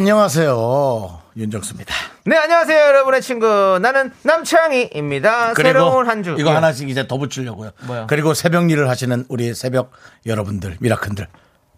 [0.00, 1.20] 안녕하세요.
[1.36, 1.94] 윤정수입니다.
[2.24, 3.78] 네, 안녕하세요, 여러분의 친구.
[3.82, 5.52] 나는 남창희입니다.
[5.52, 6.36] 새로운 한 주.
[6.38, 6.54] 이거 예.
[6.54, 7.72] 하나씩 이제 더 붙이려고요.
[7.82, 8.06] 뭐요?
[8.08, 9.92] 그리고 새벽 일을 하시는 우리 새벽
[10.24, 11.26] 여러분들, 미라클들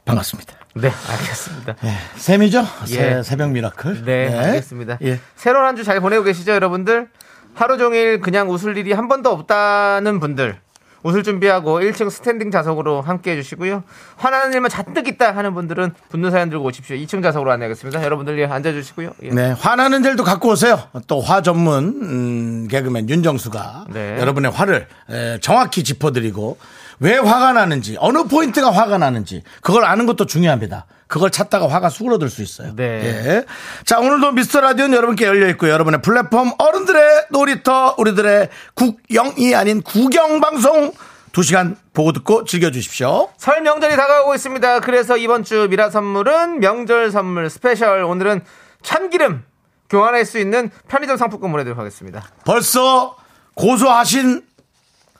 [0.04, 0.54] 반갑습니다.
[0.76, 1.74] 네, 알겠습니다.
[2.14, 2.64] 셈이죠?
[2.90, 2.94] 예.
[2.94, 4.04] 새, 새벽 미라클.
[4.04, 4.98] 네, 알겠습니다.
[5.02, 5.18] 예.
[5.34, 7.08] 새로운 한 주 잘 보내고 계시죠, 여러분들?
[7.54, 10.60] 하루 종일 그냥 웃을 일이 한 번도 없다는 분들.
[11.02, 13.82] 웃을 준비하고 1층 스탠딩 좌석으로 함께 해주시고요.
[14.16, 16.96] 화나는 일만 잔뜩 있다 하는 분들은 분노 사연 들고 오십시오.
[16.96, 18.02] 2층 좌석으로 안내하겠습니다.
[18.04, 19.10] 여러분들 예, 앉아주시고요.
[19.24, 19.28] 예.
[19.30, 20.80] 네, 화나는 일도 갖고 오세요.
[21.06, 24.16] 또 화 전문 음, 개그맨 윤정수가 네.
[24.18, 26.58] 여러분의 화를 에, 정확히 짚어드리고
[27.00, 30.86] 왜 화가 나는지 어느 포인트가 화가 나는지 그걸 아는 것도 중요합니다.
[31.12, 32.74] 그걸 찾다가 화가 수그러들 수 있어요.
[32.74, 32.84] 네.
[32.84, 33.44] 예.
[33.84, 35.70] 자 오늘도 미스터 라디오는 여러분께 열려 있고요.
[35.70, 40.90] 여러분의 플랫폼 어른들의 놀이터 우리들의 국영이 아닌 구경 방송
[41.32, 43.28] 2시간 보고 듣고 즐겨주십시오.
[43.36, 44.80] 설 명절이 다가오고 있습니다.
[44.80, 48.04] 그래서 이번 주 미라 선물은 명절 선물 스페셜.
[48.04, 48.42] 오늘은
[48.82, 49.44] 참기름
[49.90, 52.24] 교환할 수 있는 편의점 상품권 보내드리도록 하겠습니다.
[52.46, 53.18] 벌써
[53.52, 54.40] 고소하신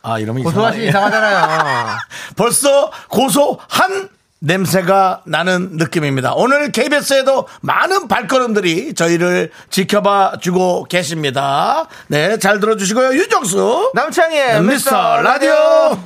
[0.00, 0.86] 아 이러면 이상하네.
[0.86, 1.98] 이상하잖아요.
[2.34, 4.08] 벌써 고소한
[4.44, 6.34] 냄새가 나는 느낌입니다.
[6.34, 11.86] 오늘 KBS에도 많은 발걸음들이 저희를 지켜봐 주고 계십니다.
[12.08, 13.14] 네, 잘 들어주시고요.
[13.14, 13.92] 윤정수.
[13.94, 15.96] 남창희의 미스터 라디오.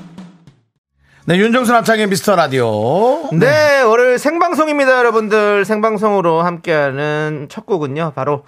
[1.25, 3.31] 네, 윤정수 남창의 미스터 라디오.
[3.33, 5.65] 네, 오늘 생방송입니다, 여러분들.
[5.65, 8.45] 생방송으로 함께하는 첫 곡은요, 바로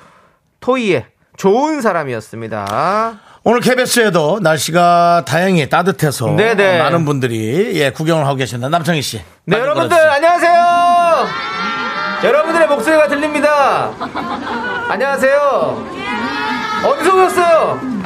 [0.60, 1.06] 토이의
[1.38, 3.20] 좋은 사람이었습니다.
[3.44, 6.78] 오늘 KBS에도 날씨가 다행히 따뜻해서 네네.
[6.78, 8.68] 많은 분들이 예, 구경을 하고 계십니다.
[8.68, 9.20] 남창희 씨.
[9.44, 10.12] 네, 여러분들, 걸어주세요.
[10.12, 11.26] 안녕하세요!
[12.24, 13.90] 여러분들의 목소리가 들립니다.
[14.88, 15.86] 안녕하세요.
[16.84, 17.97] 어디서 오셨어요?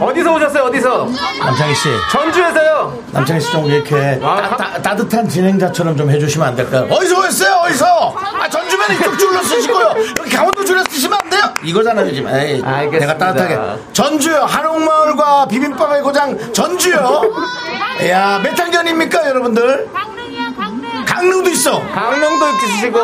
[0.00, 1.08] 어디서 오셨어요, 어디서?
[1.40, 1.88] 남창희 씨.
[2.10, 2.98] 전주에서요.
[3.12, 6.86] 남창희 씨 좀 이렇게 와, 따, 따 뜻한 진행자처럼 좀 해주시면 안 될까요?
[6.90, 7.54] 어디서 오셨어요?
[7.64, 8.14] 어디서?
[8.40, 9.94] 아, 전주면 이쪽 줄로 쓰시고요.
[10.18, 11.42] 여기 강원도 줄에 쓰시면 안 돼요?
[11.62, 12.28] 이거잖아요, 지금.
[12.34, 12.98] 에이, 알겠습니다.
[12.98, 13.82] 내가 따뜻하게.
[13.92, 14.38] 전주요.
[14.44, 17.22] 한옥마을과 비빔밥의 고장 전주요.
[18.08, 19.88] 야, 몇 학년입니까, 여러분들?
[21.06, 21.80] 강릉도 있어.
[21.92, 22.98] 강릉도 있으시고.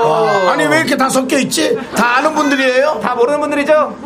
[0.50, 1.77] 아니, 왜 이렇게 다 섞여 있지?
[1.97, 3.00] 다 아는 분들이에요?
[3.03, 3.97] 다 모르는 분들이죠?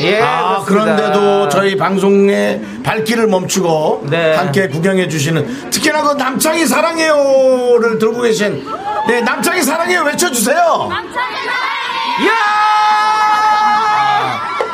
[0.00, 0.20] 예.
[0.20, 0.96] 아, 그렇습니다.
[0.96, 4.34] 그런데도 저희 방송의 발길을 멈추고 네.
[4.34, 8.66] 함께 구경해 주시는 특히나 그 남창희 사랑해요를 들고 계신
[9.08, 10.90] 네, 남창희 사랑해요 외쳐주세요.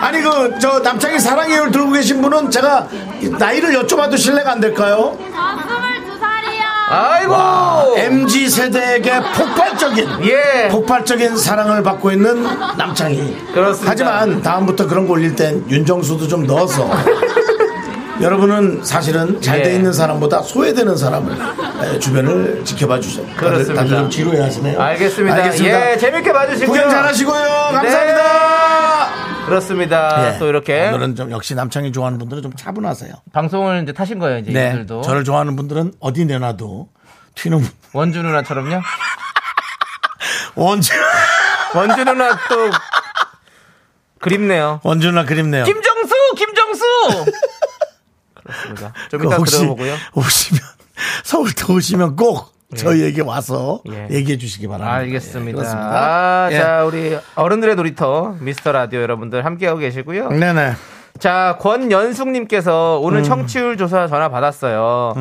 [0.01, 2.89] 아니 그 저 남창희 사랑해요를 들고 계신 분은 제가
[3.39, 5.17] 나이를 여쭤봐도 실례가 안 될까요?
[6.91, 7.99] 아이고.
[7.99, 10.69] MG 세대에게 폭발적인 예.
[10.69, 12.43] 폭발적인 사랑을 받고 있는
[12.77, 13.37] 남창희.
[13.53, 13.91] 그렇습니다.
[13.91, 16.89] 하지만 다음부터 그런 거 올릴 땐 윤정수도 좀 넣어서
[18.21, 19.75] 여러분은 사실은 잘돼 예.
[19.77, 21.37] 있는 사람보다 소외되는 사람을
[21.85, 23.25] 에, 주변을 지켜봐 주세요.
[23.27, 23.83] 다들, 그렇습니다.
[23.83, 24.81] 다들 좀 지루해 하시네요.
[24.81, 25.37] 알겠습니다.
[25.37, 25.93] 알겠습니다.
[25.93, 26.73] 예, 재밌게 봐주시고요.
[26.73, 27.43] 구경 잘하시고요.
[27.73, 29.47] 감사합니다.
[29.47, 30.35] 그렇습니다.
[30.35, 30.39] 예.
[30.39, 33.13] 또 이렇게 오늘은 좀 역시 남창희 좋아하는 분들은 좀 차분하세요.
[33.33, 34.67] 방송을 이제 타신 거예요, 이제 네.
[34.67, 35.03] 이분들도.
[35.03, 36.89] 저를 좋아하는 분들은 어디 내놔도
[37.37, 37.71] 튀는 분.
[37.93, 38.83] 원주 누나처럼요.
[40.57, 40.93] 원주
[41.75, 42.71] 원주 누나 또
[44.21, 44.81] 그립네요.
[44.83, 45.65] 원주나 그립네요.
[45.65, 46.85] 김정수, 김정수.
[48.49, 48.93] 그렇습니다.
[49.11, 49.95] 좀그 이따 혹시 들어보고요.
[50.15, 50.63] 오시면
[51.25, 54.09] 서울도 오시면 꼭 저희에게 와서 예.
[54.11, 54.95] 얘기해 주시기 바랍니다.
[54.97, 55.63] 알겠습니다.
[55.63, 55.67] 예.
[55.75, 56.59] 아, 예.
[56.59, 60.29] 자, 우리 어른들의 놀이터 미스터 라디오 여러분들 함께하고 계시고요.
[60.31, 60.75] 네네.
[61.19, 63.05] 자, 권연숙님께서 음.
[63.05, 65.15] 오늘 청취율 조사 전화 받았어요.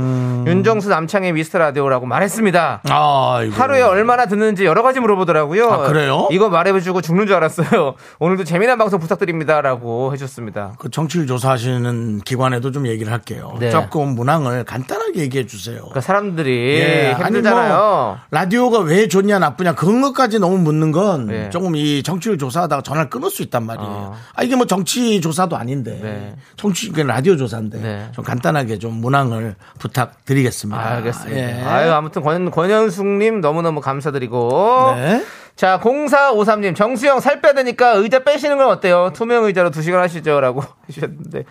[0.46, 2.82] 윤정수 남창의 미스터 라디오라고 말했습니다.
[2.90, 3.56] 아, 이거.
[3.56, 5.70] 하루에 얼마나 듣는지 여러 가지 물어보더라고요.
[5.70, 6.28] 아, 그래요?
[6.32, 7.96] 이거 말해주고 죽는 줄 알았어요.
[8.20, 10.74] 오늘도 재미난 방송 부탁드립니다라고 해줬습니다.
[10.78, 13.56] 그 정치율 조사하시는 기관에도 좀 얘기를 할게요.
[13.60, 13.70] 네.
[13.72, 15.78] 조금 문항을 간단하게 얘기해 주세요.
[15.78, 17.78] 그러니까 사람들이 예, 힘들잖아요.
[17.78, 21.50] 뭐 라디오가 왜 좋냐 나쁘냐 그런 것까지 너무 묻는 건 예.
[21.50, 23.90] 조금 이 정치율 조사하다가 전화를 끊을 수 있단 말이에요.
[23.90, 24.16] 어.
[24.36, 26.36] 아 이게 뭐 정치 조사도 아닌데 네.
[26.56, 28.08] 정치 그 라디오 조사인데 네.
[28.14, 30.80] 좀 간단하게 좀 문항을 부탁드리겠습니다.
[30.80, 31.38] 알겠습니다.
[31.40, 31.64] 예.
[31.64, 34.94] 아유, 아무튼 권, 권현숙님 너무너무 감사드리고.
[34.96, 35.26] 네.
[35.56, 39.12] 자, 0453님, 정수영 살 빼야 되니까 의자 빼시는 건 어때요?
[39.14, 40.40] 투명 의자로 2시간 하시죠?
[40.40, 41.46] 라고 해주셨는데.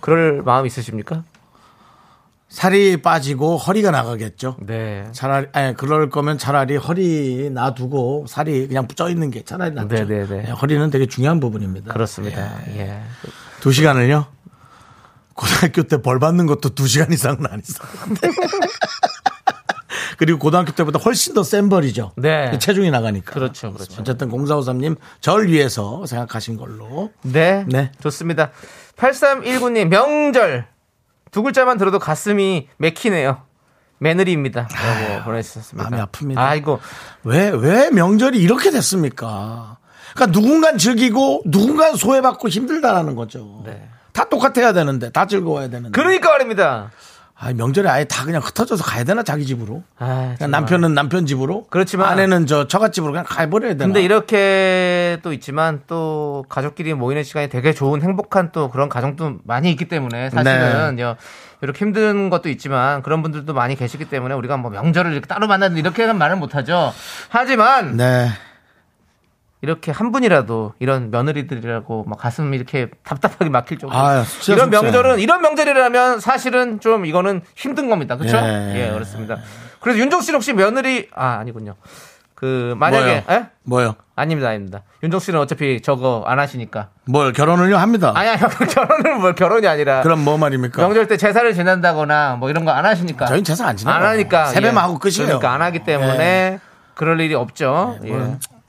[0.00, 1.24] 그럴 마음 있으십니까?
[2.50, 4.56] 살이 빠지고 허리가 나가겠죠.
[4.60, 5.06] 네.
[5.12, 9.88] 차라리 아니 그럴 거면 차라리 허리 놔두고 살이 그냥 쪄 있는 게 차라리 낫죠.
[9.88, 10.44] 네, 네, 네.
[10.48, 11.92] 예, 허리는 되게 중요한 부분입니다.
[11.92, 12.50] 그렇습니다.
[12.74, 13.00] 예.
[13.60, 14.26] 두 시간을요?
[15.34, 18.28] 고등학교 때 벌 받는 것도 두 시간 이상은 안 있었는데.
[20.18, 22.12] 그리고 고등학교 때보다 훨씬 더 센 벌이죠.
[22.16, 22.58] 네.
[22.58, 23.32] 체중이 나가니까.
[23.32, 24.00] 그렇죠, 그렇죠.
[24.02, 27.10] 어쨌든 0453님 절 위해서 생각하신 걸로.
[27.22, 27.64] 네.
[27.68, 27.90] 네.
[28.02, 28.50] 좋습니다.
[28.96, 30.66] 8319님, 명절.
[31.30, 33.42] 두 글자만 들어도 가슴이 맥히네요.
[33.98, 34.68] 며느리입니다.
[34.70, 35.88] 라고 보내주셨습니다.
[35.90, 36.38] 마음이 아픕니다.
[36.38, 36.80] 아이고.
[37.24, 39.78] 왜, 왜 명절이 이렇게 됐습니까?
[40.14, 43.62] 그러니까 누군간 즐기고 누군간 소외받고 힘들다라는 거죠.
[43.64, 43.88] 네.
[44.12, 45.90] 다 똑같아야 되는데, 다 즐거워야 되는데.
[45.92, 46.90] 그러니까 말입니다.
[47.42, 49.82] 아, 명절에 아예 다 그냥 흩어져서 가야 되나 자기 집으로?
[49.98, 50.34] 아.
[50.38, 53.86] 남편은 남편 집으로, 그렇지만- 아내는 저 처갓집으로 그냥 가버려야 되나?
[53.86, 59.70] 근데 이렇게 또 있지만 또 가족끼리 모이는 시간이 되게 좋은 행복한 또 그런 가정도 많이
[59.70, 61.02] 있기 때문에 사실은 네.
[61.02, 61.16] 요
[61.62, 65.78] 이렇게 힘든 것도 있지만 그런 분들도 많이 계시기 때문에 우리가 뭐 명절을 이렇게 따로 만나는
[65.78, 66.92] 이렇게는 말을 못하죠.
[67.30, 68.28] 하지만 네.
[69.62, 73.94] 이렇게 한 분이라도 이런 며느리들이라고 막 가슴이 이렇게 답답하게 막힐 정도.
[73.96, 74.82] 아, 진짜 이런 속상해.
[74.90, 78.16] 명절은 이런 명절이라면 사실은 좀 이거는 힘든 겁니다.
[78.16, 78.38] 그렇죠?
[78.38, 78.86] 예.
[78.88, 79.36] 예, 그렇습니다.
[79.80, 81.74] 그래서 윤종 씨는 혹시 며느리 아 아니군요.
[82.34, 83.38] 그 만약에 뭐요?
[83.38, 83.46] 예?
[83.64, 83.94] 뭐요?
[84.16, 84.80] 아닙니다, 아닙니다.
[85.02, 86.88] 윤종 씨는 어차피 저거 안 하시니까.
[87.04, 88.12] 뭘 결혼을요 합니다.
[88.14, 88.36] 아니야,
[88.72, 90.00] 결혼은 뭘 결혼이 아니라.
[90.02, 90.80] 그럼 뭐 말입니까?
[90.80, 93.26] 명절 때 제사를 지낸다거나 뭐 이런 거 안 하시니까.
[93.26, 93.94] 저희는 제사 안 지내요.
[93.94, 94.46] 안 하니까.
[94.46, 94.78] 세배만 예.
[94.80, 95.26] 하고 끝이에요.
[95.26, 96.60] 그러니까 안 하기 때문에
[96.94, 97.98] 그럴 일이 없죠.
[98.04, 98.10] 예.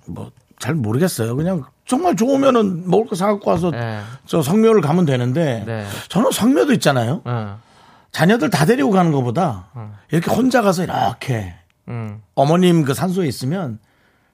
[0.08, 1.36] 뭐 잘 모르겠어요.
[1.36, 4.00] 그냥 정말 좋으면은 먹을 거 사갖고 와서 예.
[4.26, 5.86] 저 성묘를 가면 되는데 네.
[6.08, 7.22] 저는 성묘도 있잖아요.
[7.26, 7.60] 어.
[8.12, 9.70] 자녀들 다 데리고 가는 것보다
[10.12, 11.56] 이렇게 혼자 가서 이렇게
[11.88, 12.22] 음.
[12.36, 13.80] 어머님 그 산소에 있으면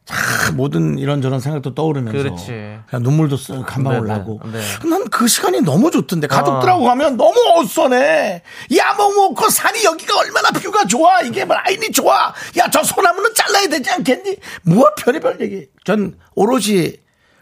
[0.08, 2.46] 참 모든 이런저런 생각도 떠오르면서 그렇지.
[2.88, 4.40] 그냥 눈물도 쓱 한 방울 나고.
[4.52, 4.62] 네.
[4.90, 6.28] 난그 시간이 너무 좋던데.
[6.28, 8.42] 가족들하고 가면 너무 어선해.
[8.78, 11.22] 야뭐 먹고 산이 여기가 얼마나 뷰가 좋아.
[11.22, 12.34] 이게 뭐 라인이 좋아.
[12.58, 14.38] 야 저 소나무는 잘라야 되지 않겠니?
[14.64, 15.68] 뭐 별의별 얘기.
[15.84, 16.94] 전 오롯이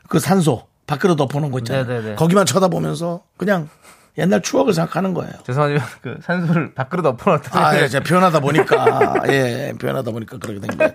[0.07, 1.85] 그 산소 밖으로 덮어놓은 거 있잖아요.
[1.85, 2.15] 네, 네, 네.
[2.15, 3.69] 거기만 쳐다보면서 그냥
[4.17, 7.65] 옛날 추억을 생각하는 거예요 죄송하지만 그 산소를 밖으로 엎어놨더니.
[7.65, 10.93] 아, 예, 제가 표현하다 보니까, 예, 표현하다 보니까 그렇게 된 거예요.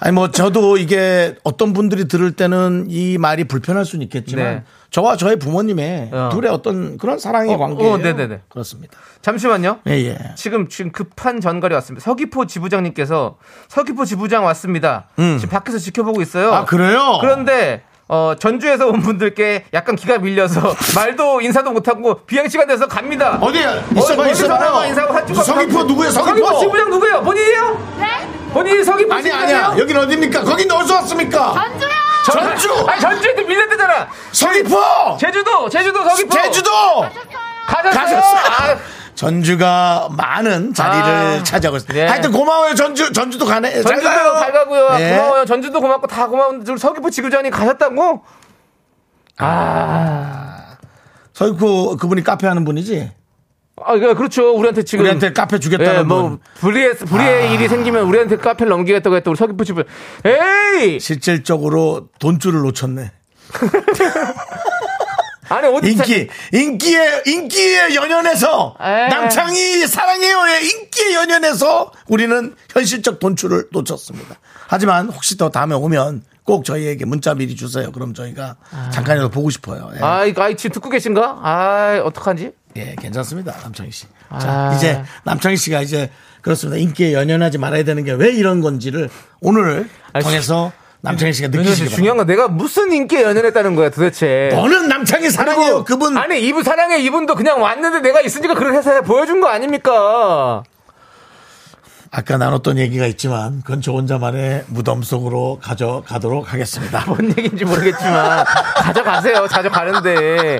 [0.00, 4.64] 아니, 뭐, 저도 이게 어떤 분들이 들을 때는 이 말이 불편할 수는 있겠지만, 네.
[4.90, 6.28] 저와 저의 부모님의 어.
[6.32, 7.92] 둘의 어떤 그런 사랑의 어, 관계예요.
[7.92, 8.42] 어, 네네네.
[8.48, 8.96] 그렇습니다.
[9.22, 9.80] 잠시만요.
[9.88, 10.18] 예, 예.
[10.36, 12.04] 지금 지금 급한 전갈이 왔습니다.
[12.04, 13.36] 서귀포 지부장님께서
[13.68, 15.08] 서귀포 지부장 왔습니다.
[15.16, 16.52] 지금 밖에서 지켜보고 있어요.
[16.52, 17.18] 아, 그래요?
[17.20, 23.38] 그런데 어, 전주에서 온 분들께 약간 기가 밀려서 말도 인사도 못하고 비행 시간 돼서 갑니다.
[23.40, 23.82] 어디야?
[23.90, 24.86] 어디- 있어봐, 있어봐.
[24.86, 26.58] 인사하고 서귀포 누구예요, 서귀포?
[26.58, 27.22] 지부장 누구예요?
[27.22, 27.94] 본인이에요?
[27.98, 28.28] 네?
[28.52, 29.32] 본인이 서귀포 아니?
[29.32, 29.74] 아니야.
[29.78, 30.42] 여긴 어딥니까?
[30.44, 31.54] 거긴 어디서 왔습니까?
[32.26, 32.72] 전- 전주!
[32.88, 34.08] 아니 전주에도 밀렸대잖아.
[34.32, 35.16] 서귀포!
[35.20, 36.30] 제주도, 제주도 서귀포.
[36.30, 36.70] 제주도!
[37.66, 37.92] 가셨어요.
[37.92, 38.36] 가셨어.
[38.36, 38.76] 아,
[39.14, 42.04] 전주가 많은 자리를 아, 차지하고 있습니다.
[42.04, 42.10] 네.
[42.10, 43.12] 하여튼 고마워요, 전주.
[43.12, 43.70] 전주도 가네.
[43.82, 44.34] 잘 전주도 가요.
[44.38, 44.88] 잘 가고요.
[44.98, 45.10] 예.
[45.16, 45.44] 고마워요.
[45.44, 48.22] 전주도 고맙고 다 고마운데 서귀포 지구장이 가셨다고?
[49.38, 50.76] 아,
[51.32, 53.12] 서귀포 그분이 카페 하는 분이지?
[53.84, 54.52] 아, 이거 그렇죠.
[54.52, 56.38] 우리한테 지금 우리한테 카페 주겠다는 예, 뭐 분.
[56.60, 59.30] 불의의 불의의 일이 생기면 우리한테 카페를 넘기겠다고 했다.
[59.30, 59.82] 우리 서귀포 지부.
[60.24, 63.10] 에이, 실질적으로 돈줄을 놓쳤네.
[65.48, 69.08] 아니 어디 인기, 인기의, 인기의 연연에서, 에이.
[69.08, 74.36] 남창희 사랑해요의 인기의 연연에서 우리는 현실적 돈줄을 놓쳤습니다.
[74.66, 77.90] 하지만 혹시 더 다음에 오면 꼭 저희에게 문자 미리 주세요.
[77.92, 78.56] 그럼 저희가
[78.92, 79.90] 잠깐이라도 보고 싶어요.
[79.96, 80.00] 예.
[80.02, 81.40] 아, 이거 아이 지금 듣고 계신가?
[81.42, 82.50] 아, 어떡하지?
[82.76, 83.54] 예, 괜찮습니다.
[83.62, 84.06] 남창희 씨.
[84.40, 84.74] 자, 아.
[84.76, 86.10] 이제 남창희 씨가 이제
[86.42, 86.76] 그렇습니다.
[86.78, 89.08] 인기에 연연하지 말아야 되는 게 왜 이런 건지를
[89.40, 89.88] 오늘
[90.20, 90.72] 통해서
[91.04, 92.16] 남창희 씨가 느끼시기 씨, 중요한.
[92.16, 94.48] 건 내가 무슨 인기에 연연했다는 거야 도대체.
[94.52, 95.84] 너는 남창희 사랑해요.
[95.84, 100.62] 그분 아니 이분 사랑해 이분도 그냥 왔는데 내가 있으니까 그런 회사에 보여준 거 아닙니까?
[102.10, 107.04] 아까 나눴던 얘기가 있지만 그건 저 혼자만의 무덤 속으로 가져가도록 하겠습니다.
[107.06, 108.44] 뭔 얘기인지 모르겠지만
[108.76, 109.46] 가져가세요.
[109.48, 110.58] 가져가는데.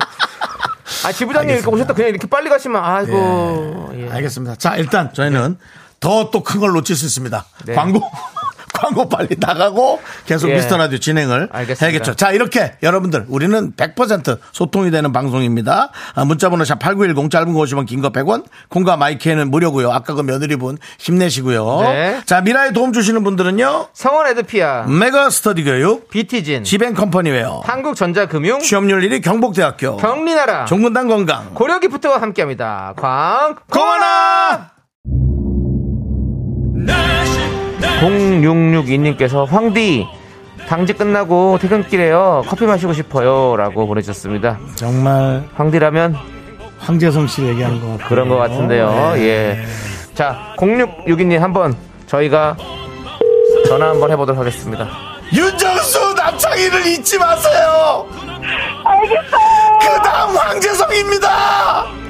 [1.07, 1.71] 아 지부장님 이렇게 알겠습니다.
[1.71, 3.93] 오셨다 그냥 이렇게 빨리 가시면 아이고.
[3.97, 4.11] 예.
[4.11, 4.57] 알겠습니다.
[4.57, 5.57] 자, 일단 저희는
[6.01, 7.45] 더또 큰 걸 놓칠 수 있습니다.
[7.67, 7.75] 네.
[7.75, 8.03] 광고.
[8.85, 10.55] 광고 빨리 나가고 계속 예.
[10.57, 11.87] 미스터 라디오 진행을 알겠습니다.
[11.87, 12.15] 해야겠죠.
[12.15, 15.91] 자, 이렇게 여러분들 우리는 100% 소통이 되는 방송입니다.
[16.15, 19.91] 아, 문자번호 샵 8910 짧은 거 50원 긴 거 100원 콩과 마이크에는 무료고요.
[19.91, 21.81] 아까 그 며느리분 힘내시고요.
[21.83, 22.21] 네.
[22.27, 23.89] 자, 미라에 도움 주시는 분들은요.
[23.95, 32.21] 성원 에드피아, 메가 스터디 교육, 비티진, 지벤컴퍼니웨어, 한국전자금융, 취업률 1위 경북대학교, 경리나라, 종근당 건강, 고려기프트와
[32.21, 32.93] 함께합니다.
[32.97, 34.71] 광 고마나!
[36.75, 37.14] 내시 내
[38.05, 40.07] 0662님께서 황디
[40.69, 44.59] 당직 끝나고 퇴근길에요 커피 마시고 싶어요라고 보내주셨습니다.
[44.75, 46.17] 정말 황디라면
[46.79, 48.09] 황재성 씨 얘기하는 것 같아요.
[48.09, 49.13] 그런 것 같은데요.
[49.17, 49.59] 예.
[50.15, 51.75] 자, 0662님 한번
[52.07, 52.57] 저희가
[53.67, 54.89] 전화 한번 해보도록 하겠습니다.
[55.33, 58.07] 윤정수 남창희를 잊지 마세요.
[58.85, 59.79] 알겠어요.
[59.81, 62.04] 그 다음 황재성입니다.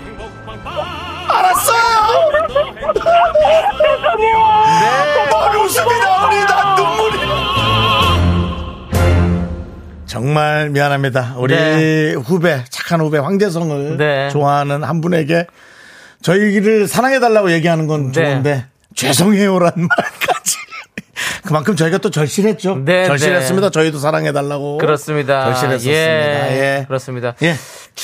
[1.35, 1.81] 알았어요.
[4.81, 5.31] 네.
[5.31, 6.75] 뭘 웃음이 나옵니다.
[6.77, 7.19] 눈물이.
[10.07, 11.35] 정말 미안합니다.
[11.39, 12.13] 우리 네.
[12.15, 14.29] 후배, 착한 후배 황재성을 네.
[14.31, 15.47] 좋아하는 한 분에게
[16.23, 18.23] 저희를 사랑해달라고 얘기하는 건 네.
[18.25, 20.57] 좋은데 죄송해요란 말까지.
[21.45, 22.77] 그만큼 저희가 또 절실했죠.
[22.85, 23.69] 네, 절실했습니다.
[23.69, 23.73] 네.
[23.73, 24.79] 저희도 사랑해달라고.
[24.79, 25.45] 그렇습니다.
[25.47, 25.93] 절실했었습니다.
[25.93, 26.57] 예.
[26.81, 26.85] 예.
[26.87, 27.35] 그렇습니다.
[27.43, 27.55] 예.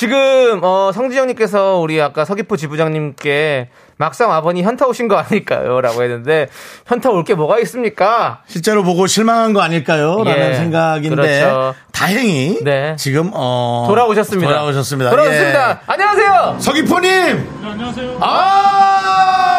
[0.00, 6.48] 지금 어, 성지영님께서 우리 아까 서귀포 지부장님께 막상 와보니 현타 오신 거 아닐까요?라고 했는데
[6.86, 8.40] 현타 올 게 뭐가 있습니까?
[8.46, 10.24] 실제로 보고 실망한 거 아닐까요?
[10.24, 11.74] 라는 예, 생각인데 그렇죠.
[11.92, 12.96] 다행히 네.
[12.96, 14.48] 지금 어 돌아오셨습니다.
[14.50, 15.10] 돌아오셨습니다.
[15.10, 15.70] 돌아오셨습니다.
[15.72, 15.76] 예.
[15.86, 16.56] 안녕하세요.
[16.60, 18.16] 서기포님 안녕하세요.
[18.22, 19.50] 아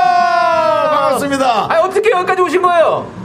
[0.92, 1.68] 반갑습니다.
[1.72, 3.21] 아 어떻게 여기까지 오신 거예요?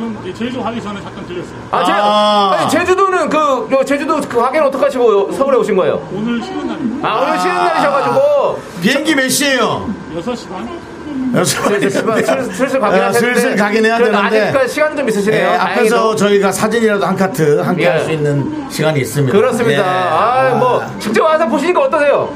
[0.00, 1.56] 지금 제주 가기 전에 잠깐 들렸어요.
[1.70, 2.52] 아, 제, 아.
[2.54, 6.08] 아니, 제주도는 그, 요 제주도 그 가게는 어떡 하시고 서울에 오신 거예요?
[6.10, 7.06] 오늘 쉬는 날입니다.
[7.06, 8.62] 아, 오늘 쉬는 날이셔가지고.
[8.80, 9.94] 비행기 몇 시에요?
[10.16, 10.68] 6시 반?
[11.34, 13.12] 여섯 슬슬, 슬슬, 가긴 아.
[13.12, 14.16] 슬슬 가긴 해야 되는데.
[14.40, 15.40] 아직까지 시간 좀 있으시네요.
[15.40, 16.16] 예, 앞에서 다행히도.
[16.16, 17.88] 저희가 사진이라도 한 카트 함께 예.
[17.88, 19.36] 할수 있는 시간이 있습니다.
[19.36, 19.82] 그렇습니다.
[19.82, 19.86] 예.
[19.86, 22.32] 아, 뭐, 직접 와서 보시니까 어떠세요?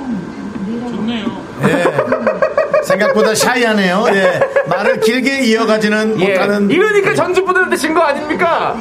[0.91, 1.27] 좋네요.
[1.69, 2.54] 예.
[2.85, 4.05] 생각보다 샤이하네요.
[4.13, 4.41] 예.
[4.67, 6.29] 말을 길게 이어가지는 예.
[6.33, 6.71] 못하는.
[6.71, 8.75] 이러니까 전주 분들한테 진 거 아닙니까?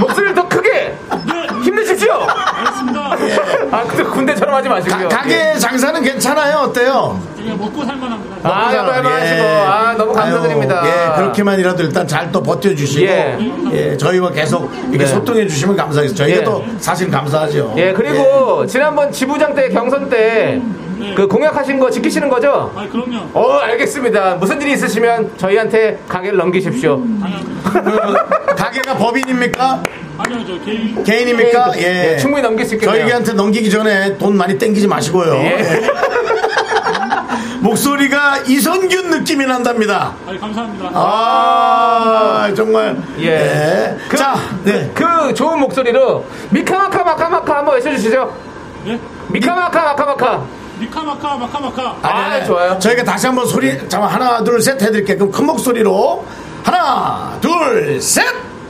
[0.00, 0.94] 목소리를 더 크게!
[1.62, 2.14] 힘내십시오!
[2.14, 3.00] 알겠습니다.
[3.72, 5.08] 아, 근데 군대처럼 하지 가, 마시고요.
[5.08, 6.58] 가게 장사는 괜찮아요.
[6.58, 7.20] 어때요?
[7.36, 8.36] 그냥 먹고 살만합니다.
[8.42, 8.94] 아, 먹고 살아.
[8.96, 9.42] 해봐가시고.
[9.44, 10.80] 아, 너무 감사드립니다.
[10.82, 13.38] 아유, 예, 그렇게만이라도 일단 잘 또 버텨주시고, 예.
[13.72, 13.96] 예.
[13.96, 15.06] 저희와 계속 이렇게 네.
[15.06, 16.24] 소통해주시면 감사하겠습니다.
[16.24, 16.44] 저희가 예.
[16.44, 17.74] 또 사실 감사하죠.
[17.78, 20.60] 예, 그리고 지난번 지부장 때 경선 때
[21.16, 22.72] 그 공약하신 거 지키시는 거죠?
[22.76, 23.28] 아, 그럼요.
[23.34, 24.34] 어, 알겠습니다.
[24.36, 27.00] 무슨 일이 있으시면 저희한테 가게를 넘기십시오.
[27.64, 27.82] 그
[28.56, 29.82] 가게가 법인입니까?
[30.18, 31.04] 아니요, 저 개인.
[31.04, 31.72] 개인입니까?
[31.78, 32.12] 예, 예.
[32.14, 33.02] 예, 충분히 넘길 수 있겠네요.
[33.02, 35.34] 저희한테 넘기기 전에 돈 많이 땡기지 마시고요.
[35.34, 35.58] 예.
[35.60, 35.88] 예.
[37.60, 40.14] 목소리가 이선균 느낌이 난답니다.
[40.26, 40.90] 아, 감사합니다.
[40.94, 42.96] 아, 정말.
[43.20, 43.96] 예.
[44.08, 44.90] 그, 자, 네.
[44.94, 48.32] 그 좋은 목소리로 미카마카 마카마카 한번 외쳐주시죠.
[48.86, 48.98] 예?
[49.28, 50.42] 미카마카 마카마카.
[50.78, 51.96] 미카마카, 마카마카.
[52.02, 52.78] 아, 좋아요.
[52.78, 55.16] 저희가 다시 한번 소리, 잠깐 하나, 둘, 셋 해드릴게요.
[55.18, 56.24] 그럼 큰 목소리로.
[56.64, 58.24] 하나, 둘, 셋!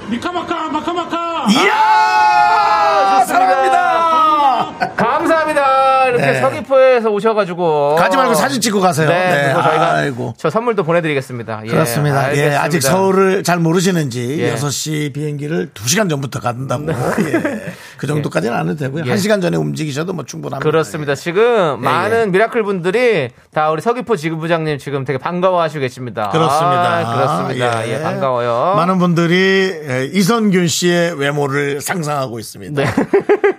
[0.09, 1.47] 미카마카, 마카마카.
[1.51, 3.19] 이야!
[3.21, 3.27] 좋습니다.
[3.27, 4.95] 사랑합니다!
[4.97, 6.08] 감사합니다.
[6.19, 6.41] 이렇게 네.
[6.41, 9.09] 서귀포에서 오셔가지고 가지 말고 사진 찍고 가세요.
[9.09, 10.35] 네, 그리고 저희가 아이고.
[10.37, 11.63] 저 선물도 보내드리겠습니다.
[11.65, 12.17] 예, 그렇습니다.
[12.17, 12.63] 예, 알겠습니다.
[12.63, 14.55] 아직 서울을 잘 모르시는지 예.
[14.55, 16.87] 6시 비행기를 2시간 전부터 간다고.
[16.91, 17.73] 예.
[17.97, 19.05] 그 정도까지는 안 해도 되고요.
[19.07, 19.15] 예.
[19.15, 20.69] 1시간 전에 움직이셔도 뭐 충분합니다.
[20.69, 21.15] 그렇습니다.
[21.15, 26.29] 지금 예, 많은 미라클 분들이 다 우리 서귀포 지부장님 지금 되게 반가워하시고 계십니다.
[26.31, 26.99] 그렇습니다.
[26.99, 27.89] 아, 그렇습니다.
[27.89, 28.75] 예, 반가워요.
[28.77, 32.83] 많은 분들이 예, 이선균 씨의 외모를 상상하고 있습니다.
[32.83, 32.91] 네.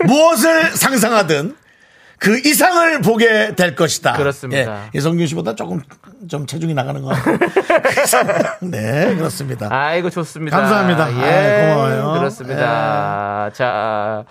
[0.06, 1.56] 무엇을 상상하든
[2.20, 4.14] 그 이상을 보게 될 것이다.
[4.14, 4.84] 그렇습니다.
[4.86, 5.82] 예, 이선균 씨보다 조금
[6.28, 7.38] 좀 체중이 나가는 것 같아요.
[8.62, 9.70] 네, 그렇습니다.
[9.72, 10.58] 아이고 좋습니다.
[10.58, 11.12] 감사합니다.
[11.14, 12.14] 예, 아이, 고마워요.
[12.16, 12.20] 예.
[12.20, 13.50] 그렇습니다.
[13.54, 14.26] 자,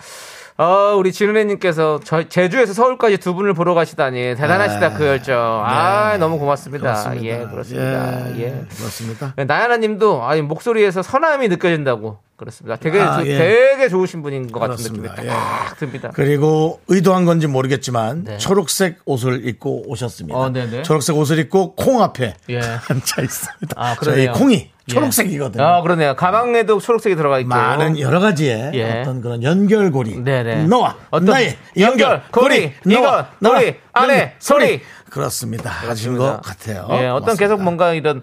[0.59, 5.63] 어, 우리 진은혜님께서 저 제주에서 서울까지 두 분을 보러 가시다니 대단하시다 그 열정.
[5.65, 6.93] 아, 너무 고맙습니다.
[6.93, 6.93] 네.
[6.93, 7.25] 그렇습니다.
[7.27, 8.37] 예, 그렇습니다.
[8.37, 8.65] 예, 예.
[8.77, 9.35] 그렇습니다.
[9.37, 12.77] 나야나님도 아니 목소리에서 선함이 느껴진다고 그렇습니다.
[12.77, 13.37] 되게 아, 조- 예.
[13.37, 15.11] 되게 좋으신 분인 것 같은 그렇습니다.
[15.15, 15.31] 느낌이 예.
[15.33, 16.11] 딱 듭니다.
[16.15, 18.39] 그리고 의도한 건지 모르겠지만 네.
[18.39, 20.39] 초록색 옷을 입고 오셨습니다.
[20.39, 20.83] 어, 네네.
[20.85, 22.61] 초록색 옷을 입고 콩 앞에 예.
[22.89, 23.75] 앉아 있습니다.
[23.77, 24.29] 아, 저희.
[24.29, 24.71] 콩이 예.
[24.93, 25.63] 초록색이거든요.
[25.63, 26.15] 아, 그러네요.
[26.15, 27.49] 가방에도 초록색이 들어가 있고.
[27.49, 29.01] 많은 여러 가지의 예.
[29.01, 30.23] 어떤 그런 연결고리.
[30.23, 30.65] 네네.
[30.69, 34.81] 너와 어떤 나의 연결, 고리, 이건 우리 안에 소리.
[35.11, 35.71] 그렇습니다.
[35.71, 36.17] 하신.
[36.17, 36.87] 것 같아요.
[36.93, 37.35] 예, 어떤 고맙습니다.
[37.35, 38.23] 계속 뭔가 이런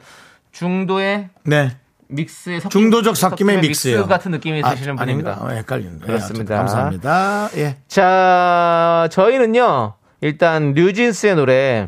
[0.53, 1.75] 중도의 네.
[2.07, 3.97] 믹스의 섞임- 중도적 섞임의 믹스요.
[3.97, 5.31] 믹스 같은 느낌이 아, 드시는 분입니다.
[5.31, 5.45] 아닌가?
[5.45, 6.05] 어, 헷갈리는데.
[6.05, 6.57] 그렇습니다.
[6.57, 7.49] 감사합니다.
[7.57, 7.77] 예.
[7.87, 11.87] 자, 저희는요, 일단 뉴진스의 노래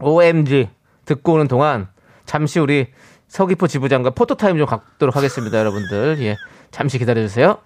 [0.00, 0.68] OMG
[1.04, 1.88] 듣고 오는 동안
[2.26, 2.88] 잠시 우리
[3.28, 6.18] 서귀포 지부장과 포토타임 좀 갖도록 하겠습니다, 여러분들.
[6.20, 6.36] 예.
[6.70, 7.58] 잠시 기다려 주세요.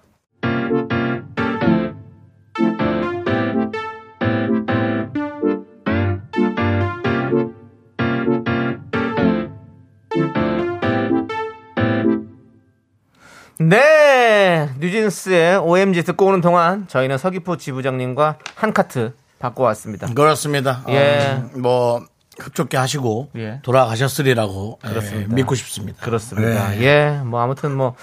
[13.69, 20.07] 네, 뉴진스의 OMG 듣고 오는 동안 저희는 서귀포 지부장님과 한 카트 바꿔 왔습니다.
[20.13, 20.83] 그렇습니다.
[20.89, 21.41] 예.
[21.41, 22.05] 어, 뭐
[22.39, 23.59] 흡족해 하시고 예.
[23.63, 25.35] 돌아가셨으리라고 예, 그렇습니다.
[25.35, 26.03] 믿고 싶습니다.
[26.03, 26.75] 그렇습니다.
[26.77, 26.81] 예.
[26.81, 27.95] 예, 뭐 아무튼 뭐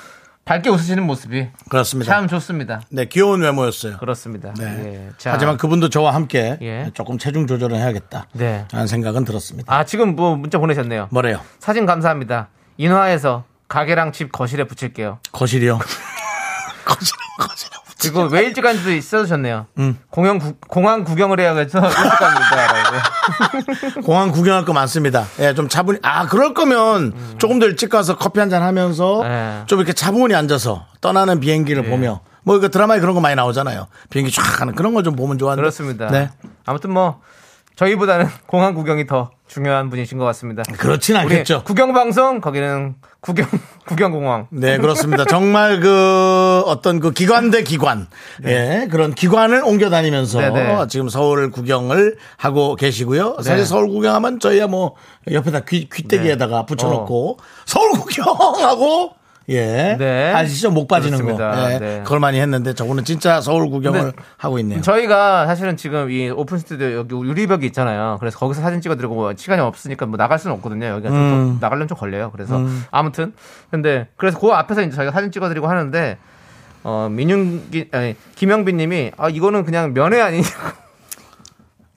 [0.47, 2.11] 밝게 웃으시는 모습이 그렇습니다.
[2.12, 2.81] 참 좋습니다.
[2.88, 3.99] 네, 귀여운 외모였어요.
[3.99, 4.55] 그렇습니다.
[4.59, 4.64] 네.
[4.64, 5.11] 예.
[5.19, 6.90] 자, 하지만 그분도 저와 함께 예.
[6.95, 8.26] 조금 체중 조절을 해야겠다.
[8.33, 8.64] 네.
[8.73, 9.75] 라는 생각은 들었습니다.
[9.75, 11.09] 아 지금 뭐 문자 보내셨네요.
[11.11, 11.40] 뭐래요?
[11.59, 12.49] 사진 감사합니다.
[12.79, 15.21] 인화에서 가게랑 집 거실에 붙일게요.
[15.33, 15.79] 거실이요.
[16.85, 17.71] 거실, 거실.
[18.00, 19.67] 그리고 왜 일찍 간지도 있어주셨네요.
[19.79, 19.99] 음.
[20.11, 24.00] 공영 구- 공항 구경을 해야겠어 일찍 갑니다라고.
[24.05, 25.27] 공항 구경할 거 많습니다.
[25.39, 25.99] 예, 좀 차분히.
[26.03, 29.62] 아, 그럴 거면 조금 더 일찍 가서 커피 한 잔 하면서 네.
[29.67, 33.87] 좀 이렇게 차분히 앉아서 떠나는 비행기를 보며 뭐 이거 드라마에 그런 거 많이 나오잖아요.
[34.09, 35.61] 비행기 쫙 하는 그런 거 좀 보면 좋아하는데.
[35.62, 36.09] 그렇습니다.
[36.11, 36.31] 네.
[36.67, 37.21] 아무튼 뭐
[37.77, 40.62] 저희보다는 공항 구경이 더 중요한 분이신 것 같습니다.
[40.78, 41.64] 그렇진 않겠죠.
[41.64, 43.49] 구경 방송 거기는 구경
[43.85, 44.47] 구경 공항.
[44.50, 45.25] 네, 그렇습니다.
[45.25, 48.07] 정말 그 어떤 그 기관 대 기관,
[48.45, 50.87] 예, 그런 기관을 옮겨 다니면서 네네.
[50.88, 53.38] 지금 서울 구경을 하고 계시고요.
[53.38, 53.64] 사실 네.
[53.64, 54.95] 서울 구경하면 저희야 뭐
[55.28, 59.14] 옆에다 귀, 귀때기에다가 붙여놓고 서울 구경하고
[59.50, 60.33] 예, 네.
[60.33, 60.71] 아시죠?
[60.71, 61.37] 목 빠지는 거.
[61.37, 61.75] 그렇습니다.
[61.75, 62.00] 예, 네.
[62.04, 64.80] 그걸 많이 했는데 저거는 진짜 서울 구경을 하고 있네요.
[64.80, 68.16] 저희가 사실은 지금 이 오픈 스튜디오 여기 유리벽이 있잖아요.
[68.21, 70.87] 그래서 거기서 사진 찍어드리고 뭐 시간이 없으니까 뭐 나갈 수는 없거든요.
[70.87, 71.59] 여기가 좀 음.
[71.61, 72.30] 나가려면 좀 걸려요.
[72.30, 73.33] 그래서 아무튼
[73.71, 76.19] 근데 그래서 그 앞에서 이제 저희가 사진 찍어드리고 하는데
[76.83, 80.89] 어 민윤기 아니 김영빈님이 아 이거는 그냥 면회 아니냐고.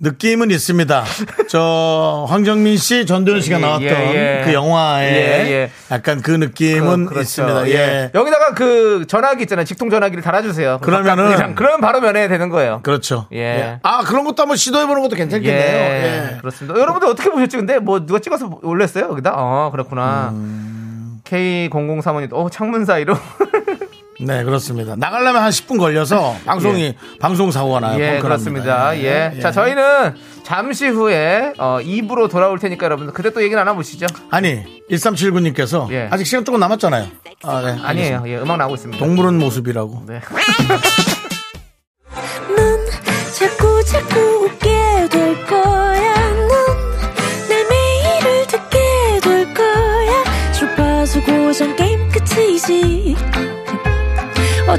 [0.04, 1.04] 느낌은 있습니다.
[1.48, 4.42] 저 황정민 씨, 전도연 씨가 예, 나왔던 예, 예.
[4.46, 5.72] 그 영화에 예, 예.
[5.92, 7.22] 약간 그 느낌은 그렇죠.
[7.22, 7.68] 있습니다.
[7.70, 7.74] 예.
[7.74, 8.12] 예.
[8.14, 9.64] 여기다가 그 전화기 있잖아요.
[9.66, 10.80] 직통 전화기를 달아주세요.
[10.82, 12.82] 그러면은- 그러면 바로 면회 되는 거예요.
[12.84, 13.28] 그렇죠.
[13.34, 13.80] 예.
[13.82, 15.64] 아 그런 것도 한번 시도해보는 것도 괜찮겠네요.
[15.80, 16.38] 예, 예.
[16.40, 16.78] 그렇습니다.
[16.78, 17.56] 여러분들 어떻게 보셨지?
[17.56, 19.06] 근데 뭐 누가 찍어서 올렸어요?
[19.06, 19.32] 여기다?
[19.36, 20.32] 어, 그렇구나.
[20.34, 21.20] 음.
[21.24, 23.16] K0035님, 어, 창문 사이로.
[24.20, 24.96] 네, 그렇습니다.
[24.96, 28.00] 나가려면 한 10분 걸려서 방송이 방송 사고가 나요.
[28.00, 28.20] 예.
[28.20, 28.98] 그렇습니다.
[28.98, 29.38] 예.
[29.42, 34.06] 자, 저희는 잠시 후에, 어, 2부로 돌아올 테니까 여러분들 그때 또 얘기 나눠보시죠.
[34.30, 36.08] 아니 1379님께서 예.
[36.12, 37.08] 아직 시간 조금 남았잖아요.
[37.44, 37.78] 아, 네.
[37.82, 38.24] 아니에요.
[38.28, 39.04] 예, 음악 나오고 있습니다.
[39.04, 40.04] 동물원 모습이라고.
[40.08, 40.22] 네.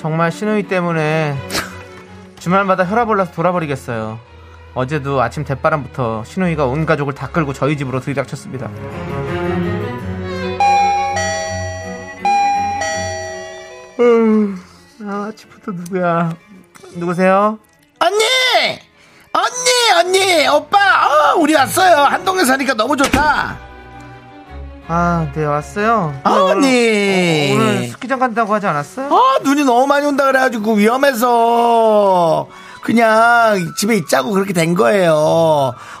[0.00, 1.36] 정말 신우이 때문에
[2.38, 4.18] 주말마다 혈압 올라서 돌아버리겠어요.
[4.72, 8.70] 어제도 아침 대바람부터 신우이가 온 가족을 다 끌고 저희 집으로 들이닥쳤습니다.
[15.06, 16.34] 아, 아침부터 누구야?
[16.94, 17.58] 누구세요?
[17.98, 18.24] 언니!
[19.32, 19.90] 언니!
[19.98, 20.48] 언니!
[20.48, 20.78] 오빠!
[21.06, 21.96] 어, 우리 왔어요.
[22.04, 23.69] 한동네 사니까 너무 좋다.
[24.92, 26.12] 아, 네, 왔어요.
[26.24, 27.52] 아, 오늘- 언니.
[27.52, 29.06] 어, 오늘 스키장 간다고 하지 않았어요?
[29.14, 32.48] 아, 눈이 너무 많이 온다 그래가지고 위험해서
[32.82, 35.14] 그냥 집에 있자고 그렇게 된 거예요.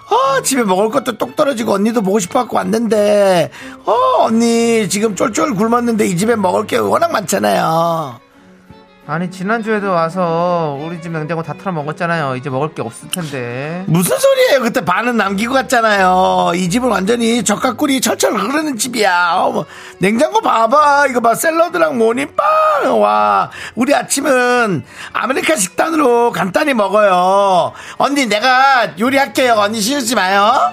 [0.08, 3.52] 아, 집에 먹을 것도 똑 떨어지고 언니도 보고 싶어갖고 왔는데,
[3.86, 3.92] 어,
[4.24, 8.18] 언니 지금 쫄쫄 굶었는데 이 집에 먹을 게 워낙 많잖아요.
[9.10, 12.36] 아니, 지난주에도 와서 우리 집 냉장고 다 털어 먹었잖아요.
[12.36, 13.82] 이제 먹을 게 없을 텐데.
[13.88, 14.60] 무슨 소리예요?
[14.60, 16.52] 그때 반은 남기고 갔잖아요.
[16.54, 19.32] 이 집은 완전히 젖과 꿀이 철철 흐르는 집이야.
[19.38, 19.64] 어머,
[19.98, 21.08] 냉장고 봐봐.
[21.08, 21.34] 이거 봐.
[21.34, 23.00] 샐러드랑 모닝빵.
[23.00, 23.50] 와.
[23.74, 27.72] 우리 아침은 아메리카 식단으로 간단히 먹어요.
[27.98, 29.54] 언니, 내가 요리할게요.
[29.54, 30.72] 언니 신우지 마요.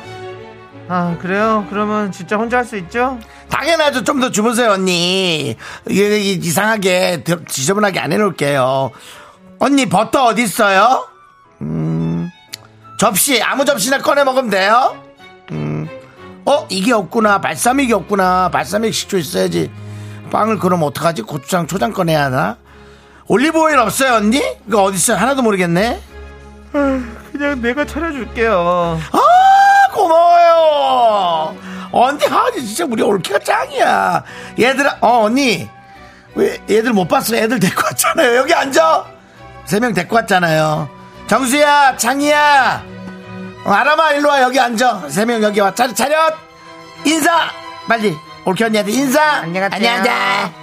[0.89, 1.65] 아, 그래요?
[1.71, 3.17] 그러면 진짜 혼자 할 수 있죠?
[3.49, 4.03] 당연하죠.
[4.03, 5.55] 좀 더 주무세요, 언니.
[5.89, 8.91] 이게 이상하게, 지저분하게 안 해놓을게요.
[9.59, 11.07] 언니, 버터 어디 있어요?
[11.61, 12.29] 음,
[12.99, 15.01] 접시, 아무 접시나 꺼내 먹으면 돼요?
[15.51, 15.87] 음,
[16.45, 17.41] 어, 이게 없구나.
[17.41, 18.49] 발사믹이 없구나.
[18.49, 19.71] 발사믹 식초 있어야지.
[20.31, 21.21] 빵을 그럼 어떡하지?
[21.23, 22.57] 고추장, 초장 꺼내야 하나?
[23.27, 24.41] 올리브 오일 없어요, 언니?
[24.67, 25.17] 이거 어디 있어요?
[25.17, 26.01] 하나도 모르겠네?
[26.71, 28.99] 그냥 내가 차려줄게요.
[29.11, 31.57] 아 고마워요
[31.91, 34.23] 언니 아 진짜 우리 올케가 짱이야.
[34.59, 35.69] 얘들아 어 언니.
[36.35, 37.35] 왜 얘들 못 봤어?
[37.35, 38.35] 애들 데리고 왔잖아요.
[38.35, 39.05] 여기 앉아.
[39.65, 40.89] 세 명 데리고 왔잖아요.
[41.27, 42.83] 정수야 창희야.
[43.65, 44.41] 어, 아람아 일로 와.
[44.41, 45.05] 여기 앉아.
[45.09, 45.73] 세 명 여기 와.
[45.73, 46.33] 차렷 차렷.
[47.05, 47.49] 인사.
[47.87, 48.15] 빨리.
[48.45, 49.21] 올케 언니한테 인사.
[49.41, 49.75] 안녕하세요.
[49.75, 50.53] 안녕하세요.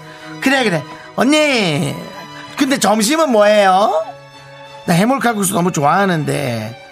[0.41, 0.83] 그래 그래.
[1.17, 1.95] 언니
[2.57, 4.05] 근데 점심은 뭐예요?
[4.87, 6.84] 나 해물 칼국수 너무 좋아하는데.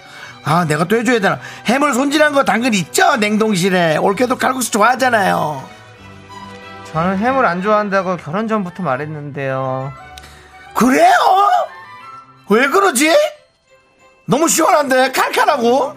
[0.45, 1.39] 아, 내가 또 해줘야 되나?
[1.65, 3.15] 해물 손질한 거 당근 있죠?
[3.17, 3.97] 냉동실에.
[3.97, 5.63] 올케도 칼국수 좋아하잖아요.
[6.91, 9.93] 저는 해물 안 좋아한다고 결혼 전부터 말했는데요.
[10.75, 11.13] 그래요?
[12.49, 13.15] 왜 그러지?
[14.25, 15.95] 너무 시원한데 칼칼하고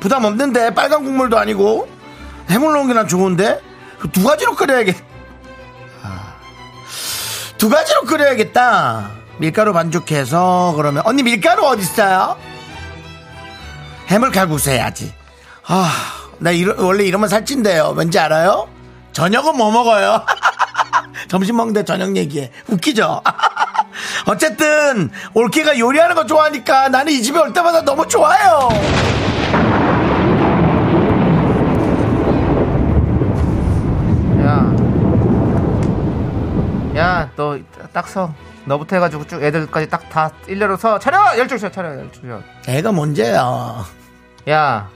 [0.00, 1.88] 부담 없는데 빨간 국물도 아니고
[2.50, 3.60] 해물 넣은 게 난 좋은데
[3.98, 4.96] 그두 가지로 끓여야겠.
[6.02, 6.34] 아,
[7.58, 9.10] 두 가지로 끓여야겠다.
[9.38, 12.36] 밀가루 반죽해서 그러면 언니 밀가루 어디 있어요?
[14.12, 15.12] 해물 칼국수 해야지.
[15.66, 15.90] 아,
[16.38, 17.94] 나 이러, 원래 이러면 살찐대요.
[17.96, 18.68] 왠지 알아요?
[19.12, 20.22] 저녁은 뭐 먹어요?
[21.28, 22.50] 점심 먹는데 저녁 얘기해.
[22.68, 23.22] 웃기죠?
[24.28, 28.68] 어쨌든 올케가 요리하는 거 좋아하니까 나는 이 집에 올 때마다 너무 좋아요.
[34.44, 34.74] 야.
[36.96, 37.58] 야, 너
[37.92, 38.32] 딱 서.
[38.64, 40.98] 너부터 해가지고 쭉 애들까지 딱 다 일렬로 서.
[40.98, 41.36] 차려!
[41.38, 42.40] 열중셔, 차려, 열중셔.
[42.68, 43.84] 애가 문제야.
[44.48, 44.88] 야.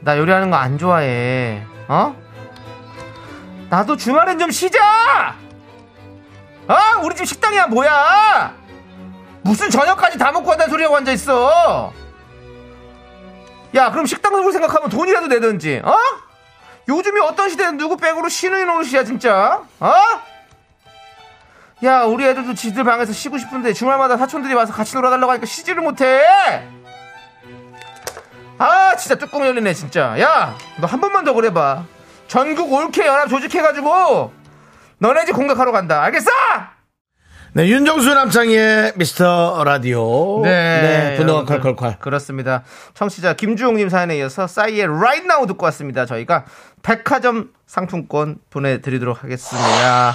[0.00, 1.62] 나 요리하는 거 안 좋아해.
[1.88, 2.14] 어?
[3.70, 5.34] 나도 주말엔 좀 쉬자!
[6.68, 6.74] 어?
[7.02, 8.54] 우리 집 식당이야, 뭐야!
[9.42, 11.92] 무슨 저녁까지 다 먹고 한다는 소리하고 앉아있어!
[13.74, 15.94] 야, 그럼 식당 먹을 생각하면 돈이라도 내든지, 어?
[16.88, 19.62] 요즘이 어떤 시대는 누구 백으로 쉬는 노릇이야, 진짜?
[19.80, 19.94] 어?
[21.84, 26.22] 야, 우리 애들도 지들 방에서 쉬고 싶은데 주말마다 사촌들이 와서 같이 놀아달라고 하니까 쉬지를 못해!
[28.58, 30.18] 아, 진짜 뚜껑 열리네, 진짜.
[30.20, 31.84] 야, 너 한 번만 더 그래봐.
[32.26, 34.32] 전국 올케 연합 조직해가지고
[34.98, 36.02] 너네 집 공격하러 간다.
[36.02, 36.30] 알겠어?
[37.54, 40.42] 네, 윤정수 남창의 미스터 라디오.
[41.16, 41.74] 분노가 여러분들.
[41.74, 41.98] 콸콸콸.
[42.00, 42.62] 그렇습니다.
[42.94, 46.04] 청취자 김주홍님 사연에 이어서 싸이의 Right Now 듣고 왔습니다.
[46.04, 46.44] 저희가
[46.82, 50.14] 백화점 상품권 보내드리도록 하겠습니다.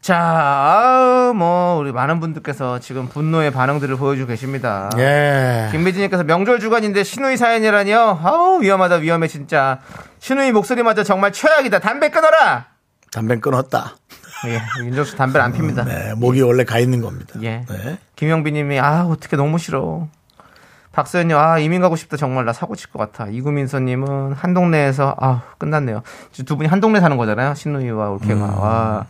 [0.00, 4.88] 자, 뭐, 우리 많은 분들께서 지금 분노의 반응들을 보여주고 계십니다.
[4.96, 5.68] 예.
[5.72, 8.20] 김미진님께서 명절 주간인데 신우이 사연이라니요?
[8.22, 9.80] 아우, 위험하다, 위험해, 진짜.
[10.20, 11.80] 신우이 목소리마저 정말 최악이다.
[11.80, 12.66] 담배 끊어라!
[13.10, 13.96] 담배 끊었다.
[14.46, 15.84] 예, 윤정수 담배를 안 핍니다.
[15.84, 17.34] 네, 목이 원래 가 있는 겁니다.
[17.42, 17.64] 예.
[17.68, 17.98] 네.
[18.14, 20.06] 김영빈님이 아 어떻게 너무 싫어.
[20.92, 23.28] 박서연님 아 이민 가고 싶다 정말 나 사고 칠 것 같아.
[23.30, 26.02] 이구민서님은 한 동네에서 아 끝났네요.
[26.46, 27.54] 두 분이 한 동네 사는 거잖아요.
[27.54, 28.34] 신누이와 올케가.
[28.34, 28.58] 음.
[28.60, 29.06] 와.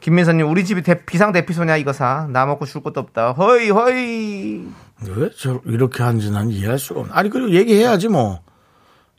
[0.00, 2.28] 김민서님 우리 집이 대- 비상 대피소냐 이거 사.
[2.30, 3.32] 나 먹고 줄 것도 없다.
[3.32, 4.62] 허이 허이.
[5.06, 7.12] 왜 저 이렇게 하는지 난 이해할 수가 없네.
[7.14, 8.40] 아니 그리고 얘기해야지 뭐.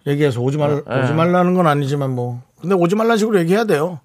[0.07, 0.99] 얘기해서 오지 말 예.
[1.01, 2.41] 오지 말라는 건 아니지만 뭐.
[2.61, 3.99] 근데 오지 말라는 식으로 얘기해야 돼요.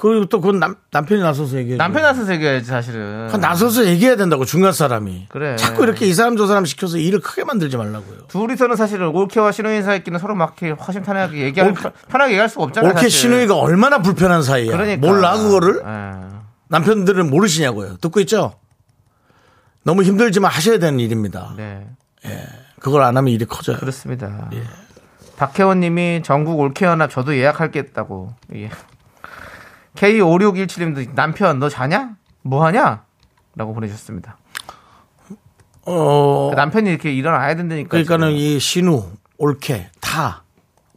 [0.00, 1.76] 그리고 또 그건 남, 남편이 나서서 얘기해.
[1.76, 3.26] 남편 나서서 얘기해야지 사실은.
[3.40, 5.26] 나서서 얘기해야 된다고 중간 사람이.
[5.28, 5.56] 그래.
[5.56, 8.28] 자꾸 이렇게 이 사람 저 사람 시켜서 일을 크게 만들지 말라고요.
[8.28, 12.92] 둘이서는 사실은 올케와 신우이 사이끼는 서로 막 이렇게 허심탄회하게 얘기할 올케- 편하게 얘기할 수가 없잖아요.
[12.94, 13.08] 올케.
[13.08, 14.70] 신우이가 얼마나 불편한 사이야.
[14.70, 15.04] 그러니까.
[15.06, 16.38] 몰라 그거를 예.
[16.68, 17.96] 남편들은 모르시냐고요.
[17.96, 18.54] 듣고 있죠?
[19.82, 21.54] 너무 힘들지만 하셔야 되는 일입니다.
[21.56, 21.88] 네.
[22.78, 23.78] 그걸 안 하면 일이 커져요.
[23.78, 24.48] 그렇습니다.
[25.36, 28.34] 박혜원 님이 전국 올케 연합 저도 예약할겠다고.
[28.54, 28.70] 예.
[29.96, 32.16] K5617님도 남편 너 자냐?
[32.42, 33.02] 뭐 하냐?
[33.56, 34.36] 라고 보내주셨습니다.
[35.86, 37.88] 어, 남편이 이렇게 일어나야 된다니까.
[37.88, 38.40] 그러니까는 지금.
[38.40, 39.06] 이 신우,
[39.38, 40.42] 올케 다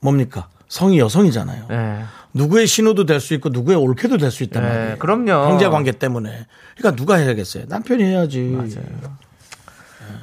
[0.01, 0.49] 뭡니까?
[0.67, 1.65] 성이 여성이잖아요.
[1.69, 2.04] 네.
[2.34, 4.97] 누구의 신우도 될 수 있고 누구의 올케도 될 수 있단 네, 말이에요.
[4.99, 5.32] 그럼요.
[5.51, 6.45] 형제 관계 때문에.
[6.77, 7.65] 그러니까 누가 해야겠어요?
[7.67, 8.58] 남편이 해야지.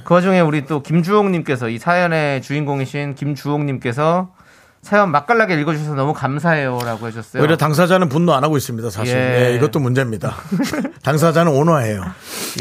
[0.05, 4.33] 그 와중에 우리 또 김주홍님께서 이 사연의 주인공이신 김주홍님께서
[4.83, 7.43] 사연 맛깔나게 읽어주셔서 너무 감사해요라고 해줬어요.
[7.43, 9.17] 오히려 당사자는 분노 안 하고 있습니다, 사실.
[9.17, 9.47] 예.
[9.51, 10.35] 예, 이것도 문제입니다.
[11.03, 12.05] 당사자는 온화해요.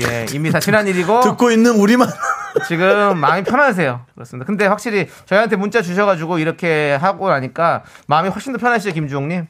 [0.02, 2.10] 예, 이미 다 지난 일이고 듣고 있는 우리만.
[2.68, 4.02] 지금 마음이 편하세요.
[4.16, 4.46] 그렇습니다.
[4.46, 9.46] 근데 확실히 저희한테 문자 주셔가지고 이렇게 하고 나니까 마음이 훨씬 더 편하시죠, 김주홍님?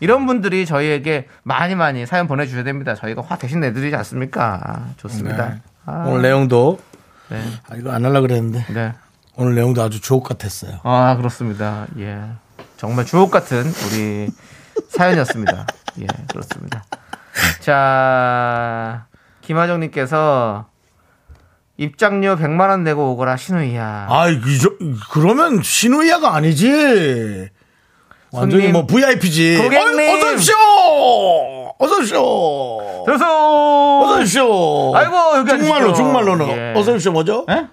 [0.00, 2.94] 이런 분들이 저희에게 많이 많이 사연 보내주셔야 됩니다.
[2.94, 4.86] 저희가 화 대신 내드리지 않습니까?
[4.96, 5.48] 좋습니다.
[5.48, 5.60] 네.
[5.86, 6.78] 아, 오늘 내용도,
[7.28, 7.42] 네.
[7.68, 8.66] 아, 이거 안 하려고 그랬는데.
[8.72, 8.92] 네.
[9.36, 10.80] 오늘 내용도 아주 주옥 같았어요.
[10.82, 11.86] 아, 그렇습니다.
[11.98, 12.18] 예.
[12.76, 14.28] 정말 주옥 같은 우리
[14.88, 15.66] 사연이었습니다.
[16.00, 16.84] 예, 그렇습니다.
[17.60, 19.06] 자,
[19.42, 20.66] 김하정님께서
[21.76, 24.06] 입장료 100만 원 내고 오거라, 신우이야.
[24.08, 24.70] 아, 이저,
[25.10, 27.50] 그러면 신우이야가 아니지.
[28.32, 29.58] 완전히 손님, 뭐 VIP지.
[29.58, 30.00] 고객님.
[30.00, 31.74] 어, 어서오쇼!
[31.78, 33.02] 어서오쇼!
[33.06, 34.00] 들어서!
[34.00, 34.92] 어서오쇼!
[34.96, 35.94] 아이고, 여기 중말로, 앉으시죠.
[35.94, 36.48] 중말로는.
[36.48, 36.72] 예.
[36.78, 37.44] 어서오쇼 뭐죠?
[37.50, 37.66] 예?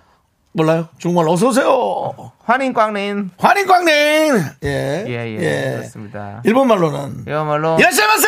[0.54, 0.88] 몰라요?
[1.00, 2.14] 중말로 어서 오세요!
[2.44, 3.32] 欢迎光临.
[3.38, 4.44] 欢迎光临!
[4.64, 5.04] 예.
[5.08, 6.42] 예, 예, 그렇습니다.
[6.46, 7.26] 일본 말로는.
[7.28, 8.28] 이야말로 いらっしゃいませ!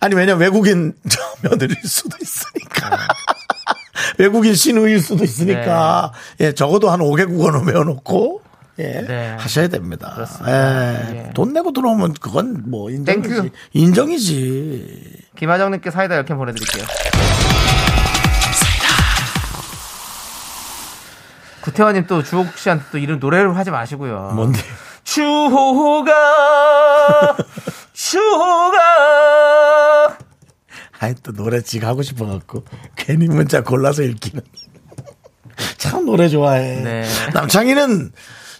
[0.00, 2.98] 아니, 왜냐, 외국인 저 며느리일 수도 있으니까.
[4.18, 6.12] 외국인 시누일 수도 있으니까.
[6.40, 8.42] 예, 적어도 한 5개국어는 외워놓고.
[8.80, 9.34] 예, 네.
[9.38, 10.12] 하셔야 됩니다.
[10.14, 10.52] 그렇습니다.
[10.52, 11.30] 예, 예.
[11.34, 13.28] 돈 내고 들어오면 그건 뭐 인정이지.
[13.28, 13.48] Thank you.
[13.72, 15.26] 인정이지.
[15.36, 16.84] 김하정님께 사이다 이렇게 보내드릴게요.
[21.68, 24.32] 구태환님 또 주옥 씨한테 또 이런 노래를 하지 마시고요.
[24.34, 24.58] 뭔데?
[25.04, 26.12] 추호가
[27.92, 28.78] 추호가
[30.98, 32.64] 아이 또 노래 지가 하고 싶어갖고
[32.96, 34.42] 괜히 문자 골라서 읽기는.
[35.76, 36.80] 참 노래 좋아해.
[36.80, 37.06] 네.
[37.34, 38.12] 남창희는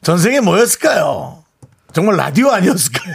[0.02, 1.42] 전생에 뭐였을까요?
[1.92, 3.14] 정말 라디오 아니었을까요?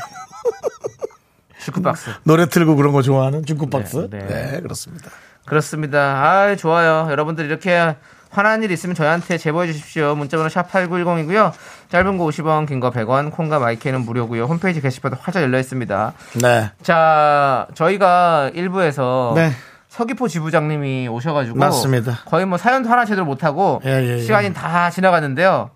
[1.60, 2.10] 슈크박스.
[2.24, 4.10] 노래 틀고 그런 거 좋아하는 중국박스?
[4.10, 4.62] 네, 네, 네.
[4.62, 5.12] 그렇습니다.
[5.46, 6.00] 그렇습니다.
[6.00, 7.08] 아, 좋아요.
[7.12, 7.96] 여러분들 이렇게
[8.34, 10.16] 화난 일 있으면 저희한테 제보해 주십시오.
[10.16, 11.52] 문자번호 샵 8910이고요.
[11.90, 14.46] 짧은 거 50원, 긴 거 100원, 콩과 마이크는 무료고요.
[14.46, 16.14] 홈페이지 게시판도 활짝 열려 있습니다.
[16.42, 16.72] 네.
[16.82, 19.52] 자, 저희가 1부에서 네.
[19.90, 22.22] 서귀포 지부장님이 오셔가지고 맞습니다.
[22.26, 24.22] 거의 뭐 사연도 하나 제대로 못하고 예, 예, 예.
[24.22, 25.70] 시간이 다 지나갔는데요.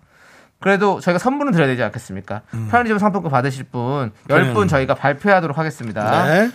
[0.60, 2.40] 그래도 저희가 선물은 드려야 되지 않겠습니까?
[2.54, 2.66] 음.
[2.68, 6.24] 편의점 상품권 받으실 분 10분 저희가 발표하도록 하겠습니다.
[6.26, 6.50] 네.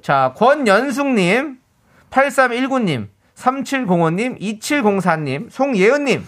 [0.00, 1.58] 자, 권연숙님,
[2.10, 3.08] 8319님,
[3.42, 6.24] 3705님, 2704님, 송예은님,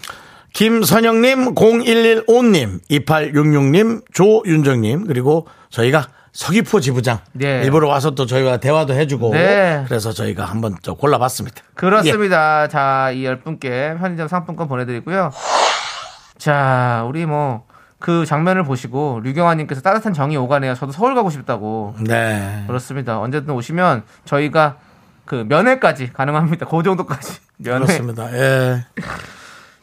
[0.53, 7.19] 김선영님, 0115님, 2866님, 조윤정님, 그리고 저희가 서귀포 지부장.
[7.31, 7.61] 네.
[7.63, 9.31] 일부러 와서 또 저희가 대화도 해주고.
[9.31, 9.85] 네.
[9.87, 11.61] 그래서 저희가 한번 또 골라봤습니다.
[11.75, 12.67] 그렇습니다.
[12.67, 15.31] 자, 이 10분께 편의점 상품권 보내드리고요.
[16.37, 17.63] 자, 우리 뭐,
[17.99, 20.75] 그 장면을 보시고, 류경아님께서 따뜻한 정이 오가네요.
[20.75, 21.95] 저도 서울 가고 싶다고.
[21.99, 22.03] 예.
[22.03, 22.63] 네.
[22.67, 23.19] 그렇습니다.
[23.21, 24.77] 언제든 오시면 저희가
[25.25, 26.67] 그 면회까지 가능합니다.
[26.67, 27.33] 그 정도까지.
[27.57, 27.85] 면회.
[27.85, 28.31] 그렇습니다.
[28.33, 28.85] 예.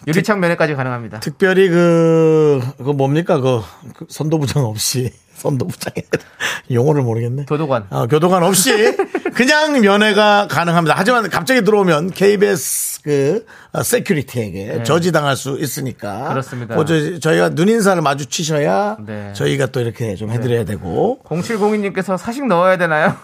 [0.07, 1.21] 유리창 면회까지 가능합니다.
[1.21, 3.41] 특별히 그, 그 뭡니까?
[3.41, 3.63] 그,
[3.97, 5.13] 그 선도부장 없이.
[5.35, 6.07] 선도부장이
[6.71, 7.47] 용어를 모르겠네.
[7.47, 7.87] 교도관.
[7.91, 8.95] 어, 교도관 없이
[9.35, 10.95] 그냥 면회가 가능합니다.
[10.97, 16.23] 하지만 갑자기 들어오면 KBS 그 어, 세큐리티에게 저지당할 수 있으니까.
[16.25, 16.29] 네.
[16.29, 16.75] 그렇습니다.
[16.75, 19.33] 뭐 저, 저희가 눈인사를 마주치셔야 네.
[19.33, 23.17] 저희가 또 이렇게 좀 해드려야 되고 0702님께서 사식 넣어야 되나요?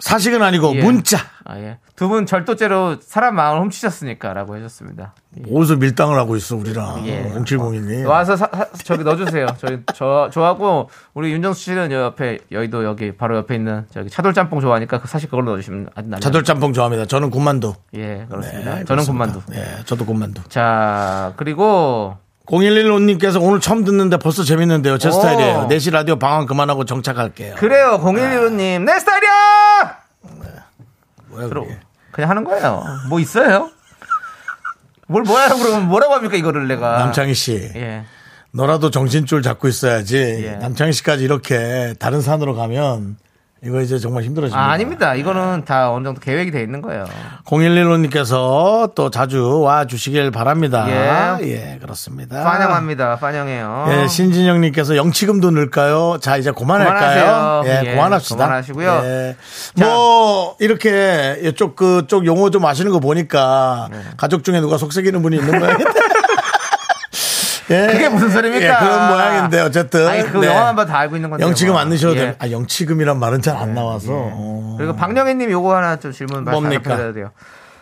[0.00, 0.82] 사식은 아니고 예.
[0.82, 1.78] 문자 아, 예.
[1.96, 5.14] 두 분 절도죄로 사람 마음을 훔치셨으니까 라고 해줬습니다.
[5.52, 7.24] 어디서 밀당을 하고 있어 우리랑 예.
[7.34, 8.06] 0701님.
[8.06, 9.46] 와서 사- 사- 저기 넣어주세요.
[9.58, 14.32] 저희 저 저하고 우리 윤정수 씨는 여 옆에 여의도 여기 바로 옆에 있는 저기 차돌
[14.34, 16.20] 짬뽕 좋아하니까 그 사실 그걸로 넣어주시면 아주 날.
[16.20, 17.06] 차돌짬뽕 좋아합니다.
[17.06, 17.74] 저는 군만두.
[17.94, 18.74] 예 그렇습니다.
[18.76, 19.24] 네, 저는 그렇습니다.
[19.26, 19.52] 군만두.
[19.52, 20.42] 네, 저도 군만두.
[20.48, 22.16] 자 그리고
[22.50, 24.98] 0115님께서 오늘 처음 듣는데 벌써 재밌는데요.
[24.98, 25.12] 제 오.
[25.12, 25.68] 스타일이에요.
[25.70, 27.54] 4시 라디오 방황 그만하고 정착할게요.
[27.56, 29.98] 그래요 0115님 내 스타일이야.
[31.28, 31.78] 뭐야, 그럼 그게.
[32.10, 32.84] 그냥 하는 거예요.
[33.08, 33.70] 뭐 있어요?
[35.06, 36.98] 뭘 뭐야 그러면 뭐라고 합니까 이거를 내가.
[36.98, 37.70] 남창희 씨.
[37.76, 38.04] 예.
[38.50, 40.16] 너라도 정신줄 잡고 있어야지.
[40.16, 40.50] 예.
[40.56, 43.16] 남창희 씨까지 이렇게 다른 산으로 가면
[43.64, 44.58] 이거 이제 정말 힘들어집니다.
[44.60, 45.14] 아, 아닙니다.
[45.16, 47.04] 이거는 다 어느 정도 계획이 돼 있는 거예요.
[47.44, 50.86] 0115님께서 또 자주 와 주시길 바랍니다.
[50.88, 51.38] 예.
[51.48, 52.48] 예, 그렇습니다.
[52.48, 53.16] 환영합니다.
[53.16, 53.86] 환영해요.
[53.90, 56.18] 예, 신진영님께서 영치금도 넣을까요?
[56.20, 57.24] 자, 이제 그만할까요?
[57.24, 57.62] 그만하세요.
[57.66, 58.36] 예, 예, 그만합시다.
[58.36, 59.00] 그만하시고요.
[59.04, 59.36] 예.
[59.74, 59.84] 자.
[59.84, 63.98] 뭐, 이렇게 이쪽 그쪽 용어 좀 아시는 거 보니까 네.
[64.16, 65.76] 가족 중에 누가 속삭이는 분이 있는 거예요.
[67.70, 67.86] 예.
[67.92, 68.66] 그게 무슨 소리입니까?
[68.66, 70.08] 예, 그런 모양인데 어쨌든.
[70.08, 70.46] 아니, 그 네.
[70.46, 71.44] 영화만 봐도 다 알고 있는 건데.
[71.44, 71.80] 영치금 뭐.
[71.80, 72.18] 안 넣으셔도 예.
[72.20, 72.34] 돼요.
[72.38, 74.12] 아, 영치금이란 말은 잘 안 나와서.
[74.12, 74.74] 어.
[74.78, 76.44] 그리고 박영애 님 요거 하나 좀 질문?
[76.44, 77.30] 받아야 돼요.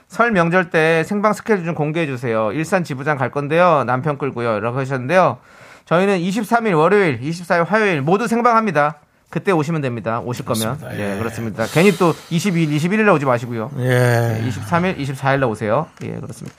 [0.09, 2.53] 설 명절 때 생방 스케줄 좀 공개해 주세요.
[2.53, 3.85] 일산 지부장 갈 건데요.
[3.85, 4.57] 남편 끌고요.
[4.57, 5.39] 이렇게 하셨는데요.
[5.85, 8.97] 저희는 23일 월요일, 24일 화요일 모두 생방합니다.
[9.29, 10.21] 그때 오시면 됩니다.
[10.25, 10.79] 오실 거면.
[10.79, 10.99] 그렇습니다.
[10.99, 11.19] 예, 예.
[11.19, 11.67] 그렇습니다.
[11.67, 13.71] 괜히 또 22일, 21일에 오지 마시고요.
[13.81, 14.43] 예.
[14.49, 15.87] 23일, 24일에 오세요.
[16.03, 16.57] 예, 그렇습니다.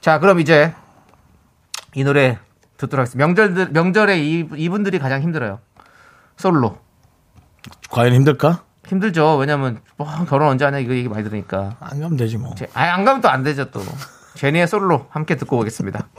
[0.00, 0.72] 자, 그럼 이제
[1.94, 2.38] 이 노래
[2.80, 3.26] 듣도록 하겠습니다.
[3.26, 5.60] 명절 명절에 이, 이분들이 가장 힘들어요.
[6.36, 6.78] 솔로.
[7.90, 8.64] 과연 힘들까?
[8.86, 9.36] 힘들죠.
[9.36, 11.76] 왜냐면 뭐 결혼 언제 하냐 이거 얘기 많이 들으니까.
[11.80, 12.54] 안 가면 되지 뭐.
[12.56, 13.80] 제- 아니, 안 가면 또 안 되죠 또.
[14.34, 16.08] 제니의 솔로 함께 듣고 오겠습니다.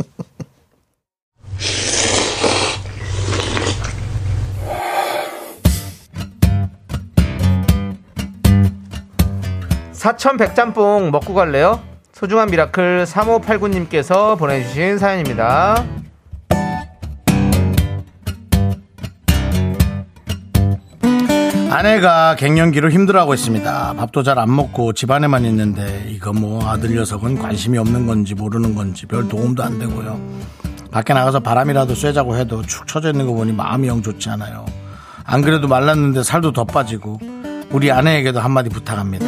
[9.92, 11.82] 사천 백짬뽕 먹고 갈래요?
[12.14, 15.84] 소중한 miracle 3589님께서 보내주신 사연입니다.
[21.72, 23.94] 아내가 갱년기로 힘들어하고 있습니다.
[23.94, 29.06] 밥도 잘 안 먹고 집안에만 있는데 이거 뭐 아들 녀석은 관심이 없는 건지 모르는 건지
[29.06, 30.20] 별 도움도 안 되고요.
[30.92, 34.66] 밖에 나가서 바람이라도 쐬자고 해도 축 처져 있는 거 보니 마음이 영 좋지 않아요.
[35.24, 37.20] 안 그래도 말랐는데 살도 더 빠지고
[37.70, 39.26] 우리 아내에게도 한마디 부탁합니다.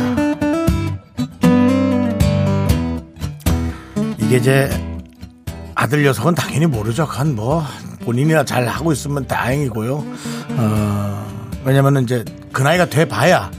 [4.18, 4.70] 이게 이제
[5.76, 7.08] 아들 녀석은 당연히 모르죠.
[7.08, 7.64] 그건 뭐
[8.02, 10.06] 본인이나 잘 하고 있으면 다행이고요.
[10.58, 11.33] 어,
[11.66, 13.52] 왜냐면은 이제 그 나이가 돼 봐야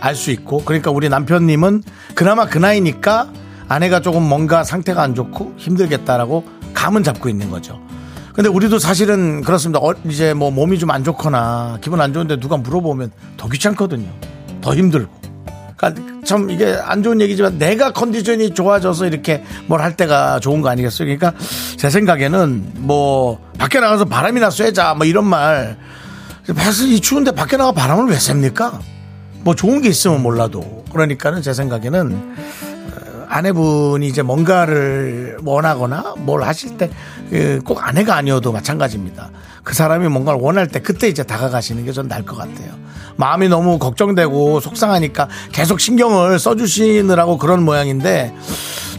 [0.00, 1.82] 알 수 있고 그러니까 우리 남편님은
[2.14, 3.28] 그나마 그 나이니까
[3.68, 7.80] 아내가 조금 뭔가 상태가 안 좋고 힘들겠다라고 감은 잡고 있는 거죠.
[8.34, 9.78] 근데 우리도 사실은 그렇습니다.
[9.80, 14.08] 어, 이제 뭐 몸이 좀 안 좋거나 기분 안 좋은데 누가 물어보면 더 귀찮거든요.
[14.60, 15.10] 더 힘들고.
[15.76, 20.68] 그러니까 참 이게 안 좋은 얘기지만 내가 컨디션이 좋아져서 이렇게 뭘 할 때가 좋은 거
[20.68, 21.06] 아니겠어요?
[21.06, 21.32] 그러니까
[21.76, 25.78] 제 생각에는 뭐 밖에 나가서 바람이나 쐬자 뭐 이런 말.
[26.56, 28.80] 사실 이 추운데 밖에 나가 바람을 왜 쐭니까?
[29.42, 36.76] 뭐 좋은 게 있으면 몰라도 그러니까는 제 생각에는 어, 아내분이 이제 뭔가를 원하거나 뭘 하실
[36.76, 36.90] 때
[37.64, 39.30] 꼭 아내가 아니어도 마찬가지입니다.
[39.64, 42.72] 그 사람이 뭔가를 원할 때 그때 이제 다가가시는 게 전 나을 것 같아요.
[43.16, 48.34] 마음이 너무 걱정되고 속상하니까 계속 신경을 써주시느라고 그런 모양인데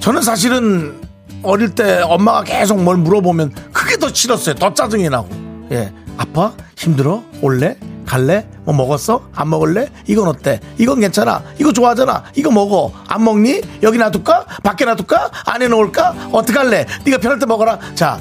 [0.02, 1.00] 저는 사실은
[1.44, 4.56] 어릴 때 엄마가 계속 뭘 물어보면 그게 더 싫었어요.
[4.56, 5.30] 더 짜증이 나고.
[5.72, 5.94] 예.
[6.18, 6.54] 아파?
[6.78, 7.24] 힘들어?
[7.42, 7.78] 올래?
[8.06, 8.48] 갈래?
[8.64, 9.30] 뭐 먹었어?
[9.34, 9.90] 안 먹을래?
[10.08, 10.60] 이건 어때?
[10.78, 11.42] 이건 괜찮아.
[11.60, 12.24] 이거 좋아하잖아.
[12.36, 12.92] 이거 먹어.
[13.08, 13.62] 안 먹니?
[13.84, 14.46] 여기 놔둘까?
[14.64, 15.32] 밖에 놔둘까?
[15.48, 16.30] 안에 놓을까?
[16.32, 16.86] 어떡할래?
[17.06, 17.80] 네가 편할 때 먹어라.
[17.96, 18.20] 자,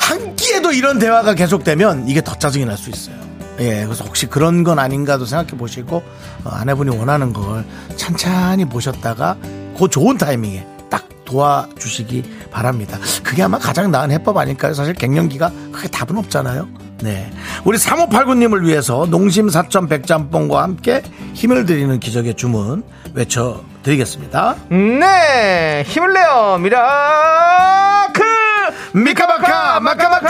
[0.00, 3.16] 한 끼에도 이런 대화가 계속되면 이게 더 짜증이 날 수 있어요.
[3.60, 6.02] 예, 그래서 혹시 그런 건 아닌가도 생각해 보시고
[6.44, 7.64] 어, 아내분이 원하는 걸
[7.96, 9.36] 찬찬히 보셨다가
[9.78, 12.98] 그 좋은 타이밍에 딱 도와주시기 바랍니다.
[13.22, 14.74] 그게 아마 가장 나은 해법 아닐까요?
[14.74, 16.66] 사실 갱년기가 크게 답은 없잖아요.
[17.02, 17.30] 네.
[17.64, 21.02] 우리 3589님을 위해서 농심 사천 백짬뽕과 함께
[21.34, 22.84] 힘을 드리는 기적의 주문
[23.14, 24.56] 외쳐드리겠습니다.
[24.70, 28.22] 네, 힘을 내요, miracle!
[28.94, 30.28] 미카마카 마카마카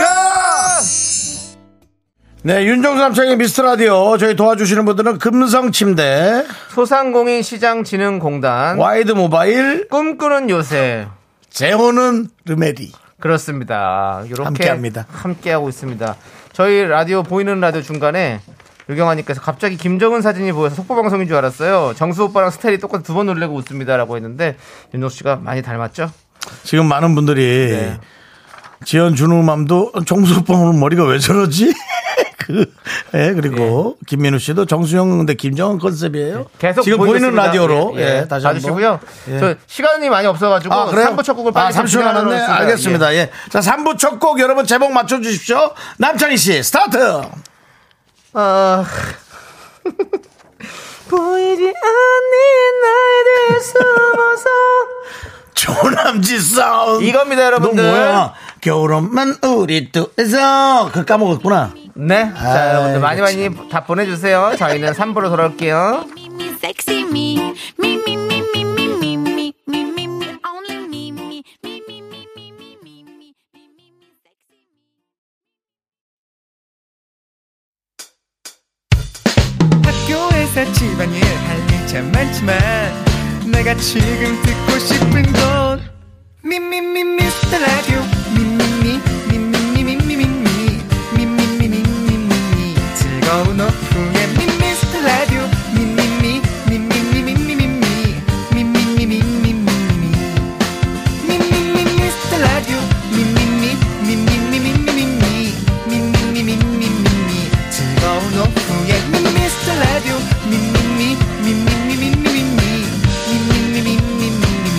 [2.45, 11.07] 네 윤정수 남창의 미스터라디오 저희 도와주시는 분들은 금성침대 소상공인 시장진흥공단, 와이드 모바일 꿈꾸는 요새,
[11.49, 14.23] 재호는 르메리 그렇습니다.
[14.25, 15.05] 이렇게 함께합니다.
[15.09, 16.17] 함께하고 있습니다.
[16.53, 18.39] 저희 라디오 보이는 라디오 중간에
[18.89, 21.93] 유경아님께서 갑자기 김정은 사진이 보여서 속보 방송인 줄 알았어요.
[21.95, 24.57] 정수 오빠랑 스타일이 똑같아 두 번 놀래고 웃습니다라고 했는데
[24.93, 26.11] 윤정수 씨가 많이 닮았죠?
[26.63, 27.99] 지금 많은 분들이 네.
[28.85, 31.73] 지연 준우 맘도 정수 오빠 오늘 머리가 왜 저러지?
[32.45, 32.65] 그,
[33.13, 36.45] 예, 그리고 김민우 씨도 정수 형 근데 김정은 컨셉이에요.
[36.59, 37.33] 계속 지금 보이는.
[37.33, 38.27] 라디오로 예, 예, 예.
[38.27, 38.61] 다시 한번.
[38.61, 38.99] 봐주시고요.
[39.29, 39.39] 예.
[39.39, 41.07] 저 시간이 많이 없어가지고 아, 그래요?
[41.07, 42.37] 3부 첫 곡을 빨리 아, 30초 남았네.
[42.39, 43.13] 알겠습니다.
[43.15, 43.29] 예.
[43.49, 45.71] 자, 3부 첫 곡 여러분 제목 맞춰 주십시오.
[45.97, 46.97] 남창희 씨, 스타트!
[48.33, 48.85] 아...
[51.09, 54.49] 보이지 않는 나에 숨어서
[55.53, 57.03] 조남지 사운드.
[57.03, 57.83] 이겁니다, 여러분들.
[57.83, 58.33] 너 뭐야?
[58.61, 61.73] 겨울옷만 우리 뚜에서 그걸 까먹었구나.
[61.95, 62.33] 네.
[62.33, 63.69] 자, 아이, 여러분들 많이 많이 참.
[63.69, 64.55] 다 보내주세요.
[64.57, 66.05] 저희는 3부로 돌아올게요.
[79.83, 82.57] 학교에서 집안일 할일참 많지만
[83.51, 85.81] 내가 지금 듣고 싶은 건
[86.43, 88.01] 미미미 미스터 라디오
[88.35, 89.12] 미미미
[93.33, 94.27] 즐거운 오후에
[94.59, 95.41] 미스터 라디오
[95.73, 97.57] 미미 미 미미미 미미미
[98.53, 99.57] 미미미 미미미
[101.27, 102.77] 미 미미 미스터 라디오
[103.09, 105.25] 미미미 미미미 미미미
[105.87, 107.31] 미미미 미미미
[107.71, 109.01] 즐거운 오후에
[109.33, 110.13] 미스터 라디오
[110.45, 114.77] 미미미 미미미 미미미 미미미 미미미 미미미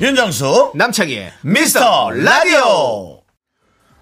[0.00, 3.19] 윤정수, 남창희의 미스터 라디오!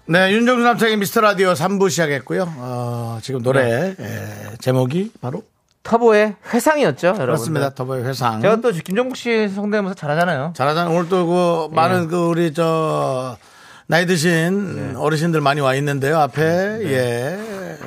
[0.09, 2.51] 네, 윤정수 남창희 미스터 라디오 3부 시작했고요.
[2.57, 5.43] 어, 지금 노래 에, 제목이 바로
[5.83, 7.25] 터보의 회상이었죠, 여러분.
[7.27, 7.69] 그렇습니다.
[7.69, 8.41] 터보의 회상.
[8.41, 10.53] 제가 또 김종국 씨 성대모사 잘하잖아요.
[10.55, 10.95] 잘하잖아요.
[10.95, 13.37] 오늘 또그 많은 그 우리 저
[13.85, 16.17] 나이 드신 어르신들 많이 와 있는데요.
[16.19, 17.39] 앞에 예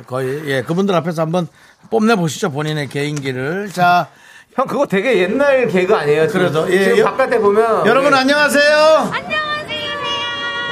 [0.07, 1.47] 거의 예 그분들 앞에서 한번
[1.89, 3.69] 뽐내 보시죠 본인의 개인기를.
[3.71, 4.07] 자
[4.55, 6.27] 형 그거 되게 옛날 개그 아니에요?
[6.27, 9.09] 지금, 그래도, 예, 지금 여- 바깥에 보면 여러분 우리 안녕하세요.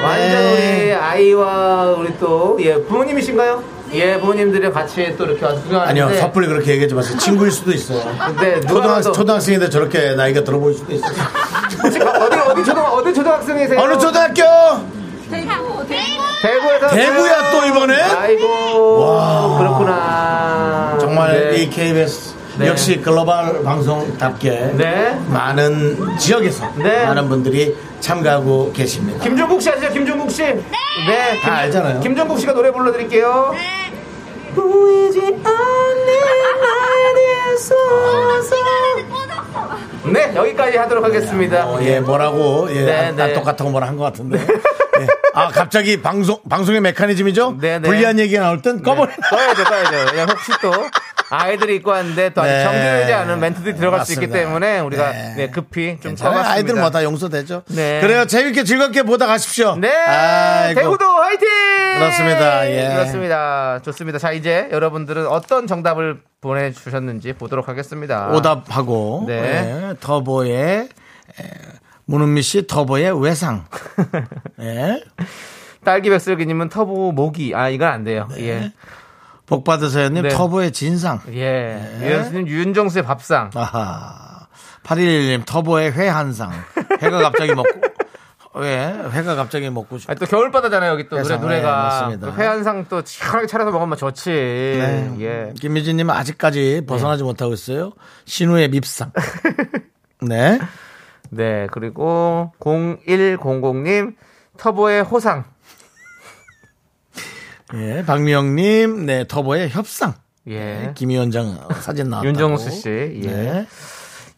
[0.02, 0.82] 완전 네.
[0.84, 3.62] 우리 아이와 우리 또 예 부모님이신가요?
[3.94, 7.18] 예 부모님들이 같이 또 이렇게 와서 구경하는데 아니요 섣불리 그렇게 얘기하지 마세요.
[7.18, 8.00] 친구일 수도 있어요.
[8.26, 11.12] 근데 누가 초등학, 초등학생인데 저렇게 나이가 들어 보일 수도 있어요.
[11.82, 13.78] 혹시 어디 어디 초등 어디 초등학생이세요?
[13.80, 14.42] 어느 초등학교?
[16.42, 17.94] 대구에서 대구야, 또 이번에?
[18.00, 20.98] 아이고 그렇구나.
[21.00, 21.56] 정말 네.
[21.62, 22.31] 이 KBS
[22.62, 22.68] 네.
[22.68, 25.18] 역시 글로벌 방송답게 네.
[25.28, 27.04] 많은 지역에서 네.
[27.04, 29.22] 많은 분들이 참가하고 계십니다.
[29.22, 29.92] 김종국 씨 아시죠?
[29.92, 30.42] 김종국 씨.
[30.42, 31.40] 네.
[31.42, 32.00] 다 알잖아요.
[32.00, 33.54] 김종국 씨가 노래 불러드릴게요.
[34.54, 38.56] 보이지 않는 나에 숨어서.
[40.12, 41.66] 네 여기까지 하도록 하겠습니다.
[41.66, 43.32] 어, 예, 뭐라고, 예, 네, 안- 안 네.
[43.34, 44.38] 똑같은 거 뭐라 한 것 같은데.
[45.00, 45.06] 예.
[45.34, 47.56] 아, 갑자기 방송, 방송의 메커니즘이죠?
[47.60, 47.88] 네, 네.
[47.88, 49.10] 불리한 얘기가 나올 땐 꺼버려.
[49.30, 50.10] 꺼야죠, 꺼야죠.
[50.10, 50.70] 그냥 혹시 또
[51.34, 52.62] 아이들이 입고 왔는데 또 아직 네.
[52.64, 54.38] 정리되지 않은 멘트들이 들어갈 수 있기 맞습니다.
[54.46, 55.34] 때문에 우리가 네.
[55.36, 56.34] 네, 급히 좀 괜찮아요.
[56.34, 56.52] 꺼봤습니다.
[56.52, 57.62] 아이들 뭐다 용서되죠.
[57.68, 58.00] 네.
[58.02, 58.26] 그래요.
[58.26, 59.76] 재밌게 즐겁게 보다 가십시오.
[59.76, 60.80] 네, 아이고.
[60.80, 61.48] 대구도 화이팅!
[61.98, 62.70] 그렇습니다.
[62.70, 62.88] 예.
[62.94, 63.80] 그렇습니다.
[63.82, 64.18] 좋습니다.
[64.18, 68.28] 자, 이제 여러분들은 어떤 정답을 보내주셨는지 보도록 하겠습니다.
[68.28, 69.34] 오답하고 네.
[69.34, 70.88] 예, 터보의 에,
[72.04, 73.64] 문은미 씨 터보의 외상.
[74.60, 75.02] 예.
[75.84, 77.54] 딸기 백설기님은 터보 모기.
[77.54, 78.28] 아, 이건 안 돼요.
[78.38, 78.72] 예.
[79.52, 80.28] 복 받으세요님 네.
[80.30, 81.20] 터보의 진상.
[81.30, 81.98] 예.
[82.00, 83.50] 유현수님 윤정수의 밥상.
[83.54, 84.46] 아하.
[84.82, 86.52] 811님 터보의 회 한상.
[87.02, 87.68] 회가 갑자기 먹고
[88.54, 90.08] 왜 회가 갑자기 먹고 싶.
[90.08, 91.68] 아, 또 겨울 바다잖아요, 여기 또 노래, 해상, 노래 가.
[91.68, 92.34] 네, 맞습니다.
[92.34, 94.30] 회한상 또 시원하게 차려서 먹으면 좋지.
[94.30, 95.16] 네.
[95.20, 95.52] 예.
[95.60, 97.92] 김미진님은 아직까지 벗어나지 못하고 있어요.
[98.24, 99.12] 신우의 밉상.
[100.22, 100.60] 네.
[101.28, 104.14] 네, 그리고 0100님,
[104.56, 105.44] 터보의 호상.
[107.74, 108.04] 예.
[108.04, 110.14] 박미영님, 네 터보의 협상.
[110.48, 110.92] 예.
[110.94, 112.28] 김 위원장 사진 나왔다고.
[112.28, 112.88] 윤정수 씨.
[113.24, 113.26] 예.
[113.26, 113.66] 네.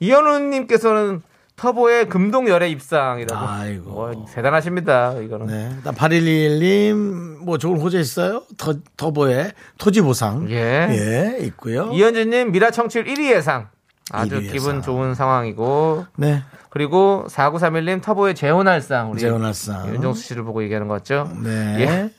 [0.01, 1.23] 이현우님께서는
[1.57, 3.47] 터보의 금동열의 입상이라고.
[3.47, 3.91] 아이고.
[3.93, 5.47] 어, 대단하십니다, 이거는.
[5.47, 5.71] 네.
[5.85, 8.43] 8121님, 뭐 좋은 호재 있어요?
[8.57, 10.51] 터, 터보의 토지보상.
[10.51, 10.89] 예.
[10.91, 11.91] 예, 있고요.
[11.93, 13.69] 이현주님, 미라 청취율 1위 예상.
[14.11, 14.83] 아주 1위 기분 예상.
[14.83, 16.07] 좋은 상황이고.
[16.17, 16.43] 네.
[16.71, 19.13] 그리고 4931님, 터보의 재혼할상.
[19.13, 19.95] 우리 재혼할상.
[19.95, 21.31] 윤정수 씨를 보고 얘기하는 것 같죠?
[21.43, 21.77] 네.
[21.81, 22.11] 예.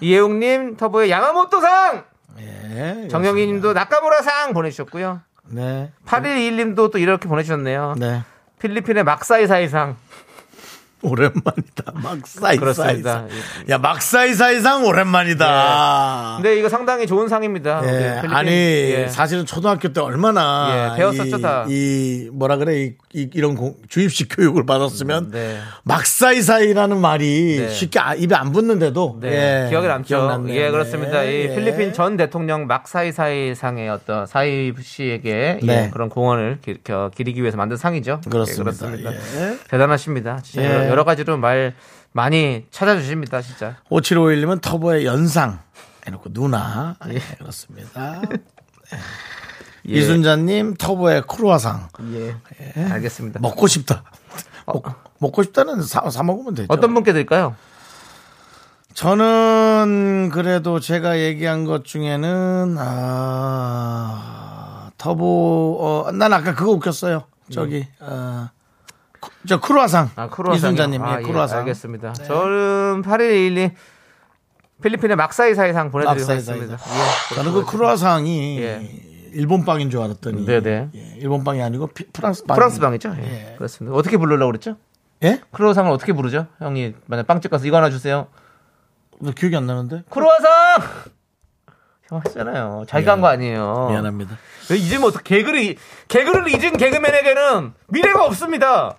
[0.00, 2.04] 이혜웅님, 터보의 야마모토상!
[2.40, 3.08] 예.
[3.08, 5.20] 정영희 님도 나카무라상 보내주셨고요.
[5.50, 5.90] 네.
[6.06, 7.94] 8121님도 또 이렇게 보내주셨네요.
[7.98, 8.22] 네.
[8.60, 9.96] 필리핀의 막사이사이상.
[11.02, 11.92] 오랜만이다.
[11.94, 12.58] 막사이사이상.
[12.58, 13.26] 그렇습니다.
[13.70, 16.34] 야, 막사이사이상 오랜만이다.
[16.36, 17.82] 근데 이거 상당히 좋은 상입니다.
[17.84, 18.22] 예.
[18.28, 19.08] 아니 예.
[19.08, 21.64] 사실은 초등학교 때 얼마나 예, 배웠었죠, 이, 다.
[21.68, 23.56] 이 뭐라 그래 이, 런
[23.88, 25.58] 주입식 교육을 받았으면 네.
[25.84, 27.68] 막사이사이라는 말이 네.
[27.68, 30.44] 쉽게 아- 입에 안 붙는데도 네, 예, 기억에 남죠.
[30.48, 31.22] 예, 그렇습니다.
[31.22, 31.54] 네, 이 예.
[31.54, 35.90] 필리핀 전 대통령 막사이사이 상의 어떤 사이 씨에게 예, 네.
[35.92, 38.20] 그런 공헌을 기, 겨- 기리기 위해서 만든 상이죠.
[38.28, 38.70] 그렇습니다.
[38.86, 39.12] 예, 그렇습니다.
[39.12, 39.58] 예.
[39.70, 40.40] 대단하십니다.
[40.42, 40.90] 진짜 예.
[40.90, 41.74] 여러, 가지로 말
[42.12, 43.76] 많이 찾아주십니다, 진짜.
[43.90, 45.60] 5751님은 터보의 연상
[46.06, 48.22] 해놓고 누나 예, 그렇습니다.
[49.88, 49.92] 예.
[49.92, 52.36] 이순자님 터보의 크루아상 예.
[52.90, 53.40] 알겠습니다.
[53.40, 54.02] 먹고 싶다.
[54.66, 54.84] 먹,
[55.18, 56.66] 먹고 싶다는 사, 사 먹으면 되죠.
[56.70, 57.54] 어떤 분께 드릴까요?
[58.94, 67.24] 저는 그래도 제가 얘기한 것 중에는 아 터보 어, 난 아까 그거 웃겼어요.
[67.52, 68.57] 저기 어, 크-
[69.48, 70.56] 저 크루아상 아, 크루아상.
[70.56, 72.12] 이순자님 아, 예, 크루아상 알겠습니다.
[72.12, 73.72] 저는 8112
[74.82, 76.72] 필리핀의 막사이사이상 보내드리겠습니다.
[76.72, 77.34] 막사이사이상.
[77.36, 78.80] 저는 그 크루아상이 예.
[79.32, 80.90] 일본 빵인 줄 알았더니 네네.
[80.94, 83.14] 예, 일본 빵이 아니고 피- 프랑스 빵 프랑스 빵이죠?
[83.20, 83.54] 예.
[83.58, 83.96] 그렇습니다.
[83.96, 84.76] 어떻게 부르려고 그랬죠?
[85.24, 85.40] 예?
[85.52, 86.46] 크루아상을 어떻게 부르죠?
[86.60, 88.28] 형이 만약 빵집 가서 이거 하나 주세요.
[89.20, 90.48] 나 기억이 안 나는데 크루아상!
[92.08, 92.84] 형 하잖아요.
[92.88, 93.88] 자기가 한 거 아니에요.
[93.90, 94.36] 미안합니다.
[94.70, 95.74] 잊으면 어떻게 개그를,
[96.08, 98.94] 개그를 잊은 개그맨에게는 미래가 없습니다.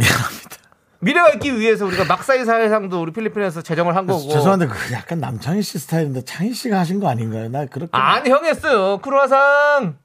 [0.00, 0.56] 미안합니다.
[1.02, 4.28] 미래가 있기 위해서 우리가 막사이 사회상도 우리 필리핀에서 제정을 한 거고.
[4.28, 7.48] 죄송한데 그 약간 남창희 씨 스타일인데 창희 씨가 하신 거 아닌가요?
[7.48, 8.98] 나 그렇게 아니, 형이 했어요.
[8.98, 9.96] 크루아상!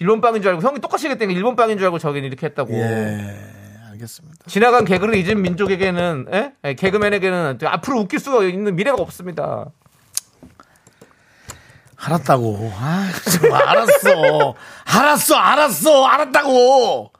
[0.00, 2.72] 일본 빵인 줄 알고, 형이 똑같이 얘기했더니 일본 빵인 줄 알고 저긴 이렇게 했다고.
[2.72, 3.36] 예
[3.90, 4.36] 알겠습니다.
[4.48, 6.52] 지나간 개그를 잊은 민족에게는, 예?
[6.64, 9.66] 예, 개그맨에게는 앞으로 웃길 수가 있는 미래가 없습니다.
[11.98, 12.72] 알았다고.
[12.74, 13.10] 아,
[13.66, 14.54] 알았어.
[14.86, 17.12] 알았어, 알았어, 알았다고.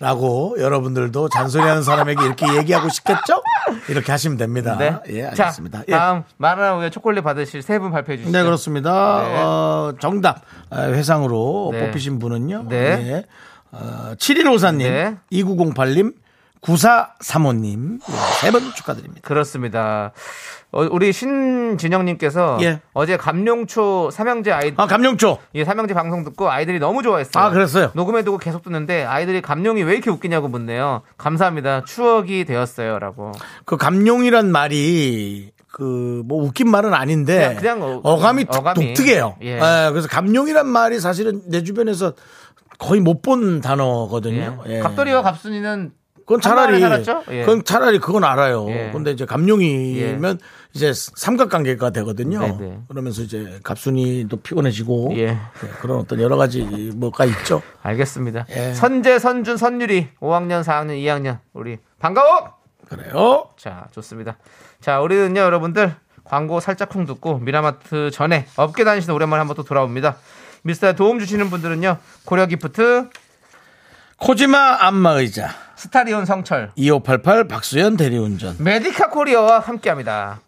[0.00, 3.42] 라고 여러분들도 잔소리하는 사람에게 이렇게 얘기하고 싶겠죠?
[3.90, 4.76] 이렇게 하시면 됩니다.
[4.78, 4.96] 네.
[5.10, 5.80] 예, 알겠습니다.
[5.80, 5.92] 자, 예.
[5.92, 8.36] 다음 마라오의 초콜릿 받으실 세 분 발표해 주시죠.
[8.36, 9.22] 네, 그렇습니다.
[9.22, 9.34] 네.
[9.42, 10.40] 어, 정답
[10.70, 11.86] 어, 회상으로 네.
[11.86, 12.64] 뽑히신 분은요.
[12.70, 12.76] 네.
[12.76, 13.24] 예.
[13.72, 15.16] 어, 7154님, 네.
[15.32, 16.14] 2908님,
[16.62, 18.00] 9435님
[18.40, 19.20] 세분 축하드립니다.
[19.26, 20.12] 그렇습니다.
[20.72, 22.80] 어, 우리 신진영님께서 예.
[22.92, 25.38] 어제 감룡초 삼형제 아이 아, 감룡초.
[25.56, 27.42] 예, 삼형제 방송 듣고 아이들이 너무 좋아했어요.
[27.42, 27.90] 아, 그랬어요?
[27.94, 31.02] 녹음해두고 계속 듣는데 아이들이 감룡이 왜 이렇게 웃기냐고 묻네요.
[31.16, 31.84] 감사합니다.
[31.84, 33.32] 추억이 되었어요라고.
[33.64, 38.44] 그 감룡이란 말이 그 뭐 웃긴 말은 아닌데 그냥- 그냥 어- 감이.
[38.44, 39.36] 독특해요.
[39.42, 39.54] 예.
[39.56, 42.12] 예, 그래서 감룡이란 말이 사실은 내 주변에서
[42.78, 44.62] 거의 못 본 단어거든요.
[44.68, 44.76] 예.
[44.76, 44.80] 예.
[44.80, 45.92] 갑돌이와 갑순이는
[46.30, 46.80] 그건 차라리?
[47.30, 47.40] 예.
[47.40, 48.68] 그건 차라리 그건 알아요.
[48.68, 48.90] 예.
[48.92, 50.38] 근데 이제 감룡이면
[50.74, 52.38] 이제 삼각관계가 되거든요.
[52.38, 52.82] 네네.
[52.86, 55.22] 그러면서 이제 갑순이도 피곤해지고 예.
[55.22, 55.38] 예,
[55.80, 56.62] 그런 어떤 여러 가지
[56.94, 57.62] 뭐가 있죠.
[57.82, 58.46] 알겠습니다.
[58.50, 58.74] 예.
[58.74, 62.54] 선재, 선준, 선유리 5학년, 4학년, 2학년 우리 반가워.
[62.88, 63.48] 그래요.
[63.56, 64.36] 자, 좋습니다.
[64.80, 70.14] 자, 우리는요, 여러분들 광고 살짝쿵 듣고 미라마트 전에 업계 다니시는 오랜만에 한번 또 돌아옵니다.
[70.62, 73.08] 미스터에 도움 주시는 분들은요, 고려 기프트,
[74.18, 80.42] 코지마 안마의자 스타리온 성철 2588 박수현 대리운전 메디카 코리아와 함께합니다.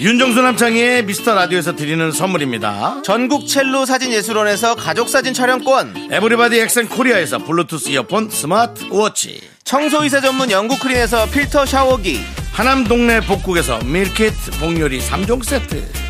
[0.00, 3.02] 윤정수 남창희의 미스터 라디오에서 드리는 선물입니다.
[3.04, 6.08] 전국 첼로 사진 예술원에서 가족 사진 촬영권.
[6.10, 9.40] 에브리바디 엑센 코리아에서 블루투스 이어폰 스마트 워치.
[9.64, 12.20] 청소이사 전문 영국 크린에서 필터 샤워기.
[12.52, 16.09] 하남 동네 복국에서 밀키트 봉요리 3종 세트.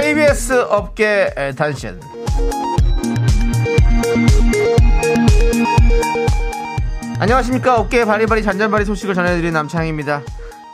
[0.00, 1.98] KBS 업계 단신.
[7.18, 7.80] 안녕하십니까.
[7.80, 10.22] 업계 바리바리 잔잔바리 소식을 전해드리는 남창입니다.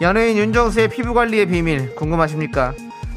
[0.03, 2.75] 연예인 윤정수의 피부 관리의 비밀 궁금하십니까?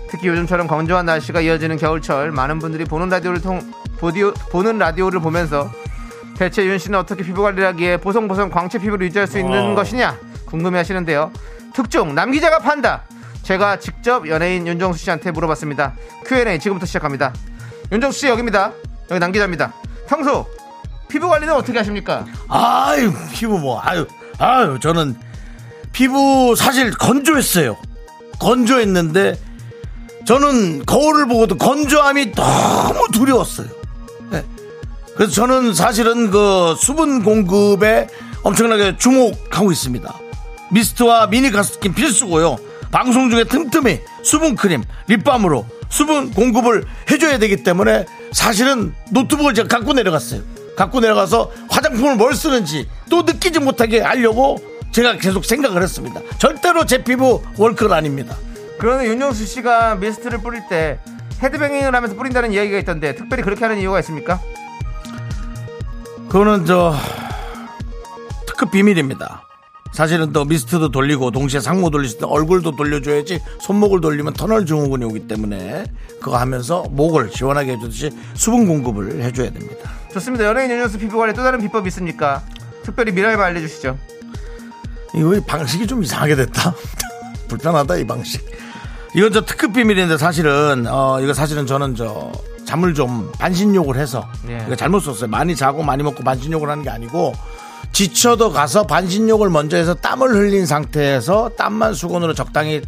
[0.10, 3.60] 특히 요즘처럼 건조한 날씨가 이어지는 겨울철 많은 분들이 보는 라디오를 통
[4.00, 5.70] 보디오, 보는 라디오를 보면서
[6.38, 10.78] 대체 윤 씨는 어떻게 피부 관리를 하기에 보송보송 광채 피부를 유지할 수 있는 것이냐 궁금해
[10.78, 11.34] 하시는데요.
[11.74, 13.04] 특종 남 기자가 판다.
[13.48, 15.94] 제가 직접 연예인 윤정수 씨한테 물어봤습니다.
[16.26, 17.34] Q&A 지금부터 시작합니다.
[17.94, 18.74] 윤정수 씨 여기입니다.
[19.10, 19.74] 여기 남 기자입니다.
[20.06, 20.46] 평소
[21.08, 22.26] 피부 관리는 어떻게 하십니까?
[22.50, 24.06] 아유, 피부 뭐, 아유,
[24.38, 25.16] 아유, 저는
[25.94, 27.78] 피부 사실 건조했어요.
[28.38, 29.40] 건조했는데
[30.26, 33.68] 저는 거울을 보고도 건조함이 너무 두려웠어요.
[34.30, 34.44] 네.
[35.16, 38.10] 그래서 저는 사실은 그 수분 공급에
[38.44, 40.14] 엄청나게 주목하고 있습니다.
[40.70, 42.67] 미스트와 미니 가습긴 필수고요.
[42.92, 49.94] 방송 중에 틈틈이 수분 크림, 립밤으로 수분 공급을 해줘야 되기 때문에 사실은 노트북을 제가 갖고
[49.94, 50.42] 내려갔어요.
[50.76, 54.58] 갖고 내려가서 화장품을 뭘 쓰는지 또 느끼지 못하게 하려고
[54.92, 56.22] 제가 계속 생각을 했습니다.
[56.38, 58.36] 절대로 제 피부 월클 아닙니다.
[58.78, 61.00] 그러면 윤정수 씨가 미스트를 뿌릴 때
[61.42, 64.40] 헤드뱅잉을 하면서 뿌린다는 이야기가 있던데 특별히 그렇게 하는 이유가 있습니까?
[66.30, 66.96] 그거는 저
[68.46, 69.47] 특급 비밀입니다.
[69.94, 75.28] 사실은 또 미스트도 돌리고 동시에 상모 돌릴 때 얼굴도 돌려줘야지 손목을 돌리면 터널 증후군이 오기
[75.28, 75.86] 때문에
[76.22, 79.90] 그거 하면서 목을 시원하게 해주듯이 수분 공급을 해줘야 됩니다.
[80.14, 80.46] 좋습니다.
[80.46, 82.44] 연예인 윤정수 피부 관리 또 다른 비법이 있습니까?
[82.84, 83.98] 특별히 미라에만 알려주시죠.
[85.16, 86.74] 이거 이 방식이 좀 이상하게 됐다.
[87.48, 88.46] 불편하다 이 방식.
[89.16, 92.32] 이건 저 특급 비밀인데 사실은 어 이거 사실은 저는 저
[92.66, 94.76] 잠을 좀 반신욕을 해서 예.
[94.76, 95.30] 잘못 썼어요.
[95.30, 97.34] 많이 자고 많이 먹고 반신욕을 하는 게 아니고
[97.98, 102.84] 지쳐도 가서 반신욕을 먼저 해서 땀을 흘린 상태에서 땀만 수건으로 적당히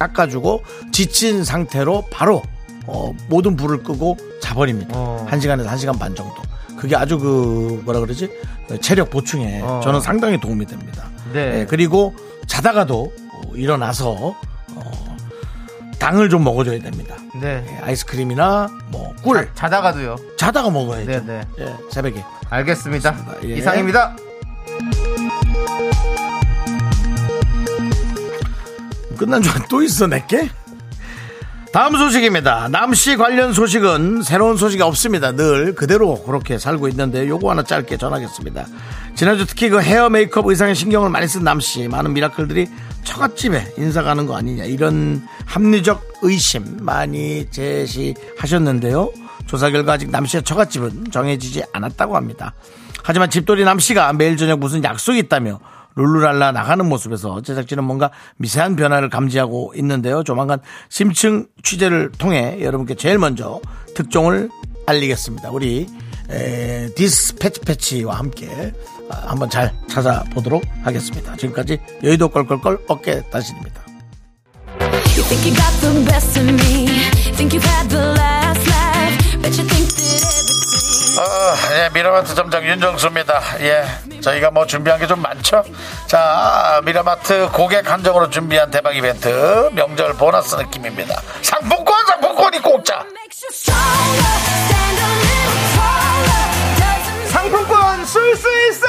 [0.00, 2.42] 닦아주고 지친 상태로 바로
[2.84, 4.90] 어, 모든 불을 끄고 자버립니다.
[4.96, 5.24] 어.
[5.30, 6.34] 한 시간에서 한 시간 반 정도.
[6.76, 8.28] 그게 아주 그 뭐라 그러지
[8.80, 9.80] 체력 보충에 어.
[9.84, 11.04] 저는 상당히 도움이 됩니다.
[11.32, 11.60] 네.
[11.60, 12.12] 예, 그리고
[12.48, 14.34] 자다가도 어, 일어나서
[14.74, 15.16] 어,
[16.00, 17.14] 당을 좀 먹어줘야 됩니다.
[17.40, 17.64] 네.
[17.64, 20.16] 예, 아이스크림이나 뭐 꿀 자 다가도요.
[20.36, 21.06] 자다가 먹어야죠.
[21.08, 21.42] 네, 네.
[21.60, 22.24] 예, 새벽에.
[22.50, 23.14] 알겠습니다.
[23.44, 23.54] 예.
[23.56, 24.16] 이상입니다.
[29.16, 30.48] 끝난 줄 또 있어 내게?
[31.72, 32.68] 다음 소식입니다.
[32.68, 35.32] 남씨 관련 소식은 새로운 소식이 없습니다.
[35.32, 38.66] 늘 그대로 그렇게 살고 있는데 요거 하나 짧게 전하겠습니다.
[39.14, 42.68] 지난주 특히 그 헤어 메이크업 의상에 신경을 많이 쓴 남씨 많은 미라클들이
[43.04, 49.12] 처갓집에 인사 가는 거 아니냐 이런 합리적 의심 많이 제시하셨는데요.
[49.46, 52.54] 조사 결과 아직 남씨의 처갓집은 정해지지 않았다고 합니다.
[53.08, 55.60] 하지만 집돌이 남씨가 매일 저녁 무슨 약속이 있다며
[55.96, 60.22] 룰루랄라 나가는 모습에서 제작진은 뭔가 미세한 변화를 감지하고 있는데요.
[60.22, 60.58] 조만간
[60.90, 63.62] 심층 취재를 통해 여러분께 제일 먼저
[63.94, 64.50] 특종을
[64.86, 65.48] 알리겠습니다.
[65.52, 65.86] 우리
[66.28, 68.74] 에, 디스패치 패치와 함께
[69.08, 71.34] 아, 한번 잘 찾아보도록 하겠습니다.
[71.36, 73.84] 지금까지 여의도 껄껄껄 어깨 따신입니다.
[81.18, 83.40] 어, 예, 미라마트 점장 윤정수입니다.
[83.60, 83.84] 예,
[84.20, 85.64] 저희가 뭐 준비한 게 좀 많죠?
[86.06, 91.20] 자, 미라마트 고객 한정으로 준비한 대박 이벤트 명절 보너스 느낌입니다.
[91.42, 93.04] 상품권, 상품권이 공짜.
[97.30, 98.86] 상품권 쏠수 있어!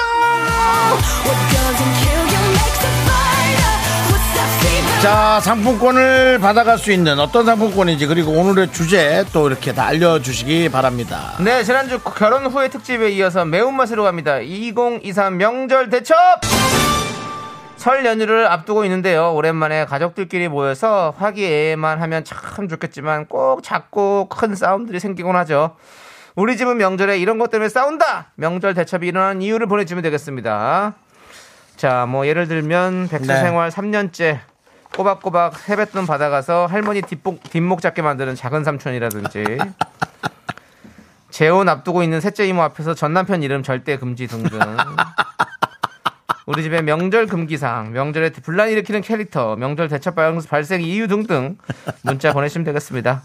[5.01, 11.35] 자, 상품권을 받아갈 수 있는 어떤 상품권인지 그리고 오늘의 주제 또 이렇게 다 알려주시기 바랍니다.
[11.39, 14.39] 네, 지난주 결혼 후의 특집에 이어서 매운맛으로 갑니다.
[14.39, 16.17] 2023 명절 대첩!
[17.77, 19.33] 설 연휴를 앞두고 있는데요.
[19.33, 25.77] 오랜만에 가족들끼리 모여서 화기애애만 하면 참 좋겠지만 꼭 작고 큰 싸움들이 생기곤 하죠.
[26.35, 28.31] 우리 집은 명절에 이런 것 때문에 싸운다!
[28.35, 30.93] 명절 대첩이 일어나는 이유를 보내주면 되겠습니다.
[31.77, 33.39] 자, 뭐 예를 들면 백수 네.
[33.39, 34.39] 생활 3년째
[34.95, 39.57] 꼬박꼬박 세뱃돈 받아가서 할머니 뒷목, 뒷목 잡게 만드는 작은 삼촌이라든지
[41.29, 44.59] 재혼 앞두고 있는 셋째 이모 앞에서 전 남편 이름 절대 금지 등등
[46.47, 51.57] 우리 집에 명절 금기사항, 명절에 분란 일으키는 캐릭터, 명절 대처 발- 발생 이유 등등
[52.01, 53.21] 문자 보내시면 되겠습니다.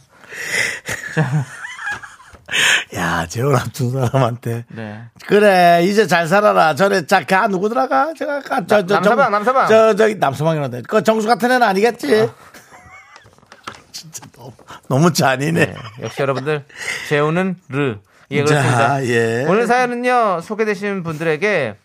[2.96, 4.64] 야, 재혼 앞둔 사람한테.
[4.68, 5.02] 네.
[5.26, 6.74] 그래, 이제 잘 살아라.
[6.74, 8.12] 전에 자, 가 누구더라가?
[8.16, 9.68] 제가 가, 저, 저, 남서방, 정- 남서방.
[9.68, 10.78] 저, 저기, 남서방이란다.
[10.88, 12.28] 그 정수 같은 애는 아니겠지?
[13.92, 14.52] 진짜 너무,
[14.88, 15.66] 너무 잔인해.
[15.66, 15.74] 네.
[16.02, 16.64] 역시 여러분들
[17.08, 17.98] 재혼은 르.
[18.30, 19.04] 예, 자, 그렇습니다.
[19.06, 19.44] 예.
[19.48, 21.76] 오늘 사연은요 소개되신 분들에게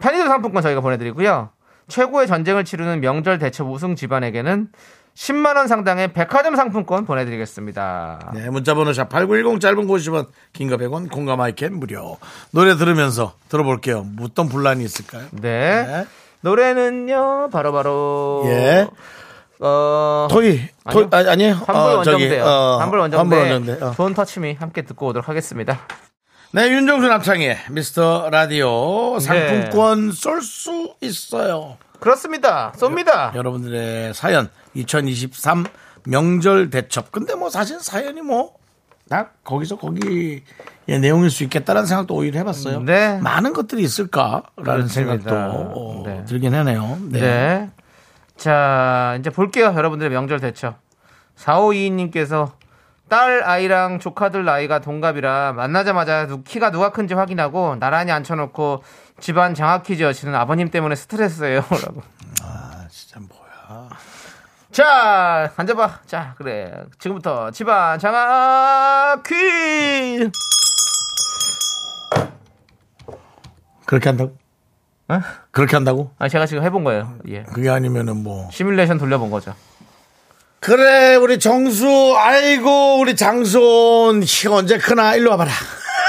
[0.00, 1.50] 편의점 상품권 저희가 보내드리고요.
[1.88, 4.68] 최고의 전쟁을 치르는 명절 대첩 우승 집안에게는
[5.14, 8.30] 10만 원 상당의 백화점 상품권 보내드리겠습니다.
[8.34, 12.16] 네, 문자번호 샵 8910 짧은 거 50원, 긴거 100원, 공감 아이캔 무료.
[12.52, 14.06] 노래 들으면서 들어볼게요.
[14.22, 15.24] 어떤 분란이 있을까요?
[15.32, 15.84] 네.
[15.86, 16.06] 네.
[16.42, 18.86] 노래는요 바로 바로 예.
[19.62, 20.58] 어 토이,
[20.90, 21.08] 토이, 아니요.
[21.12, 21.52] 아니, 아니 에요.
[21.52, 22.44] 환불 어, 원정대요.
[22.44, 23.18] 어, 환불 원정대.
[23.36, 23.84] 환불 원정대.
[23.84, 23.92] 어.
[23.94, 25.80] 돈 터치미 함께 듣고 오도록 하겠습니다.
[26.52, 29.20] 네, 윤정수 남창의 미스터 라디오 네.
[29.20, 31.76] 상품권 쏠수 있어요.
[32.00, 32.72] 그렇습니다.
[32.76, 33.34] 쏩니다.
[33.36, 35.64] 여 러분들의 사연 2023
[36.04, 37.12] 명절 대첩.
[37.12, 40.42] 근데 뭐 사실 사연이 뭐다 거기서 거기의
[40.86, 42.80] 내용일 수 있겠다라는 생각도 오히려 해봤어요.
[42.82, 43.18] 네.
[43.20, 44.90] 많은 것들이 있을까라는 그렇습니다.
[44.90, 46.24] 생각도 어, 네.
[46.24, 46.98] 들긴 하네요.
[47.10, 47.20] 네.
[47.20, 47.70] 네.
[48.36, 49.66] 자, 이제 볼게요.
[49.76, 50.74] 여러분들의 명절 대처.
[51.36, 52.52] 4522님께서
[53.08, 58.84] 딸 아이랑 조카들 나이가 동갑이라 만나자마자 누- 키가 누가 큰지 확인하고 나란히 앉혀놓고
[59.18, 61.60] 집안 장학 퀴즈 여시는 아버님 때문에 스트레스예요.
[61.86, 62.02] 라고.
[62.42, 63.88] 아, 진짜 뭐야.
[64.80, 66.00] 자, 앉아봐.
[66.06, 66.72] 자, 그래.
[66.98, 70.30] 지금부터 집안 장학 퀴즈.
[73.84, 74.38] 그렇게 한다고?
[75.08, 75.20] 어?
[75.50, 76.14] 그렇게 한다고?
[76.18, 77.18] 아, 제가 지금 해본 거예요.
[77.28, 77.42] 예.
[77.42, 78.48] 그게 아니면은 뭐.
[78.50, 79.54] 시뮬레이션 돌려본 거죠.
[80.60, 85.14] 그래, 우리 정수, 아이고, 우리 장손, 키가 언제 크나?
[85.14, 85.50] 일로 와봐라.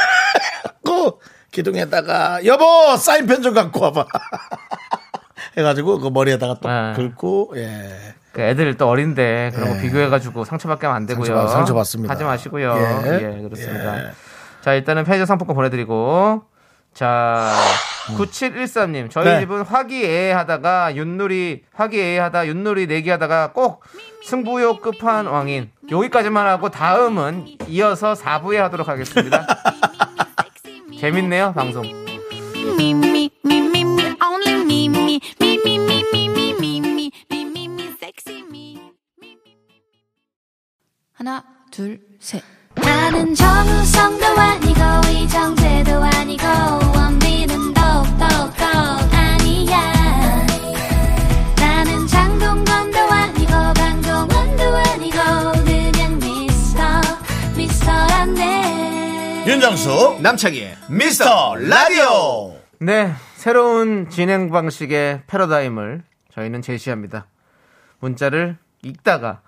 [0.86, 1.18] 그,
[1.52, 4.06] 기둥에다가, 여보, 사인펜 좀 갖고 와봐.
[5.58, 6.94] 해가지고, 그 머리에다가 또 아.
[6.94, 8.21] 긁고, 예.
[8.32, 9.82] 그 애들 또 어린데 그런 거 예.
[9.82, 11.26] 비교해가지고 상처받게 하면 안 되고요.
[11.26, 12.14] 상처받- 상처받습니다.
[12.14, 12.76] 하지 마시고요.
[13.06, 13.38] 예.
[13.38, 13.98] 예, 그렇습니다.
[14.08, 14.12] 예.
[14.62, 16.44] 자, 일단은 편의점 상품권 보내드리고.
[16.94, 17.54] 자,
[18.18, 19.10] 9713님.
[19.10, 19.40] 저희 네.
[19.42, 23.84] 집은 화기애애하다가 윷놀이, 화기애애하다 윷놀이 내기하다가 꼭
[24.26, 25.72] 승부욕 끝판왕인.
[25.90, 29.46] 여기까지만 하고 다음은 이어서 4부에 하도록 하겠습니다.
[31.00, 31.84] 재밌네요, 방송.
[41.22, 42.42] 하나, 둘, 셋.
[42.74, 46.44] 나는 정우성도 아니고 이정재도 아니고
[46.96, 48.26] 원빈은 더욱더
[49.12, 49.94] 아니야
[51.60, 55.18] 나는 장동건도 아니고 강동원도 아니고
[55.64, 56.82] 그냥 미스터
[57.56, 62.56] 미스터란데 윤정수, 남창희, 미스터 라디오.
[62.80, 66.02] 네, 새로운 진행 방식의 패러다임을
[66.34, 67.28] 저희는 제시합니다.
[68.00, 69.44] 문자를 읽다가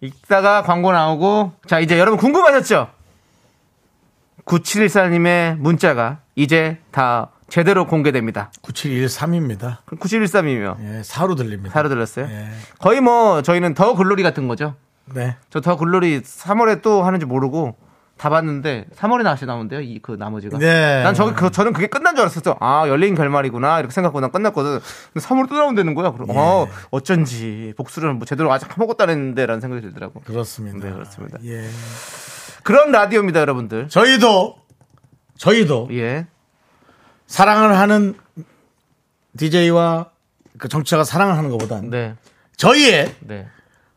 [0.00, 2.90] 읽다가 광고 나오고 자 이제 여러분 궁금하셨죠?
[4.44, 8.50] 9714님의 문자가 이제 다 제대로 공개됩니다.
[8.62, 9.78] 9713입니다.
[9.86, 11.72] 9713이며 예, 사로 들립니다.
[11.72, 12.26] 사로 들렸어요?
[12.26, 12.48] 예.
[12.78, 14.74] 거의 뭐 저희는 더 글로리 같은 거죠.
[15.06, 15.36] 네.
[15.50, 17.76] 저 더 글로리 3월에 또 하는지 모르고
[18.16, 19.80] 다 봤는데 3월에 다시 나온대요.
[19.80, 20.58] 이 그 나머지가.
[20.58, 21.02] 네.
[21.02, 22.56] 난 저기 그, 저는 그게 끝난 줄 알았었어.
[22.60, 24.80] 아 열린 결말이구나 이렇게 생각하고 난 끝났거든.
[25.12, 26.12] 근데 3월에 또 나온다는 거야.
[26.12, 30.20] 그럼 어 어쩐지 복수를 뭐 제대로 아직 한 먹었다 했는데라는 생각이 들더라고.
[30.20, 30.78] 그렇습니다.
[30.86, 31.38] 네, 그렇습니다.
[31.44, 31.68] 예.
[32.62, 33.88] 그런 라디오입니다, 여러분들.
[33.88, 34.56] 저희도,
[35.36, 36.26] 저희도 예.
[37.28, 38.14] 사랑을 하는
[39.36, 40.10] DJ와
[40.58, 42.14] 그 정치자가 사랑을 하는 것보단 네.
[42.56, 43.46] 저희의 네.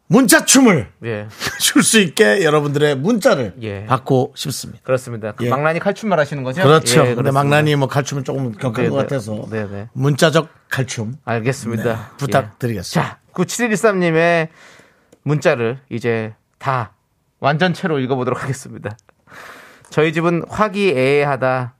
[0.10, 1.28] 문자춤을 예.
[1.60, 3.86] 줄 수 있게 여러분들의 문자를 예.
[3.86, 4.82] 받고 싶습니다.
[4.84, 5.32] 그렇습니다.
[5.34, 5.50] 그 예.
[5.50, 6.64] 망나니 칼춤 말하시는 거죠?
[6.64, 7.06] 그렇죠.
[7.06, 7.32] 예, 근데.
[7.32, 9.02] 망나니 뭐 칼춤은 조금 격한 네, 것 네.
[9.04, 9.88] 같아서 네, 네.
[9.94, 11.84] 문자적 칼춤 알겠습니다.
[11.84, 13.10] 네, 부탁드리겠습니다.
[13.10, 14.50] 자, 9713님의
[15.24, 16.94] 문자를 이제 다
[17.40, 18.98] 완전체로 읽어보도록 하겠습니다.
[19.92, 21.76] 저희 집은 화기애애하다,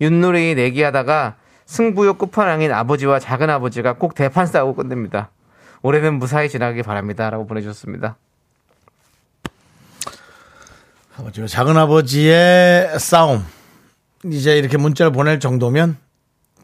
[0.00, 5.30] 윷놀이 내기하다가 승부욕 끝판왕인 아버지와 작은 아버지가 꼭 대판 싸우고 끝냅니다.
[5.84, 7.28] 올해는 무사히 지나길 바랍니다.
[7.28, 8.16] 라고 보내주셨습니다.
[11.18, 13.44] 아버지와 작은 아버지의 싸움
[14.24, 15.98] 이제 이렇게 문자를 보낼 정도면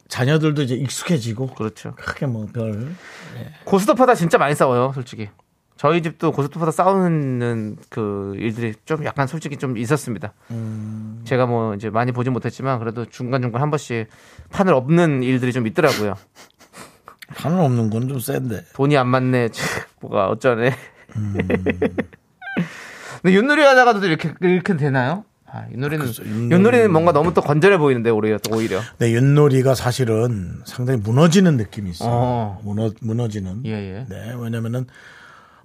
[0.09, 1.95] 자녀들도 이제 익숙해지고 그렇죠.
[1.97, 2.95] 크게 뭐별
[3.65, 5.29] 고스톱하다 진짜 많이 싸워요, 솔직히.
[5.77, 10.33] 저희 집도 고속도로보다 싸우는 그 일들이 좀 약간 솔직히 좀 있었습니다.
[10.51, 11.23] 음.
[11.25, 14.09] 제가 뭐 이제 많이 보진 못했지만 그래도 중간 중간 한 번씩
[14.51, 16.17] 판을 엎는 일들이 좀 있더라고요.
[17.31, 18.65] 하나 없는 건 좀 센데.
[18.75, 19.49] 돈이 안 맞네.
[19.53, 19.67] 참,
[20.01, 20.75] 뭐가 어쩌네.
[21.17, 21.35] 음.
[23.23, 25.25] 근데 윷놀이 하다가도 이렇게 이렇게 되나요?
[25.53, 28.81] 아, 윷놀이는 글쎄, 윷놀이는- 윷놀이는 뭔가 너무 또 건전해 보이는데 오히려 또 오히려.
[28.99, 32.09] 네, 윷놀이가 사실은 상당히 무너지는 느낌이 있어요.
[32.13, 32.61] 어.
[32.65, 33.63] 무너, 무너지는.
[33.67, 34.07] 예, 예.
[34.09, 34.87] 네, 왜냐면은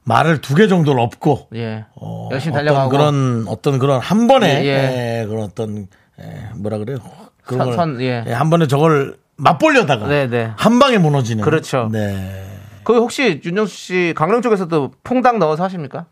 [0.03, 1.85] 말을 두 개 정도를 엎고 예.
[1.95, 5.21] 어, 열심히 어떤 달려가고 그런 어떤 그런 한 번에 예, 예.
[5.21, 5.87] 예, 그런 어떤
[6.19, 6.97] 예, 뭐라 그래요?
[7.43, 8.23] 그런 선- 걸 선, 예.
[8.27, 10.51] 예, 한 번에 저걸 맛보려다가 네, 네.
[10.57, 11.89] 한 방에 무너지는 그렇죠.
[11.91, 12.45] 네.
[12.83, 16.05] 그 혹시 윤정수 씨 강릉 쪽에서도 퐁당 넣어서 하십니까?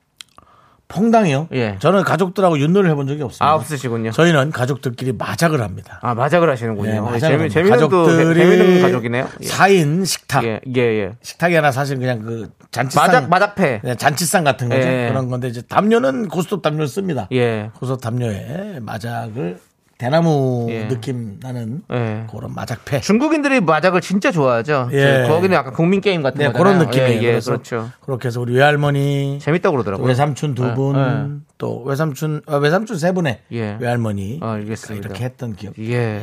[0.89, 1.47] 퐁당이요?
[1.53, 1.77] 예.
[1.79, 3.45] 저는 가족들하고 윷놀이를 해본 적이 없습니다.
[3.45, 4.11] 아 없으시군요.
[4.11, 5.97] 저희는 가족들끼리 마작을 합니다.
[6.03, 6.91] 아 마작을 하시는군요.
[6.91, 7.19] 예, 어, 마작을
[7.49, 7.77] 재미, 합니다.
[7.77, 9.27] 재미는 또 재- 재미있는 가족이네요.
[9.41, 9.47] 예.
[9.47, 10.43] 4인 식탁.
[10.43, 11.11] 예, 예, 예.
[11.21, 13.81] 식탁이 하나 사실 그냥 그 잔치상 마작 마작패.
[13.83, 14.87] 네, 잔치상 같은 거죠.
[14.87, 15.07] 예.
[15.09, 17.27] 그런 건데 이제 담요는 고스톱 담요를 씁니다.
[17.31, 17.71] 예.
[17.79, 19.59] 고스톱 담요에 마작을
[20.03, 20.89] 대나무 예.
[20.89, 22.27] 느낌 나는 예.
[22.29, 22.99] 그런 마작패.
[22.99, 24.89] 중국인들이 마작을 진짜 좋아하죠.
[24.91, 25.23] 예.
[25.29, 26.61] 거기는 약간 국민 게임 같은 네, 거잖아요.
[26.61, 27.23] 그런 느낌이에요.
[27.23, 27.89] 예, 예, 그렇죠.
[28.01, 30.05] 그렇게 해서 우리 외할머니, 재밌다고 또 그러더라고요.
[30.05, 31.41] 외삼촌 두 분, 예.
[31.57, 33.77] 또 외삼촌, 어, 외삼촌 세 분의 예.
[33.79, 34.57] 외할머니 아.
[34.57, 35.79] 이렇게 했던 기억.
[35.79, 36.21] 예.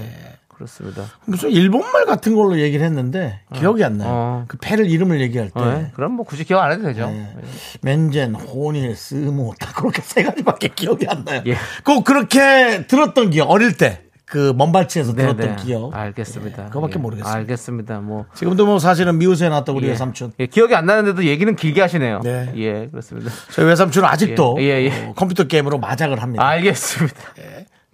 [0.60, 1.04] 그렇습니다.
[1.24, 4.08] 무슨 일본말 같은 걸로 얘기를 했는데 기억이 안 나요.
[4.12, 4.44] 어.
[4.46, 5.90] 그 패를 이름을 얘기할 때 어, 예.
[5.94, 7.06] 그럼 뭐 굳이 기억 안 해도 되죠.
[7.08, 7.34] 네.
[7.80, 11.42] 맨젠, 호닐, 스모 다 그렇게 세 가지밖에 기억이 안 나요.
[11.46, 11.56] 예.
[11.84, 15.62] 꼭 그렇게 들었던 기억 어릴 때 그 먼발치에서 네, 들었던 네.
[15.64, 15.92] 기억.
[15.92, 16.62] 알겠습니다.
[16.62, 16.98] 예, 그거밖에 예.
[16.98, 17.36] 모르겠습니다.
[17.36, 18.00] 알겠습니다.
[18.00, 19.90] 뭐 지금도 뭐 사실은 미우새에 나왔던 우리 예.
[19.90, 20.34] 외삼촌.
[20.38, 22.20] 예, 기억이 안 나는데도 얘기는 길게 하시네요.
[22.22, 22.52] 네.
[22.54, 23.32] 예, 그렇습니다.
[23.50, 25.06] 저희 외삼촌은 아직도 예, 예, 예.
[25.08, 26.46] 어, 컴퓨터 게임으로 마작을 합니다.
[26.46, 27.20] 알겠습니다.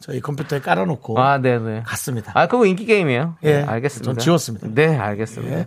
[0.07, 1.83] 저희 컴퓨터에 깔아놓고 아, 네, 네.
[1.85, 2.31] 갔습니다.
[2.37, 3.39] 아, 그거 인기 게임이에요.
[3.43, 4.13] 예, 네, 알겠습니다.
[4.13, 4.69] 전 지웠습니다.
[4.73, 5.59] 네, 알겠습니다.
[5.59, 5.67] 예.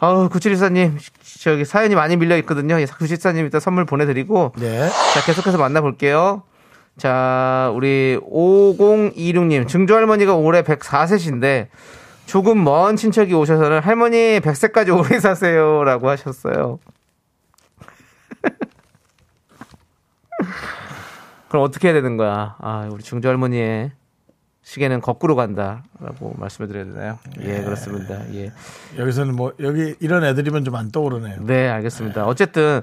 [0.00, 0.98] 아우, 구칠이사님,
[1.40, 2.80] 저기 사연이 많이 밀려 있거든요.
[2.80, 4.54] 예, 구칠사님 이따 선물 보내드리고.
[4.58, 4.88] 네.
[4.88, 6.42] 자, 계속해서 만나볼게요.
[6.96, 11.68] 자, 우리 5026님, 증조 할머니가 올해 104세신데,
[12.26, 15.84] 조금 먼 친척이 오셔서는 할머니 100세까지 오래 사세요.
[15.84, 16.80] 라고 하셨어요.
[21.54, 22.56] 그럼 어떻게 해야 되는 거야?
[22.58, 23.92] 아, 우리 증조할머니의
[24.62, 27.18] 시계는 거꾸로 간다라고 말씀을 드려야 되나요?
[27.42, 28.28] 예, 그렇습니다.
[28.34, 28.50] 예.
[28.98, 31.44] 여기서는 뭐 여기 이런 애들이면 좀 안 떠오르네요.
[31.44, 32.26] 네, 알겠습니다.
[32.26, 32.80] 어쨌든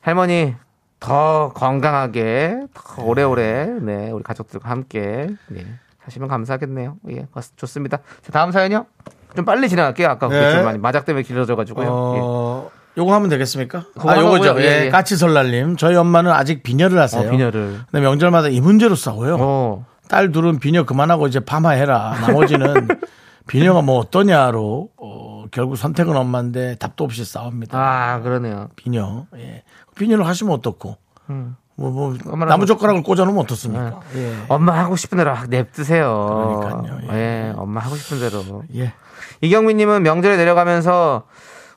[0.00, 0.54] 할머니
[0.98, 5.66] 더 건강하게 더 오래오래 네 우리 가족들과 함께 네,
[6.02, 6.96] 사시면 감사하겠네요.
[7.10, 7.98] 예, 좋습니다.
[8.22, 8.86] 자, 다음 사연요.
[9.34, 10.08] 좀 빨리 진행할게요.
[10.08, 10.52] 아까 그게 네.
[10.52, 11.84] 좀 많이 마작 때문에 길어져 가지고요.
[11.84, 12.20] 예.
[12.22, 13.84] 어, 요거 하면 되겠습니까?
[13.98, 14.48] 아, 요거죠.
[14.50, 14.62] 하고요.
[14.64, 14.90] 예, 예, 예.
[14.90, 15.76] 까치 설날님.
[15.76, 17.26] 저희 엄마는 아직 비녀를 하세요.
[17.28, 17.80] 어, 비녀를.
[17.90, 19.36] 근데 명절마다 이 문제로 싸워요.
[19.38, 22.16] 어, 딸 둘은 비녀 그만하고 이제 파마해라.
[22.22, 22.88] 나머지는
[23.46, 27.78] 비녀가 뭐 어떠냐로 어, 결국 선택은 엄마인데 답도 없이 싸웁니다.
[27.78, 28.68] 아 그러네요.
[28.76, 29.26] 비녀.
[29.36, 29.62] 예.
[29.96, 30.96] 비녀를 하시면 어떻고?
[31.30, 31.56] 음.
[31.78, 34.00] 뭐, 뭐 나무 뭐- 젓가락을 꽂아놓으면 어떻습니까?
[34.14, 34.34] 예.
[34.48, 36.58] 엄마 하고 싶은 대로 냅두세요.
[36.62, 37.14] 그러니까요, 예.
[37.14, 38.62] 예, 엄마 하고 싶은 대로.
[38.74, 38.94] 예.
[39.42, 41.24] 이경민님은 명절에 내려가면서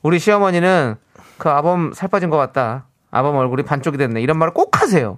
[0.01, 0.95] 우리 시어머니는
[1.39, 2.85] 그 아범 살 빠진 것 같다.
[3.09, 4.21] 아범 얼굴이 반쪽이 됐네.
[4.21, 5.17] 이런 말을 꼭 하세요.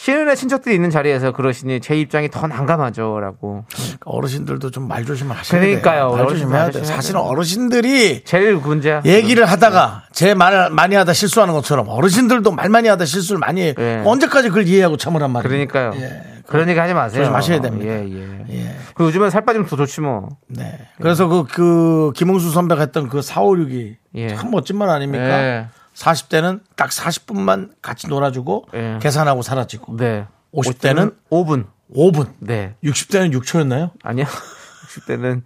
[0.00, 3.64] 신은의 친척들이 있는 자리에서 그러시니 제 입장이 더 난감하죠라고.
[3.68, 6.08] 그러니까 어르신들도 좀 말 조심을 하셔야 그러니까요.
[6.10, 6.16] 돼요.
[6.16, 6.82] 말 조심해야 돼요.
[6.82, 7.28] 하셔야 사실은 돼요.
[7.30, 9.02] 어르신들이 제일 문제야.
[9.04, 13.74] 얘기를 하다가 제 말 많이 하다 실수하는 것처럼 어르신들도 말 많이 하다 실수를 많이 해요.
[13.76, 14.00] 예.
[14.06, 15.48] 언제까지 그걸 이해하고 참으란 말이에요.
[15.66, 15.92] 그러니까요.
[16.00, 16.22] 예.
[16.46, 17.24] 그런 얘기 하지 마세요.
[17.24, 17.92] 조심하셔야 됩니다.
[17.92, 18.44] 예, 예.
[18.50, 18.76] 예.
[18.94, 20.28] 그 요즘엔 살 빠지면 더 좋지 뭐.
[20.46, 20.78] 네.
[21.02, 24.28] 그래서 그, 그, 김홍수 선배가 했던 그 456이 예.
[24.28, 25.66] 참 멋진 말 아닙니까?
[25.98, 26.04] 예.
[26.04, 28.98] 40대는 딱 40분만 같이 놀아주고 예.
[29.00, 30.26] 계산하고 사라지고 네.
[30.54, 31.66] 50대 는 5분.
[31.94, 32.32] 5분.
[32.38, 32.74] 네.
[32.84, 33.90] 60대는 6초였나요?
[34.02, 34.26] 아니요.
[34.88, 35.42] 60대는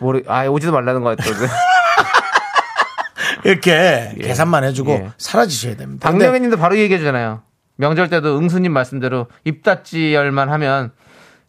[0.00, 1.46] 모르 아 오지도 말라는 거였거든.
[3.44, 5.10] 이렇게 계산만 해주고 예.
[5.18, 6.10] 사라지셔야 됩니다.
[6.10, 7.42] 근데 박명희님도 바로 얘기해 주잖아요.
[7.76, 10.92] 명절 때도 응수님 말씀대로 입 닫지 열만 하면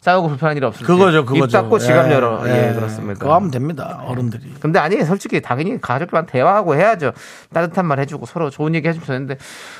[0.05, 1.25] 싸우고 불편한 일 없을 그거죠, 때.
[1.25, 1.45] 그거죠.
[1.45, 2.39] 입 닫고 지갑 예, 열어.
[2.47, 2.73] 예, 예.
[2.75, 3.19] 그렇습니다.
[3.19, 4.03] 그거 하면 됩니다.
[4.05, 4.53] 어른들이.
[4.59, 7.11] 근데 아니 솔직히 당연히 가족들만 대화하고 해야죠.
[7.51, 9.37] 따뜻한 말 해주고 서로 좋은 얘기 해주면 되는데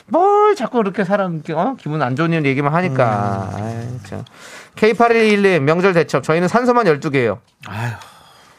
[0.08, 1.76] 뭘 자꾸 이렇게 사람 어?
[1.80, 3.52] 기분 안 좋은 일 얘기만 하니까.
[3.56, 3.64] 음.
[3.64, 4.26] 아이, 참.
[4.78, 7.38] K8121님 명절 대첩 저희는 산소만 12개예요.
[7.68, 7.92] 아유.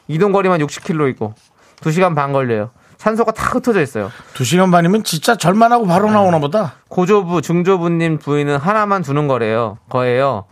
[0.06, 1.32] 이동 거리만 60km이고
[1.80, 2.70] 2시간 반 걸려요.
[2.98, 4.12] 산소가 다 흩어져 있어요.
[4.34, 6.74] 두 시간 반이면 진짜 절만하고 바로 나오나 보다.
[6.88, 9.78] 고조부, 중조부님 부인은 하나만 두는 거래요.
[9.88, 10.44] 거예요.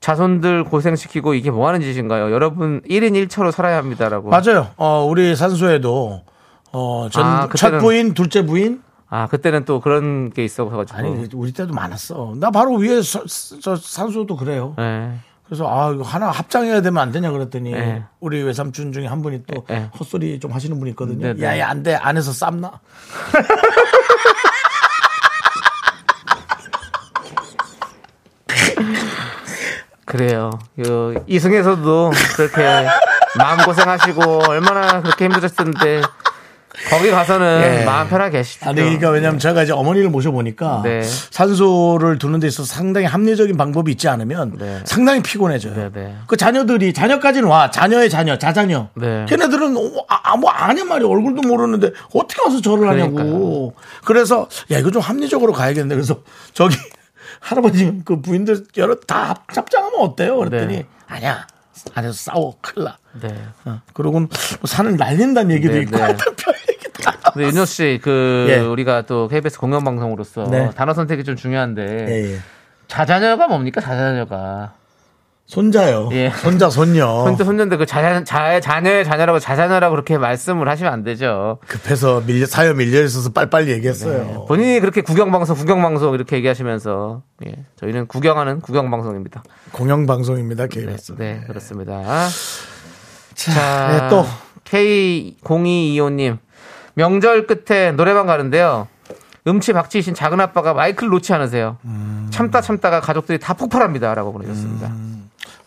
[0.00, 2.32] 자손들 고생시키고 이게 뭐 하는 짓인가요?
[2.32, 4.30] 여러분 1인 1처로 살아야 합니다라고.
[4.30, 4.68] 맞아요.
[4.76, 6.22] 어, 우리 산소에도
[6.72, 8.82] 어, 전, 아, 첫 부인, 둘째 부인.
[9.08, 10.98] 아, 그때는 또 그런 게 있어가지고.
[10.98, 12.34] 아니, 우리 때도 많았어.
[12.36, 13.24] 나 바로 위에 서,
[13.60, 14.74] 저 산소도 그래요.
[14.78, 15.12] 네.
[15.44, 18.04] 그래서 아, 이거 하나 합장해야 되면 안 되냐 그랬더니 네.
[18.20, 19.90] 우리 외삼촌 중에 한 분이 또 네.
[19.98, 21.26] 헛소리 좀 하시는 분이 있거든요.
[21.26, 21.44] 네, 네.
[21.44, 21.96] 야야 안 돼.
[21.96, 22.70] 안에서 쌈나.
[30.10, 30.50] 그래요.
[30.86, 32.62] 요, 이승에서도 그렇게
[33.38, 36.02] 마음 고생하시고 얼마나 그렇게 힘들었는데
[36.88, 37.84] 거기 가서는 예.
[37.84, 38.68] 마음 편하게 계십시오.
[38.68, 41.02] 아니, 그러니까 왜냐면 제가 이제 어머니를 모셔보니까 네.
[41.02, 44.80] 산소를 두는 데 있어서 상당히 합리적인 방법이 있지 않으면 네.
[44.84, 45.74] 상당히 피곤해져요.
[45.74, 46.14] 네, 네.
[46.26, 47.70] 그 자녀들이, 자녀까지는 와.
[47.70, 48.88] 자녀의 자녀, 자자녀.
[48.94, 49.26] 네.
[49.28, 53.14] 걔네들은 어, 아, 뭐 아냐 말이 얼굴도 모르는데 어떻게 와서 절을 하냐고.
[53.14, 53.72] 그러니까요.
[54.04, 55.94] 그래서 야, 이거 좀 합리적으로 가야겠네.
[55.94, 56.22] 그래서
[56.54, 56.76] 저기
[57.40, 60.36] 할아버지 그 부인들 여러 다 잡장하면 어때요?
[60.36, 60.86] 그랬더니 네.
[61.06, 61.46] 아니야.
[61.94, 62.56] 안에서 싸워.
[62.60, 62.98] 큰일 나.
[63.20, 63.34] 네.
[63.64, 66.16] 어, 그러고는 뭐 산을 날린다는 얘기도 네, 있고 네.
[67.32, 68.58] 근데 윤정 씨, 그 예.
[68.58, 70.70] 우리가 또 KBS 공영방송으로서 네.
[70.70, 72.38] 단어 선택이 좀 중요한데 예, 예.
[72.88, 73.80] 자자녀가 뭡니까?
[73.80, 74.74] 자자녀가
[75.50, 76.08] 손자요.
[76.12, 76.30] 예.
[76.30, 77.06] 손자, 손녀.
[77.26, 81.58] 손자 손녀인데 그 자자 자 자녀의 자녀라고 자자녀라고 그렇게 말씀을 하시면 안 되죠.
[81.66, 84.44] 급해서 밀려, 사연 밀려 있어서 빨리빨리 얘기했어요.
[84.46, 89.42] 본인이 그렇게 구경방송 구경방송 이렇게 얘기하시면서 예, 저희는 구경하는 구경방송입니다.
[89.72, 91.16] 공영방송입니다, 네, KBS.
[91.18, 92.28] 네, 그렇습니다.
[93.34, 94.24] 자, 자, 네, 또.
[94.64, 96.38] K0225님
[96.94, 98.86] 명절 끝에 노래방 가는데요.
[99.48, 101.78] 음치 박치이신 작은 아빠가 마이크를 놓지 않으세요.
[101.86, 102.28] 음.
[102.30, 104.92] 참다 참다가 가족들이 다 폭발합니다라고 보내셨습니다.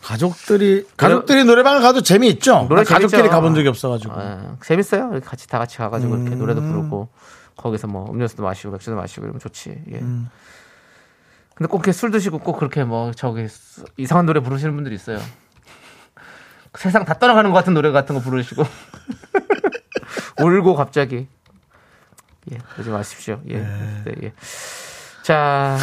[0.04, 2.66] 가족들이, 가족들이 노래방을 가도 재미있죠?
[2.68, 3.28] 노래 나 가족끼리.
[3.28, 4.12] 가본 적이 없어가지고.
[4.14, 5.20] 아, 재밌어요.
[5.24, 6.70] 같이 다 같이 가가지고 이렇게 노래도 음.
[6.72, 7.08] 부르고
[7.56, 9.70] 거기서 뭐 음료수도 마시고 맥주도 마시고 이러면 좋지.
[9.92, 9.96] 예.
[9.98, 10.28] 음.
[11.54, 15.18] 근데 꼭 이렇게 술 드시고 꼭 그렇게 뭐 저기 수- 이상한 노래 부르시는 분들이 있어요.
[16.74, 18.64] 세상 다 떠나가는 것 같은 노래 같은 거 부르시고
[20.42, 21.28] 울고 갑자기
[22.52, 23.40] 예 그러지 마십시오.
[23.48, 23.58] 예.
[23.58, 24.32] 네, 예.
[25.22, 25.78] 자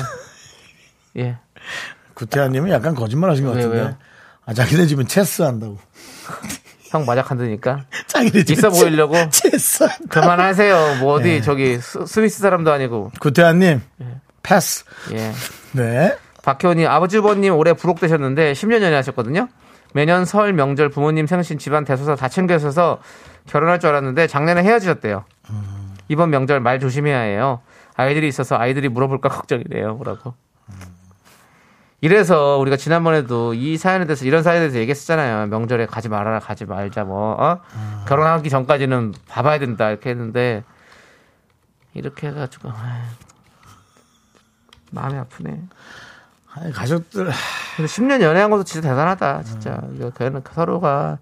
[1.18, 1.38] 예.
[2.14, 3.76] 구태환님은 약간 거짓말 하신 것 같은데.
[3.78, 3.96] 왜요?
[4.46, 5.78] 아, 자기네 집은 체스 한다고.
[6.90, 9.16] 형 마작 한다니까 자기네 집은 있어 보이려고?
[9.30, 9.98] 체스 한다.
[10.10, 10.98] 그만하세요.
[11.00, 11.42] 뭐 어디 네.
[11.42, 13.82] 저기 스, 스위스 사람도 아니고 구태환님,
[14.44, 14.84] 패스.
[15.14, 15.32] 예.
[15.74, 16.18] 네.
[16.44, 19.48] 박효원님 아버지버님 올해 부록되셨는데 10년 연애하셨거든요.
[19.94, 23.00] 매년 설 명절 부모님 생신 집안 대소사 다 챙겨셔서
[23.46, 25.26] 결혼할 줄 알았는데 작년에 헤어지셨대요.
[26.08, 27.62] 이번 명절 말 조심해야 해요.
[27.96, 29.96] 아이들이 있어서 아이들이 물어볼까 걱정이래요.
[29.96, 30.34] 뭐라고.
[32.02, 35.48] 이래서 우리가 지난번에도 이 사연에 대해서 이런 사연에 대해서 얘기했었잖아요.
[35.48, 37.62] 명절에 가지 말아라, 가지 말자, 뭐 어?
[38.08, 40.64] 결혼하기 전까지는 봐봐야 된다 이렇게 했는데
[41.94, 43.02] 이렇게 해가지고 아이,
[44.90, 45.62] 마음이 아프네.
[46.54, 47.30] 아니, 가족들,
[47.76, 49.44] 근데 10년 연애한 것도 진짜 대단하다.
[49.44, 51.20] 진짜 이거 걔는 서로가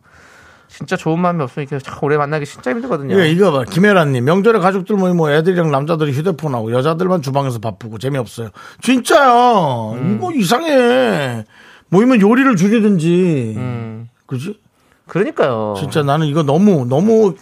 [0.69, 3.13] 진짜 좋은 마음이 없으면 이렇게 참 오래 만나기 진짜 힘들거든요.
[3.15, 3.63] 이거, 이거 봐.
[3.63, 8.49] 김혜란님, 명절에 가족들 모이면 뭐 애들이랑 남자들이 휴대폰하고 여자들만 주방에서 바쁘고 재미없어요.
[8.81, 9.93] 진짜야.
[9.95, 10.15] 음.
[10.17, 11.43] 이거 이상해.
[11.89, 13.55] 모이면 요리를 줄이든지.
[13.57, 14.59] 음, 그지?
[15.07, 15.73] 그러니까요.
[15.77, 17.33] 진짜 나는 이거 너무, 너무,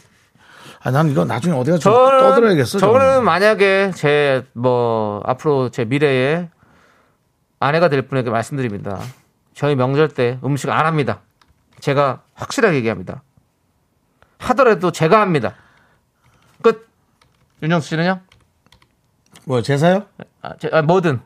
[0.81, 2.79] 아, 나는 이거 나중에 어디가 좀 저는 떠들어야겠어.
[2.79, 3.23] 저는 저는.
[3.25, 6.47] 만약에 제 뭐 앞으로 제 미래에
[7.59, 8.99] 아내가 될 분에게 말씀드립니다.
[9.53, 11.19] 저희 명절 때 음식 안 합니다.
[11.79, 13.21] 제가 확실하게 얘기합니다.
[14.39, 15.53] 하더라도 제가 합니다.
[16.61, 16.87] 끝.
[17.61, 18.19] 윤정수 씨는요?
[19.45, 20.03] 뭐, 제사요?
[20.41, 21.21] 아, 제, 아, 뭐든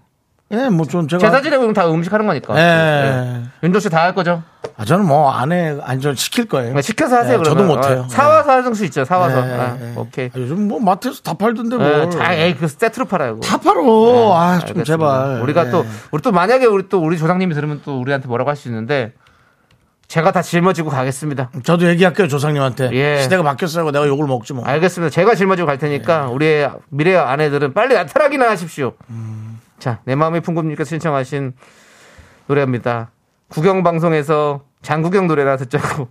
[0.51, 1.19] 예, 뭐, 좀 제가.
[1.19, 2.53] 제사 지내고 다 음식 하는 거니까.
[2.55, 2.61] 예.
[2.61, 3.43] 네.
[3.63, 4.43] 윤정수 씨 다 할 거죠?
[4.77, 6.73] 아, 저는 뭐, 안 해, 아니, 저 시킬 거예요.
[6.73, 7.33] 네, 시켜서 하세요.
[7.33, 7.57] 예, 그러면.
[7.57, 8.03] 저도 못 해요.
[8.05, 9.03] 어, 사와서 하는 수 있죠.
[9.05, 9.47] 사와서.
[9.47, 9.93] 예, 아, 예.
[9.95, 10.27] 오케이.
[10.27, 12.09] 아, 요즘 뭐, 마트에서 다 팔던데, 예, 뭐.
[12.09, 13.35] 자, 에이, 그 세트로 팔아요.
[13.39, 13.47] 그거.
[13.47, 14.33] 다 팔어.
[14.33, 14.83] 아, 좀 알겠습니다.
[14.83, 15.41] 제발.
[15.41, 15.71] 우리가 예.
[15.71, 19.13] 또 우리 또 만약에 우리 또 우리 조상님이 들으면 또 우리한테 뭐라고 할 수 있는데
[20.11, 21.51] 제가 다 짊어지고 가겠습니다.
[21.63, 22.89] 저도 얘기할게요, 조상님한테.
[22.91, 23.21] 예.
[23.21, 23.91] 시대가 바뀌었어요.
[23.91, 24.65] 내가 욕을 먹지 뭐.
[24.65, 25.09] 알겠습니다.
[25.09, 26.33] 제가 짊어지고 갈 테니까 네.
[26.33, 28.91] 우리의 미래 아내들은 빨리 나타나기나 하십시오.
[29.09, 29.61] 음.
[29.79, 31.53] 자, 내 마음의 풍금님께서 신청하신
[32.47, 33.11] 노래입니다.
[33.47, 36.09] 구경 방송에서 장구경 노래나 듣자고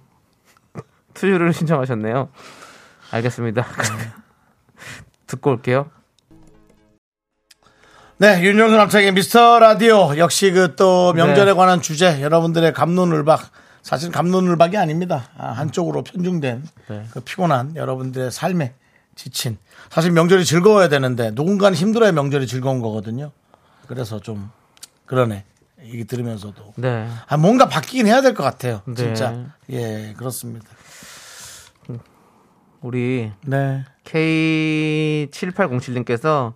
[1.13, 2.31] 투유를 신청하셨네요.
[3.11, 3.67] 알겠습니다.
[5.27, 5.91] 듣고 올게요.
[8.17, 10.17] 네, 윤정수 남창의 미스터 라디오.
[10.17, 11.53] 역시 그 또 명절에 네.
[11.53, 13.41] 관한 주제, 여러분들의 감론을박.
[13.83, 15.29] 사실 감론을박이 아닙니다.
[15.37, 17.07] 아, 한쪽으로 편중된 네.
[17.13, 18.75] 그 피곤한 여러분들의 삶에
[19.15, 19.59] 지친.
[19.91, 23.33] 사실 명절이 즐거워야 되는데 누군가는 힘들어야 명절이 즐거운 거거든요.
[23.87, 24.51] 그래서 좀
[25.07, 25.45] 그러네.
[25.83, 26.75] 이게 들으면서도.
[26.77, 27.09] 네.
[27.27, 28.83] 아, 뭔가 바뀌긴 해야 될 것 같아요.
[28.87, 28.95] 네.
[28.95, 29.47] 진짜.
[29.71, 30.67] 예, 그렇습니다.
[32.83, 33.85] 우리 네.
[34.05, 36.55] K7807님께서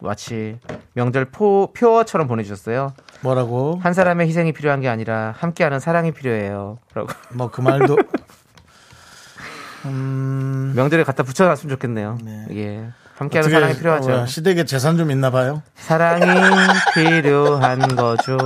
[0.00, 0.58] 마치
[0.94, 2.92] 명절 포, 표어처럼 보내주셨어요.
[3.22, 3.78] 뭐라고?
[3.82, 6.78] 한 사람의 희생이 필요한 게 아니라 함께하는 사랑이 필요해요.
[6.94, 7.08] 라고.
[7.32, 7.96] 뭐 그 말도.
[9.86, 10.72] 음.
[10.76, 12.18] 명절에 갖다 붙여놨으면 좋겠네요.
[12.52, 12.88] 예.
[13.16, 14.12] 함께하는 사랑이 필요하죠.
[14.12, 15.62] 어, 시댁에 재산 좀 있나 봐요.
[15.76, 16.24] 사랑이
[16.94, 18.36] 필요한 거죠.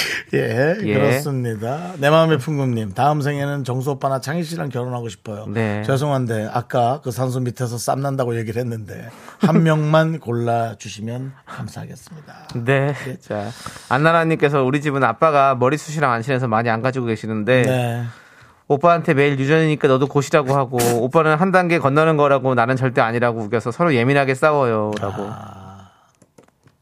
[0.34, 0.94] 예, 예.
[0.94, 1.92] 그렇습니다.
[1.98, 5.46] 내 마음의 풍금님, 다음 생에는 정수 오빠나 창희 씨랑 결혼하고 싶어요.
[5.48, 5.82] 네.
[5.82, 9.08] 죄송한데, 아까 그 산소 밑에서 쌈 난다고 얘기를 했는데,
[9.38, 12.48] 한 명만 골라 주시면 감사하겠습니다.
[12.64, 12.94] 네.
[13.20, 13.50] 자,
[13.88, 18.04] 안나라님께서 우리 집은 아빠가 머리숱이랑 안신해서 많이 안 가지고 계시는데 네.
[18.68, 23.72] 오빠한테 매일 유전이니까 너도 곧이라고 하고 오빠는 한 단계 건너는 거라고 나는 절대 아니라고 우겨서
[23.72, 25.30] 서로 예민하게 싸워요라고.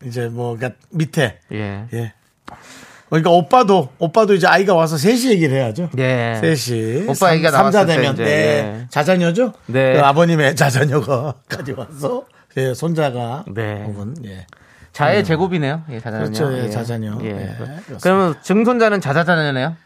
[0.05, 1.86] 이제 뭐, 그러니까 밑에, 예.
[1.92, 2.12] 예.
[3.09, 5.90] 그러니까 오빠도, 오빠도 이제 아이가 와서 셋이 얘기를 해야죠.
[5.98, 6.38] 예.
[6.54, 7.06] 셋이.
[7.09, 8.24] 오빠 얘기가 삼자 되면, 네.
[8.24, 8.86] 예.
[8.90, 9.52] 자자녀죠?
[9.66, 9.94] 네.
[9.94, 12.24] 그 아버님의 자자녀가까지 와서,
[12.56, 13.44] 예, 손자가.
[13.48, 13.84] 네.
[13.86, 14.46] 혹은, 예.
[14.92, 15.82] 자의 제곱이네요.
[15.90, 16.24] 예, 자자녀.
[16.24, 17.18] 그렇죠, 예, 자자녀.
[17.22, 17.26] 예.
[17.28, 17.98] 예, 그렇습니다.
[18.02, 19.76] 그러면 증손자는 자자자녀네요.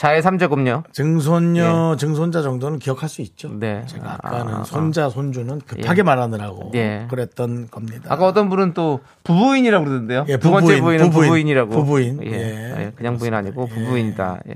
[0.00, 0.90] 자의 3제곱요.
[0.94, 3.50] 증손녀, 증손자 정도는 기억할 수 있죠.
[3.52, 3.84] 네.
[3.84, 4.64] 제가 아까는 아, 아.
[4.64, 7.06] 손자, 손주는 급하게 말하느라고 예.
[7.10, 8.06] 그랬던 겁니다.
[8.08, 10.24] 아까 어떤 분은 또 부부인이라고 그러던데요.
[10.28, 12.20] 예, 두 번째 부부인, 부인은 부부인, 부부인, 이라고 부부인.
[12.24, 12.30] 예.
[12.30, 13.74] 예, 예, 그냥 부인 아니고 예.
[13.74, 14.40] 부부인이다.
[14.48, 14.54] 예.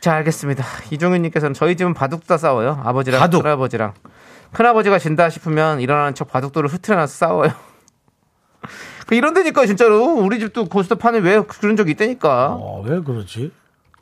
[0.00, 0.64] 자, 알겠습니다.
[0.90, 2.80] 이종윤님께서는 저희 집은 바둑다 싸워요.
[2.82, 3.44] 아버지랑 바둑.
[3.44, 3.92] 큰아버지랑.
[4.50, 7.52] 큰아버지가 진다 싶으면 일어나는 척 바둑돌을 흐트려놔서 싸워요.
[9.06, 12.54] 그 이런 데니까 진짜로 우리 집도 고스톱 판에 왜 그런 적이 있다니까.
[12.58, 13.52] 어, 왜 그러지?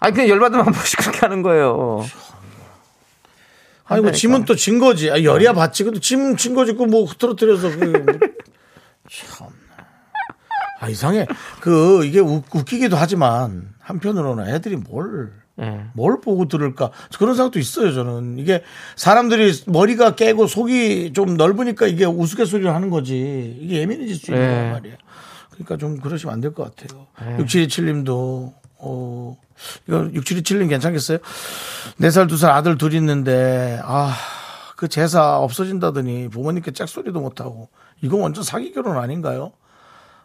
[0.00, 2.04] 아니 그냥 열받으면 한 번씩 그렇게 하는 거예요.
[3.84, 4.12] 아이고, 한다니까.
[4.12, 5.10] 짐은 또 진 거지.
[5.10, 5.82] 아, 열이야 봤지.
[5.84, 6.74] 그래도 짐진 거지.
[6.74, 7.70] 그뭐 흐트러뜨려서.
[7.70, 8.18] 그, 뭐.
[9.10, 9.48] 참.
[10.80, 11.26] 아, 이상해.
[11.60, 15.80] 그, 이게 웃, 웃기기도 하지만, 한편으로는 애들이 뭘, 예.
[15.94, 16.90] 뭘 보고 들을까.
[17.18, 18.38] 그런 생각도 있어요, 저는.
[18.38, 18.62] 이게
[18.94, 23.58] 사람들이 머리가 깨고 속이 좀 넓으니까 이게 우스갯소리를 하는 거지.
[23.60, 24.54] 이게 예민해질 수 있는 네.
[24.54, 24.96] 거란 말이에요.
[25.50, 27.06] 그러니까 좀 그러시면 안 될 것 같아요.
[27.38, 28.52] 6727님도,
[28.88, 29.36] 어,
[29.86, 31.18] 이거 6727님 괜찮겠어요?
[32.00, 34.14] 4살, 2살 아들 둘 있는데, 아,
[34.76, 37.68] 그 제사 없어진다더니 부모님께 짝소리도 못하고,
[38.00, 39.52] 이거 완전 사기 결혼 아닌가요?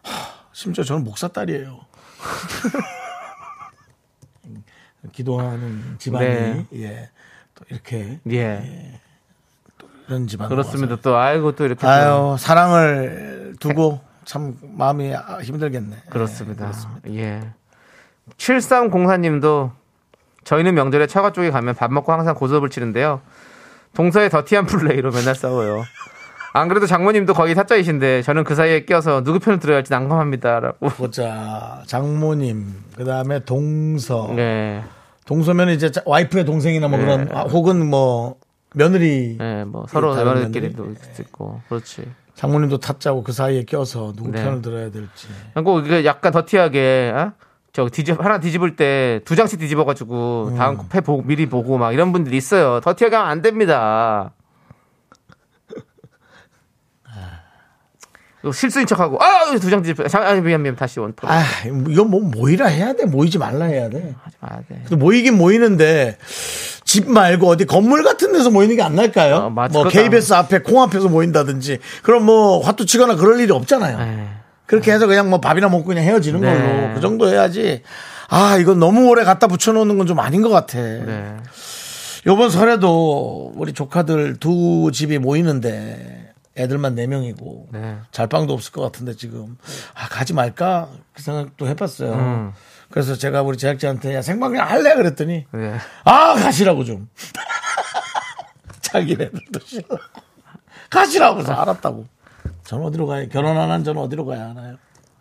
[0.02, 0.12] 하,
[0.52, 1.80] 심지어 저는 목사 딸이에요.
[5.12, 6.66] 기도하는 집안이, 네.
[6.74, 7.10] 예,
[7.54, 9.00] 또 이렇게, 예.
[10.08, 10.48] 이런 집안.
[10.48, 10.96] 그렇습니다.
[10.96, 15.96] 또 아이고 또 이렇게 또 아유, 사랑을 두고 참 마음이 아, 힘들겠네.
[16.10, 16.72] 그렇습니다.
[17.08, 17.40] 예.
[18.36, 19.70] 7304님도
[20.44, 23.20] 저희는 명절에 처가 쪽에 가면 밥 먹고 항상 고스톱을 치는데요.
[23.94, 25.84] 동서의 더티한 플레이로 맨날 싸워요.
[26.52, 30.88] 안 그래도 장모님도 거의 사자이신데 저는 그 사이에 껴서 누구 편을 들어야 할지 난감합니다라고.
[30.90, 31.82] 보자.
[31.86, 34.32] 장모님, 그 다음에 동서.
[34.36, 34.82] 네.
[35.26, 38.36] 동서면 이제 자- 와이프의 동생이나 뭐 그런, 아, 혹은 뭐,
[38.74, 39.36] 며느리.
[39.38, 41.06] 네, 뭐 서로 며느리끼리도 면들이.
[41.20, 41.60] 있고.
[41.68, 42.04] 그렇지.
[42.34, 44.42] 장모님도 타짜고 그 사이에 껴서 누구 네.
[44.44, 45.28] 편을 들어야 될지.
[45.54, 47.32] 그리고 이게 약간 더티하게 어?
[47.74, 50.56] 저 뒤집 하나 뒤집을 때 두 장씩 뒤집어 가지고 음.
[50.56, 52.80] 다음 패 보고 미리 보고 막 이런 분들이 있어요.
[52.80, 54.30] 더티하게 하면 안 됩니다.
[58.42, 61.42] 이거 실수인 척하고 아두 장 뒤집어 장- 아 미안 미안 다시 원 아,
[61.90, 63.06] 이건 뭐 모이라 해야 돼.
[63.06, 64.14] 모이지 말라 해야 돼.
[64.22, 64.94] 하지 마야 돼.
[64.96, 66.18] 모이긴 모이는데
[66.84, 69.34] 집 말고 어디 건물 같은 데서 모이는 게 안 날까요?
[69.36, 73.50] 어, 맞- 뭐 그것도 KBS 앞에 콩 앞에서 모인다든지 그럼 뭐 화투 치거나 그럴 일이
[73.50, 73.98] 없잖아요.
[73.98, 74.26] 에이,
[74.66, 76.46] 그렇게 해서 그냥 뭐 밥이나 먹고 그냥 헤어지는 네.
[76.52, 77.82] 걸로 그 정도 해야지.
[78.28, 80.78] 아 이건 너무 오래 갖다 붙여놓는 건 좀 아닌 것 같아.
[80.78, 81.36] 네.
[82.26, 87.98] 요번 설에도 우리 조카들 두 집이 모이는데 애들만 네 명이고 네.
[88.12, 89.58] 잘빵도 없을 것 같은데 지금
[89.94, 92.12] 아 가지 말까 그 생각도 해봤어요.
[92.14, 92.52] 음.
[92.90, 95.74] 그래서 제가 우리 제작자한테 야 생방 그냥 할래 그랬더니 네.
[96.04, 97.08] 아 가시라고 좀
[98.80, 99.84] 자기네들도 싫어
[100.90, 102.06] 가시라고 해서 알았다고
[102.64, 104.76] 저는 어디로 가요 결혼 안 한 저는 어디로 가야 하나요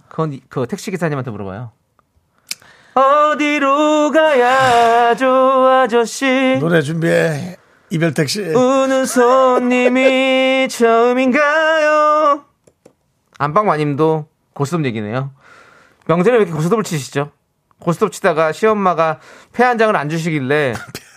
[0.09, 1.71] 그건 이- 그 택시 기사님한테 물어봐요.
[2.93, 5.27] 어디로 가야죠
[5.67, 6.57] 아저씨?
[6.59, 7.57] 노래 준비해
[7.89, 12.45] 이별 택시 우는 손님이 처음인가요?
[13.39, 15.31] 안방마님도 고스톱 얘기네요.
[16.05, 17.31] 명절에 왜 이렇게 고스톱을 치시죠?
[17.79, 19.19] 고스톱 치다가 시엄마가
[19.51, 20.73] 폐 한 장을 안 주시길래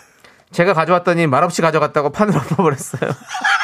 [0.53, 3.11] 제가 가져왔더니 말없이 가져갔다고 판을 엎어버렸어요.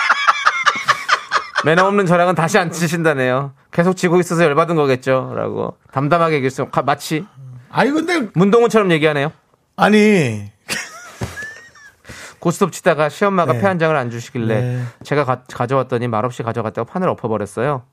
[1.65, 3.53] 매너 없는 저랑은 다시 안 치신다네요.
[3.71, 5.33] 계속 지고 있어서 열받은 거겠죠.
[5.37, 6.71] 라고 담담하게 얘기했어요.
[6.71, 7.25] 가- 마치
[7.71, 9.33] 아니 근데 문동훈처럼 얘기하네요.
[9.77, 10.51] 아니
[12.41, 13.61] 고스톱 치다가 시엄마가 네.
[13.61, 14.83] 폐한 장을 안 주시길래 네.
[15.05, 17.85] 제가 가, 져왔더니 말없이 가져갔다고 판을 엎어버렸어요.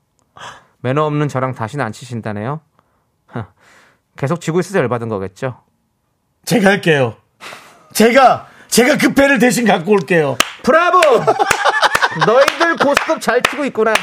[0.80, 2.60] 매너 없는 저랑 다시는 안 치신다네요.
[3.26, 3.46] 하,
[4.16, 5.60] 계속 지고 있어서 열받은 거겠죠.
[6.44, 7.16] 제가 할게요
[7.92, 10.98] 제가 제가 그 배를 대신 갖고 올게요 브라보!
[12.26, 13.94] 너희들 고스톱 잘 치고 있구나.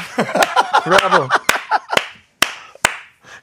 [0.84, 1.28] 브라보.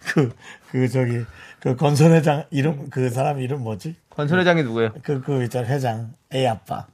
[0.07, 0.33] 그,
[0.71, 1.23] 그, 저기,
[1.59, 3.95] 그 건설회장 이름, 그 사람 이름 뭐지?
[4.09, 4.91] 건설 회장이 누구예요?
[5.03, 6.13] 그, 그, 있잖아, 회장.
[6.33, 6.85] 애 아빠.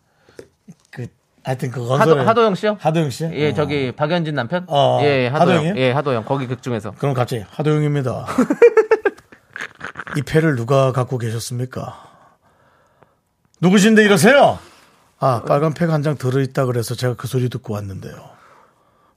[0.91, 1.07] 그,
[1.43, 2.27] 하여튼 그 하도, 건설.
[2.27, 2.77] 하도영 씨요?
[2.79, 3.29] 하도영 씨?
[3.33, 3.53] 예, 어.
[3.53, 4.65] 저기 박연진 남편?
[4.67, 5.57] 어, 예, 하도영.
[5.57, 5.81] 하도영이요?
[5.83, 6.25] 예, 하도영.
[6.25, 6.91] 거기 극 중에서.
[6.91, 8.25] 그럼 갑자기 하도영입니다.
[10.17, 11.95] 이 패를 누가 갖고 계셨습니까?
[13.61, 14.59] 누구신데 이러세요?
[15.23, 18.15] 아, 빨간 패가 한장 들어있다 그래서 제가 그 소리 듣고 왔는데요.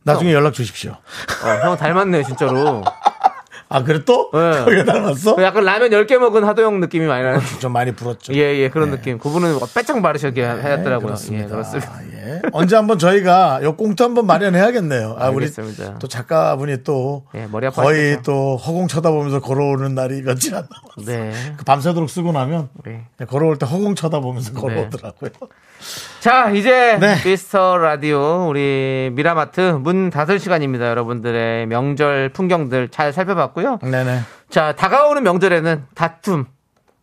[0.02, 0.92] 나중에 연락 주십시오.
[0.92, 2.84] 어, 형 닮았네, 진짜로.
[3.70, 4.30] 아, 그래 또?
[4.34, 4.64] 네.
[4.66, 5.42] 그게 닮았어?
[5.42, 7.40] 약간 라면 10개 먹은 하도영 느낌이 많이 나요.
[7.59, 8.34] 좀 많이 불었죠.
[8.34, 9.18] 예, 예, 그런 느낌.
[9.18, 11.07] 그분은 빼짝 마르시게 하였더라고요.
[11.07, 11.46] 그렇습니다.
[11.46, 11.90] 예, 그렇습니다.
[11.92, 12.42] 아, 예.
[12.52, 15.16] 언제 한번 저희가 요 꽁트 한번 마련해야겠네요.
[15.18, 15.98] 아, 우리 알겠습니다.
[15.98, 18.22] 또 작가분이 또 예, 머리 거의.
[18.22, 21.07] 또 허공 쳐다보면서 걸어오는 날이 며칠 안 남았어요.
[21.07, 21.55] 네.
[21.57, 23.07] 그 밤새도록 쓰고 나면 네.
[23.26, 25.30] 걸어올 때 허공 쳐다보면서 걸어오더라고요.
[26.20, 27.16] 자, 이제 네.
[27.24, 30.89] 미스터 라디오 우리 미라마트 문 닫을 시간입니다.
[30.89, 33.78] 여러분들의 명절 풍경들 잘 살펴봤고요.
[33.82, 34.20] 네네.
[34.51, 36.47] 자, 다가오는 명절에는 다툼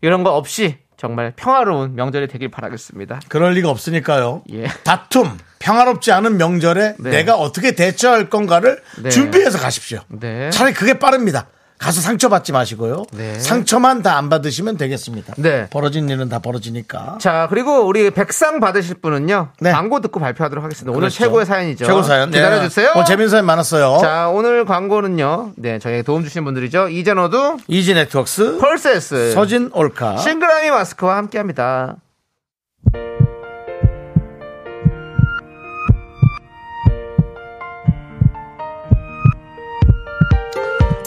[0.02, 3.22] 이런 거 없이 정말 평화로운 명절이 되길 바라겠습니다.
[3.28, 4.44] 그럴 리가 없으니까요.
[4.54, 4.68] 예.
[4.84, 7.10] 다툼, 평화롭지 않은 명절에 네.
[7.10, 9.10] 내가 어떻게 대처할 건가를 네.
[9.10, 10.02] 준비해서 가십시오.
[10.10, 10.50] 네.
[10.52, 11.48] 차라리 그게 빠릅니다.
[11.82, 13.06] 가서 상처받지 마시고요.
[13.12, 13.40] 네.
[13.40, 15.34] 상처만 다 안 받으시면 되겠습니다.
[15.38, 15.68] 네.
[15.72, 17.18] 벌어진 일은 다 벌어지니까.
[17.20, 19.50] 자, 그리고 우리 백상 받으실 분은요.
[19.62, 19.72] 네.
[19.72, 20.92] 광고 듣고 발표하도록 하겠습니다.
[20.92, 21.18] 오늘 그렇죠.
[21.18, 21.86] 최고의 사연이죠.
[21.86, 22.30] 최고 사연.
[22.30, 22.94] 기다려주세요.
[22.94, 23.04] 네.
[23.06, 23.98] 재밌는 사연 많았어요.
[24.02, 25.54] 자, 오늘 광고는요.
[25.56, 26.90] 네, 저희에게 도움 주신 분들이죠.
[26.90, 30.18] 이젠호두, 이지 네트워크스, 펄세스, 서진 올카.
[30.18, 31.96] 싱그라미 마스크와 함께 합니다.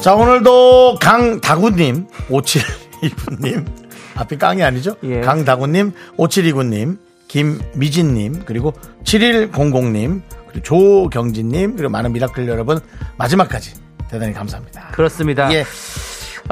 [0.05, 3.67] 자, 오늘도 강다구님, 5729님,
[4.17, 4.97] 앞이 깡이 아니죠?
[5.03, 5.23] 예.
[5.23, 8.75] 강다구님, 5729님, 김미진님, 그리고
[9.05, 12.81] 7100님, 그리고 조경진님, 그리고 많은 미라클 여러분,
[13.17, 13.73] 마지막까지
[14.11, 14.89] 대단히 감사합니다.
[14.93, 15.51] 그렇습니다.
[15.55, 15.65] 예.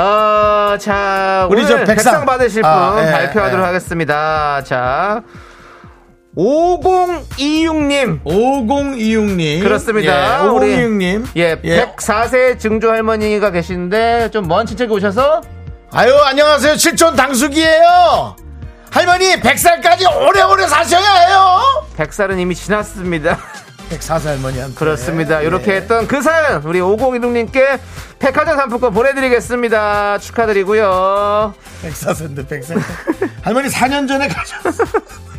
[0.00, 2.12] 어, 자, 우리 우리 저 오늘 백상.
[2.12, 3.66] 백상, 받으실 분 아, 예, 발표하도록 예.
[3.66, 4.64] 하겠습니다.
[4.64, 5.22] 자,
[6.36, 8.22] 5026님.
[8.24, 9.62] 5026님.
[9.62, 10.44] 그렇습니다.
[10.44, 11.26] 예, 우리- 5026님.
[11.36, 15.42] 예, 104세 증조 할머니가 계신데 좀 먼 친척이 오셔서
[15.92, 16.76] 아유, 안녕하세요.
[16.76, 18.36] 칠촌 당숙이에요.
[18.90, 21.84] 할머니, 100살까지 오래오래 사셔야 해요.
[21.98, 23.38] 100살은 이미 지났습니다.
[23.90, 24.74] 104세 할머니한테.
[24.74, 25.42] 그렇습니다.
[25.42, 25.46] 예.
[25.46, 27.78] 이렇게 했던 그 사연 우리 5026님께
[28.18, 30.16] 백화점 상품권 보내드리겠습니다.
[30.18, 31.52] 축하드리고요.
[31.82, 32.80] 104세인데 100세.
[33.42, 34.82] 할머니 4년 전에 가셨어.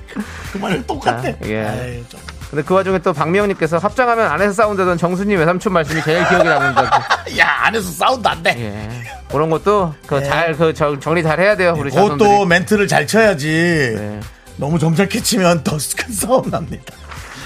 [0.51, 1.27] 그 말을 똑같아.
[1.27, 2.03] 아, 예.
[2.09, 2.19] 좀.
[2.49, 6.87] 근데 그 와중에 또 박미영님께서 합장하면 안에서 싸운다던 정수님 외삼촌 말씀이 제일 기억에 남는다고.
[7.39, 8.55] 야, 안에서 사운드 안 돼.
[8.59, 9.03] 예.
[9.31, 11.73] 그런 것도 그 잘그 정리 잘 해야 돼요.
[11.75, 12.45] 우리 그것도 자손들이.
[12.45, 13.95] 멘트를 잘 쳐야지.
[13.97, 14.19] 네.
[14.57, 16.93] 너무 점잖게 치면 더 큰 싸움 납니다.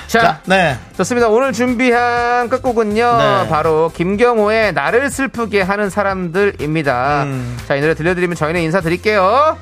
[0.07, 0.77] 자, 자, 네.
[0.97, 1.27] 좋습니다.
[1.29, 3.17] 오늘 준비한 끝곡은요.
[3.17, 3.47] 네.
[3.49, 7.23] 바로 김경호의 나를 슬프게 하는 사람들입니다.
[7.23, 7.57] 음.
[7.67, 9.57] 자, 이 노래 들려드리면 저희는 인사드릴게요.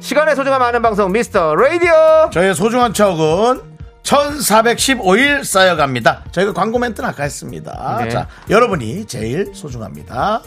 [0.00, 2.30] 시간의 소중함 아는 방송 미스터 라디오.
[2.32, 3.60] 저희의 소중한 추억은
[4.02, 6.24] 1415일 쌓여갑니다.
[6.32, 8.00] 저희가 광고 멘트는 아까 했습니다.
[8.02, 8.08] 네.
[8.10, 10.40] 자, 여러분이 제일 소중합니다.